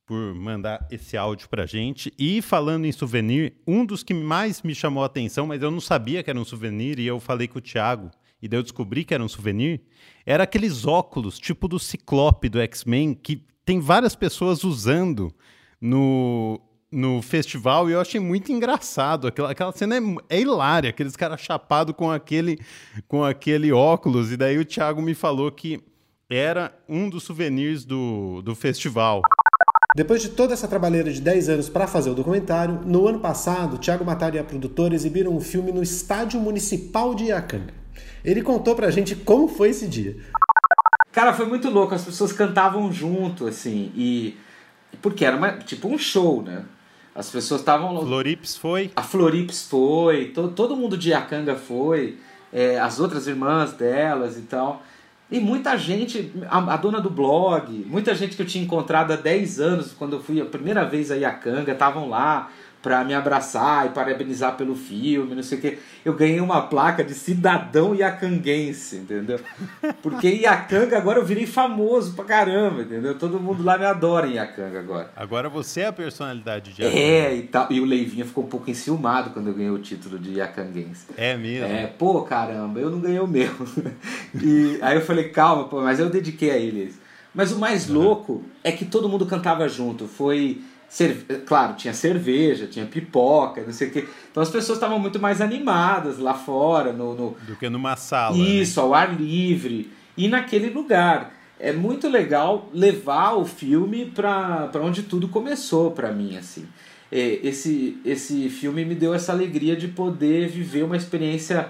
por 0.03 0.33
mandar 0.33 0.87
esse 0.89 1.15
áudio 1.15 1.47
pra 1.47 1.67
gente. 1.67 2.11
E 2.17 2.41
falando 2.41 2.85
em 2.85 2.91
souvenir, 2.91 3.53
um 3.67 3.85
dos 3.85 4.01
que 4.01 4.15
mais 4.15 4.63
me 4.63 4.73
chamou 4.73 5.03
a 5.03 5.05
atenção, 5.05 5.45
mas 5.45 5.61
eu 5.61 5.69
não 5.69 5.79
sabia 5.79 6.23
que 6.23 6.31
era 6.31 6.39
um 6.39 6.45
souvenir, 6.45 6.97
e 6.97 7.05
eu 7.05 7.19
falei 7.19 7.47
com 7.47 7.59
o 7.59 7.61
Thiago, 7.61 8.09
e 8.41 8.47
daí 8.47 8.59
eu 8.59 8.63
descobri 8.63 9.03
que 9.03 9.13
era 9.13 9.23
um 9.23 9.27
souvenir, 9.27 9.81
era 10.25 10.43
aqueles 10.43 10.85
óculos, 10.85 11.39
tipo 11.39 11.67
do 11.67 11.79
Ciclope 11.79 12.49
do 12.49 12.59
X-Men, 12.59 13.13
que 13.13 13.43
tem 13.65 13.79
várias 13.79 14.15
pessoas 14.15 14.63
usando 14.63 15.33
no, 15.81 16.59
no 16.91 17.21
festival 17.21 17.89
e 17.89 17.93
eu 17.93 18.01
achei 18.01 18.19
muito 18.19 18.51
engraçado. 18.51 19.27
Aquela, 19.27 19.51
aquela 19.51 19.71
cena 19.71 19.97
é, 19.97 20.37
é 20.37 20.41
hilária, 20.41 20.89
aqueles 20.89 21.15
caras 21.15 21.41
chapados 21.41 21.95
com 21.95 22.09
aquele, 22.11 22.59
com 23.07 23.23
aquele 23.23 23.71
óculos. 23.71 24.31
E 24.31 24.37
daí 24.37 24.57
o 24.57 24.65
Thiago 24.65 25.01
me 25.01 25.13
falou 25.13 25.51
que 25.51 25.81
era 26.29 26.77
um 26.87 27.09
dos 27.09 27.23
souvenirs 27.23 27.85
do, 27.85 28.41
do 28.41 28.55
festival. 28.55 29.21
Depois 29.95 30.21
de 30.21 30.29
toda 30.29 30.53
essa 30.53 30.67
trabalheira 30.67 31.11
de 31.11 31.19
10 31.19 31.49
anos 31.49 31.69
para 31.69 31.87
fazer 31.87 32.09
o 32.09 32.15
documentário, 32.15 32.81
no 32.85 33.07
ano 33.07 33.19
passado, 33.19 33.79
Thiago 33.79 34.05
Matari 34.05 34.37
e 34.37 34.39
a 34.39 34.43
produtora 34.43 34.93
exibiram 34.93 35.35
um 35.35 35.41
filme 35.41 35.71
no 35.71 35.81
Estádio 35.81 36.39
Municipal 36.39 37.15
de 37.15 37.25
Iacanga. 37.25 37.73
Ele 38.27 38.41
contou 38.41 38.75
pra 38.75 38.91
gente 38.91 39.15
como 39.15 39.47
foi 39.47 39.69
esse 39.69 39.87
dia. 39.87 40.17
Cara, 41.13 41.31
foi 41.31 41.45
muito 41.45 41.69
louco. 41.69 41.95
As 41.95 42.03
pessoas 42.03 42.33
cantavam 42.33 42.91
junto, 42.91 43.47
assim, 43.47 43.89
e. 43.95 44.35
Porque 45.01 45.23
era 45.23 45.37
uma, 45.37 45.53
tipo 45.53 45.87
um 45.87 45.97
show, 45.97 46.43
né? 46.43 46.65
As 47.15 47.29
pessoas 47.29 47.61
estavam. 47.61 48.05
Florips 48.05 48.57
foi? 48.57 48.91
A 48.97 49.01
Florips 49.01 49.69
foi, 49.69 50.25
to, 50.25 50.49
todo 50.49 50.75
mundo 50.75 50.97
de 50.97 51.11
Iacanga 51.11 51.55
foi, 51.55 52.17
é, 52.51 52.77
as 52.77 52.99
outras 52.99 53.27
irmãs 53.27 53.71
delas 53.71 54.37
e 54.37 54.41
tal. 54.41 54.83
E 55.31 55.39
muita 55.39 55.77
gente, 55.77 56.33
a, 56.49 56.73
a, 56.73 56.77
dona 56.77 56.99
do 56.99 57.09
blog, 57.09 57.85
muita 57.87 58.13
gente 58.13 58.35
que 58.35 58.41
eu 58.41 58.45
tinha 58.45 58.63
encontrado 58.63 59.11
há 59.11 59.15
10 59.15 59.59
anos, 59.61 59.93
quando 59.93 60.17
eu 60.17 60.21
fui 60.21 60.41
a 60.41 60.45
primeira 60.45 60.83
vez 60.83 61.11
a 61.11 61.15
Iacanga, 61.15 61.71
estavam 61.71 62.09
lá. 62.09 62.51
Para 62.81 63.03
me 63.03 63.13
abraçar 63.13 63.87
e 63.87 63.89
parabenizar 63.89 64.55
pelo 64.55 64.75
filme, 64.75 65.35
não 65.35 65.43
sei 65.43 65.57
o 65.57 65.61
quê. 65.61 65.79
Eu 66.05 66.13
ganhei 66.13 66.39
uma 66.39 66.61
placa 66.61 67.03
de 67.03 67.13
cidadão 67.13 67.93
iacanguense, 67.93 68.97
entendeu? 68.97 69.39
Porque 70.01 70.27
Iacanga 70.29 70.97
agora 70.97 71.19
eu 71.19 71.25
virei 71.25 71.45
famoso 71.45 72.13
pra 72.13 72.23
caramba, 72.23 72.83
entendeu? 72.83 73.17
Todo 73.17 73.39
mundo 73.39 73.63
lá 73.63 73.77
me 73.77 73.85
adora 73.85 74.27
em 74.27 74.33
Iacanga 74.33 74.79
agora. 74.79 75.11
Agora 75.15 75.49
você 75.49 75.81
é 75.81 75.87
a 75.87 75.93
personalidade 75.93 76.73
de 76.73 76.81
Iacanga. 76.81 77.01
É, 77.01 77.35
e 77.35 77.43
tal. 77.43 77.67
E 77.71 77.81
o 77.81 77.85
Leivinha 77.85 78.25
ficou 78.25 78.43
um 78.43 78.47
pouco 78.47 78.69
enciumado 78.69 79.31
quando 79.31 79.47
eu 79.47 79.53
ganhei 79.53 79.71
o 79.71 79.79
título 79.79 80.17
de 80.19 80.33
iacanguense. 80.33 81.07
É 81.17 81.35
mesmo? 81.35 81.65
É, 81.65 81.87
pô, 81.87 82.21
caramba, 82.21 82.79
eu 82.79 82.89
não 82.89 82.99
ganhei 82.99 83.19
o 83.19 83.27
meu. 83.27 83.51
e 84.41 84.77
aí 84.81 84.95
eu 84.95 85.01
falei, 85.01 85.29
calma, 85.29 85.65
pô, 85.65 85.81
mas 85.81 85.99
eu 85.99 86.09
dediquei 86.09 86.51
a 86.51 86.57
ele. 86.57 86.93
Mas 87.33 87.51
o 87.51 87.59
mais 87.59 87.89
uhum. 87.89 87.95
louco 87.95 88.43
é 88.63 88.71
que 88.71 88.85
todo 88.85 89.09
mundo 89.09 89.25
cantava 89.25 89.67
junto. 89.67 90.07
Foi 90.07 90.61
Cerve... 90.89 91.39
Claro, 91.45 91.75
tinha 91.75 91.93
cerveja, 91.93 92.67
tinha 92.67 92.85
pipoca, 92.85 93.61
não 93.61 93.73
sei 93.73 93.89
o 93.89 93.91
quê. 93.91 94.07
Então 94.31 94.41
as 94.41 94.49
pessoas 94.49 94.77
estavam 94.77 94.99
muito 94.99 95.19
mais 95.19 95.41
animadas 95.41 96.17
lá 96.17 96.33
fora. 96.33 96.93
No, 96.93 97.13
no... 97.13 97.37
Do 97.45 97.55
que 97.55 97.69
numa 97.69 97.95
sala. 97.95 98.37
Né? 98.37 98.43
Isso, 98.43 98.79
né? 98.79 98.85
ao 98.85 98.93
ar 98.93 99.19
livre. 99.19 99.91
E 100.15 100.27
naquele 100.27 100.69
lugar. 100.69 101.35
É 101.59 101.73
muito 101.73 102.07
legal 102.07 102.69
levar 102.71 103.33
o 103.33 103.43
filme 103.43 104.05
para 104.05 104.69
onde 104.75 105.01
tudo 105.01 105.27
começou 105.27 105.89
para 105.89 106.11
mim. 106.11 106.37
assim. 106.37 106.67
É, 107.11 107.39
esse, 107.41 107.97
esse 108.05 108.47
filme 108.49 108.85
me 108.85 108.93
deu 108.93 109.13
essa 109.13 109.31
alegria 109.31 109.75
de 109.75 109.87
poder 109.87 110.47
viver 110.49 110.83
uma 110.83 110.95
experiência 110.95 111.67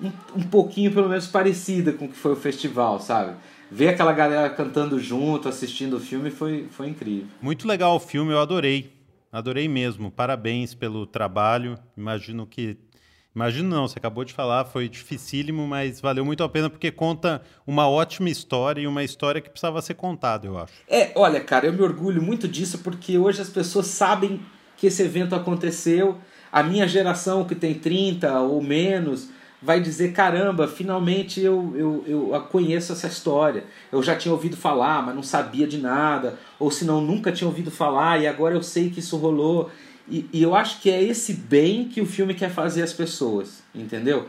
um, 0.00 0.10
um 0.36 0.42
pouquinho, 0.42 0.92
pelo 0.92 1.08
menos, 1.08 1.26
parecida 1.26 1.92
com 1.92 2.06
o 2.06 2.08
que 2.08 2.16
foi 2.16 2.32
o 2.32 2.36
festival, 2.36 3.00
sabe? 3.00 3.34
Ver 3.70 3.88
aquela 3.88 4.12
galera 4.12 4.48
cantando 4.50 4.98
junto, 4.98 5.48
assistindo 5.48 5.96
o 5.96 6.00
filme, 6.00 6.30
foi, 6.30 6.66
foi 6.70 6.88
incrível. 6.88 7.28
Muito 7.40 7.66
legal 7.66 7.96
o 7.96 8.00
filme, 8.00 8.32
eu 8.32 8.40
adorei. 8.40 8.92
Adorei 9.30 9.68
mesmo. 9.68 10.10
Parabéns 10.10 10.74
pelo 10.74 11.06
trabalho. 11.06 11.78
Imagino 11.96 12.46
que. 12.46 12.76
Imagino 13.34 13.68
não, 13.68 13.86
você 13.86 13.98
acabou 13.98 14.24
de 14.24 14.32
falar, 14.32 14.64
foi 14.64 14.88
dificílimo, 14.88 15.64
mas 15.64 16.00
valeu 16.00 16.24
muito 16.24 16.42
a 16.42 16.48
pena 16.48 16.68
porque 16.68 16.90
conta 16.90 17.40
uma 17.64 17.88
ótima 17.88 18.28
história 18.28 18.80
e 18.80 18.86
uma 18.86 19.04
história 19.04 19.40
que 19.40 19.48
precisava 19.48 19.80
ser 19.80 19.94
contada, 19.94 20.46
eu 20.46 20.58
acho. 20.58 20.72
É, 20.88 21.12
olha, 21.14 21.38
cara, 21.38 21.66
eu 21.66 21.72
me 21.72 21.82
orgulho 21.82 22.20
muito 22.20 22.48
disso 22.48 22.78
porque 22.78 23.16
hoje 23.16 23.40
as 23.40 23.48
pessoas 23.48 23.86
sabem 23.86 24.40
que 24.76 24.88
esse 24.88 25.02
evento 25.02 25.36
aconteceu. 25.36 26.18
A 26.50 26.64
minha 26.64 26.88
geração, 26.88 27.44
que 27.44 27.54
tem 27.54 27.74
30 27.74 28.40
ou 28.40 28.60
menos, 28.60 29.28
vai 29.60 29.80
dizer: 29.80 30.12
caramba, 30.12 30.68
finalmente 30.68 31.40
eu, 31.40 31.74
eu, 31.76 32.32
eu 32.32 32.40
conheço 32.42 32.92
essa 32.92 33.06
história. 33.06 33.64
Eu 33.90 34.02
já 34.02 34.16
tinha 34.16 34.32
ouvido 34.32 34.56
falar, 34.56 35.02
mas 35.02 35.14
não 35.14 35.22
sabia 35.22 35.66
de 35.66 35.78
nada, 35.78 36.38
ou 36.58 36.70
se 36.70 36.84
não, 36.84 37.00
nunca 37.00 37.32
tinha 37.32 37.48
ouvido 37.48 37.70
falar 37.70 38.20
e 38.20 38.26
agora 38.26 38.54
eu 38.54 38.62
sei 38.62 38.90
que 38.90 39.00
isso 39.00 39.16
rolou. 39.16 39.70
E, 40.08 40.26
e 40.32 40.42
eu 40.42 40.54
acho 40.54 40.80
que 40.80 40.90
é 40.90 41.02
esse 41.02 41.34
bem 41.34 41.84
que 41.84 42.00
o 42.00 42.06
filme 42.06 42.34
quer 42.34 42.50
fazer 42.50 42.82
às 42.82 42.92
pessoas, 42.92 43.62
entendeu? 43.74 44.26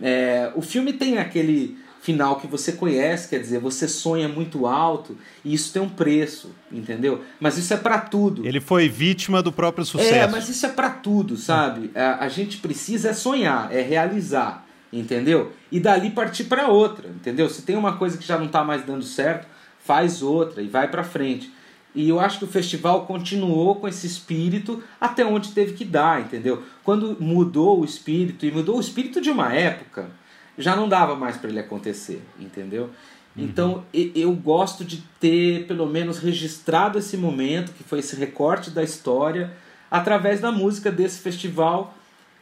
É, 0.00 0.50
o 0.54 0.62
filme 0.62 0.92
tem 0.92 1.18
aquele 1.18 1.76
final 2.00 2.36
que 2.36 2.46
você 2.46 2.72
conhece, 2.72 3.28
quer 3.28 3.40
dizer, 3.40 3.58
você 3.58 3.86
sonha 3.86 4.28
muito 4.28 4.66
alto 4.66 5.18
e 5.44 5.52
isso 5.52 5.72
tem 5.72 5.82
um 5.82 5.88
preço, 5.88 6.54
entendeu? 6.72 7.22
Mas 7.38 7.58
isso 7.58 7.74
é 7.74 7.76
para 7.76 7.98
tudo. 7.98 8.46
Ele 8.46 8.60
foi 8.60 8.88
vítima 8.88 9.42
do 9.42 9.52
próprio 9.52 9.84
sucesso. 9.84 10.14
É, 10.14 10.26
mas 10.26 10.48
isso 10.48 10.64
é 10.64 10.70
para 10.70 10.88
tudo, 10.88 11.36
sabe? 11.36 11.90
A, 11.94 12.24
a 12.24 12.28
gente 12.28 12.58
precisa 12.58 13.10
é 13.10 13.12
sonhar, 13.12 13.70
é 13.74 13.82
realizar 13.82 14.67
entendeu? 14.92 15.52
E 15.70 15.78
dali 15.78 16.10
partir 16.10 16.44
para 16.44 16.68
outra, 16.68 17.08
entendeu? 17.08 17.48
Se 17.48 17.62
tem 17.62 17.76
uma 17.76 17.96
coisa 17.96 18.16
que 18.16 18.26
já 18.26 18.38
não 18.38 18.46
está 18.46 18.64
mais 18.64 18.84
dando 18.84 19.04
certo, 19.04 19.46
faz 19.78 20.22
outra 20.22 20.62
e 20.62 20.68
vai 20.68 20.88
para 20.88 21.04
frente. 21.04 21.52
E 21.94 22.08
eu 22.08 22.20
acho 22.20 22.38
que 22.38 22.44
o 22.44 22.48
festival 22.48 23.06
continuou 23.06 23.76
com 23.76 23.88
esse 23.88 24.06
espírito 24.06 24.82
até 25.00 25.24
onde 25.24 25.52
teve 25.52 25.72
que 25.72 25.84
dar, 25.84 26.20
entendeu? 26.20 26.62
Quando 26.84 27.16
mudou 27.18 27.80
o 27.80 27.84
espírito 27.84 28.44
e 28.46 28.50
mudou 28.50 28.76
o 28.76 28.80
espírito 28.80 29.20
de 29.20 29.30
uma 29.30 29.52
época, 29.52 30.10
já 30.56 30.76
não 30.76 30.88
dava 30.88 31.16
mais 31.16 31.36
para 31.36 31.50
ele 31.50 31.58
acontecer, 31.58 32.22
entendeu? 32.38 32.90
Uhum. 33.36 33.44
Então 33.44 33.84
eu 33.92 34.32
gosto 34.32 34.84
de 34.84 34.98
ter 35.18 35.66
pelo 35.66 35.86
menos 35.86 36.18
registrado 36.18 36.98
esse 36.98 37.16
momento, 37.16 37.72
que 37.72 37.82
foi 37.82 38.00
esse 38.00 38.16
recorte 38.16 38.70
da 38.70 38.82
história, 38.82 39.52
através 39.90 40.40
da 40.40 40.52
música 40.52 40.90
desse 40.90 41.20
festival 41.20 41.94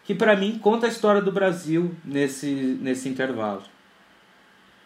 que 0.07 0.15
para 0.15 0.37
mim 0.37 0.59
conta 0.59 0.87
a 0.87 0.89
história 0.89 1.21
do 1.21 1.33
Brasil 1.33 1.95
nesse, 2.05 2.79
nesse 2.81 3.09
intervalo. 3.09 3.63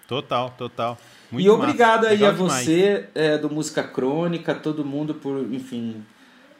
Total, 0.08 0.52
total. 0.56 0.98
Muito 1.30 1.46
e 1.46 1.50
obrigado 1.50 2.02
massa. 2.02 2.08
aí 2.08 2.16
Legal 2.16 2.30
a 2.30 2.34
você 2.34 3.08
é, 3.14 3.38
do 3.38 3.48
Música 3.48 3.82
Crônica, 3.82 4.54
todo 4.54 4.84
mundo 4.84 5.14
por, 5.14 5.38
enfim, 5.52 6.02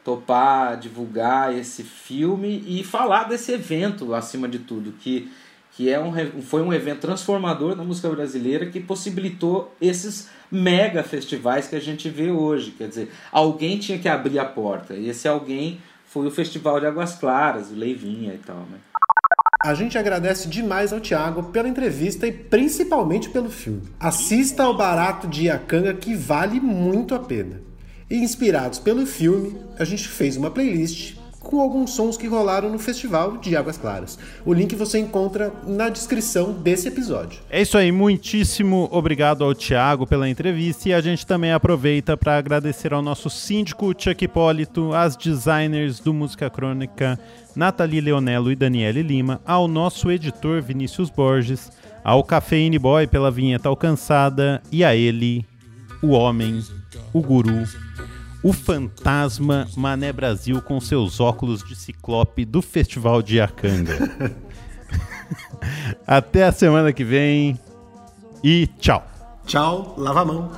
topar, 0.05 0.79
divulgar 0.79 1.53
esse 1.53 1.83
filme 1.83 2.63
e 2.65 2.83
falar 2.83 3.25
desse 3.25 3.51
evento 3.51 4.13
acima 4.13 4.47
de 4.47 4.59
tudo, 4.59 4.93
que, 4.93 5.29
que 5.71 5.89
é 5.89 5.99
um, 5.99 6.41
foi 6.41 6.61
um 6.61 6.71
evento 6.71 7.01
transformador 7.01 7.75
na 7.75 7.83
música 7.83 8.09
brasileira 8.09 8.67
que 8.67 8.79
possibilitou 8.79 9.75
esses 9.81 10.29
mega 10.49 11.03
festivais 11.03 11.67
que 11.67 11.75
a 11.75 11.81
gente 11.81 12.09
vê 12.09 12.31
hoje. 12.31 12.71
Quer 12.71 12.87
dizer, 12.87 13.11
alguém 13.31 13.79
tinha 13.79 13.97
que 13.97 14.07
abrir 14.07 14.39
a 14.39 14.45
porta 14.45 14.93
e 14.93 15.09
esse 15.09 15.27
alguém 15.27 15.81
foi 16.11 16.27
o 16.27 16.31
Festival 16.31 16.77
de 16.77 16.85
Águas 16.85 17.15
Claras, 17.15 17.71
o 17.71 17.73
Leivinha 17.73 18.33
e 18.33 18.37
tal, 18.37 18.57
né? 18.69 18.79
A 19.63 19.73
gente 19.73 19.97
agradece 19.97 20.49
demais 20.49 20.91
ao 20.91 20.99
Thiago 20.99 21.43
pela 21.43 21.69
entrevista 21.69 22.27
e 22.27 22.33
principalmente 22.33 23.29
pelo 23.29 23.49
filme. 23.49 23.83
Assista 23.97 24.63
ao 24.63 24.75
Barato 24.75 25.25
de 25.25 25.43
Iacanga 25.43 25.93
que 25.93 26.13
vale 26.13 26.59
muito 26.59 27.15
a 27.15 27.19
pena. 27.19 27.61
E 28.09 28.17
inspirados 28.17 28.77
pelo 28.77 29.05
filme, 29.05 29.55
a 29.79 29.85
gente 29.85 30.05
fez 30.05 30.35
uma 30.35 30.51
playlist 30.51 31.15
com 31.41 31.59
alguns 31.59 31.91
sons 31.91 32.15
que 32.15 32.27
rolaram 32.27 32.69
no 32.69 32.79
Festival 32.79 33.37
de 33.37 33.55
Águas 33.55 33.77
Claras. 33.77 34.17
O 34.45 34.53
link 34.53 34.75
você 34.75 34.99
encontra 34.99 35.51
na 35.65 35.89
descrição 35.89 36.53
desse 36.53 36.87
episódio. 36.87 37.39
É 37.49 37.61
isso 37.61 37.77
aí, 37.77 37.91
muitíssimo 37.91 38.87
obrigado 38.91 39.43
ao 39.43 39.55
Thiago 39.55 40.05
pela 40.05 40.29
entrevista 40.29 40.89
e 40.89 40.93
a 40.93 41.01
gente 41.01 41.25
também 41.25 41.51
aproveita 41.51 42.15
para 42.15 42.37
agradecer 42.37 42.93
ao 42.93 43.01
nosso 43.01 43.29
síndico 43.29 43.93
Chuck 43.97 44.23
Hipólito, 44.23 44.93
às 44.93 45.17
designers 45.17 45.99
do 45.99 46.13
Música 46.13 46.49
Crônica, 46.49 47.19
Nathalie 47.55 48.01
Leonello 48.01 48.51
e 48.51 48.55
Daniele 48.55 49.01
Lima, 49.01 49.41
ao 49.45 49.67
nosso 49.67 50.11
editor 50.11 50.61
Vinícius 50.61 51.09
Borges, 51.09 51.71
ao 52.03 52.23
Cafeine 52.23 52.79
Boy 52.79 53.07
pela 53.07 53.31
vinheta 53.31 53.67
alcançada 53.67 54.61
e 54.71 54.83
a 54.83 54.95
ele, 54.95 55.45
o 56.01 56.09
homem, 56.09 56.63
o 57.13 57.21
guru, 57.21 57.63
o 58.43 58.51
fantasma 58.51 59.67
Mané 59.75 60.11
Brasil 60.11 60.61
com 60.61 60.79
seus 60.79 61.19
óculos 61.19 61.63
de 61.63 61.75
ciclope 61.75 62.45
do 62.45 62.61
Festival 62.61 63.21
de 63.21 63.37
Iacanga. 63.37 64.33
Até 66.05 66.43
a 66.43 66.51
semana 66.51 66.91
que 66.91 67.03
vem 67.03 67.59
e 68.43 68.67
tchau. 68.79 69.05
Tchau, 69.45 69.95
lava 69.97 70.21
a 70.21 70.25
mão. 70.25 70.51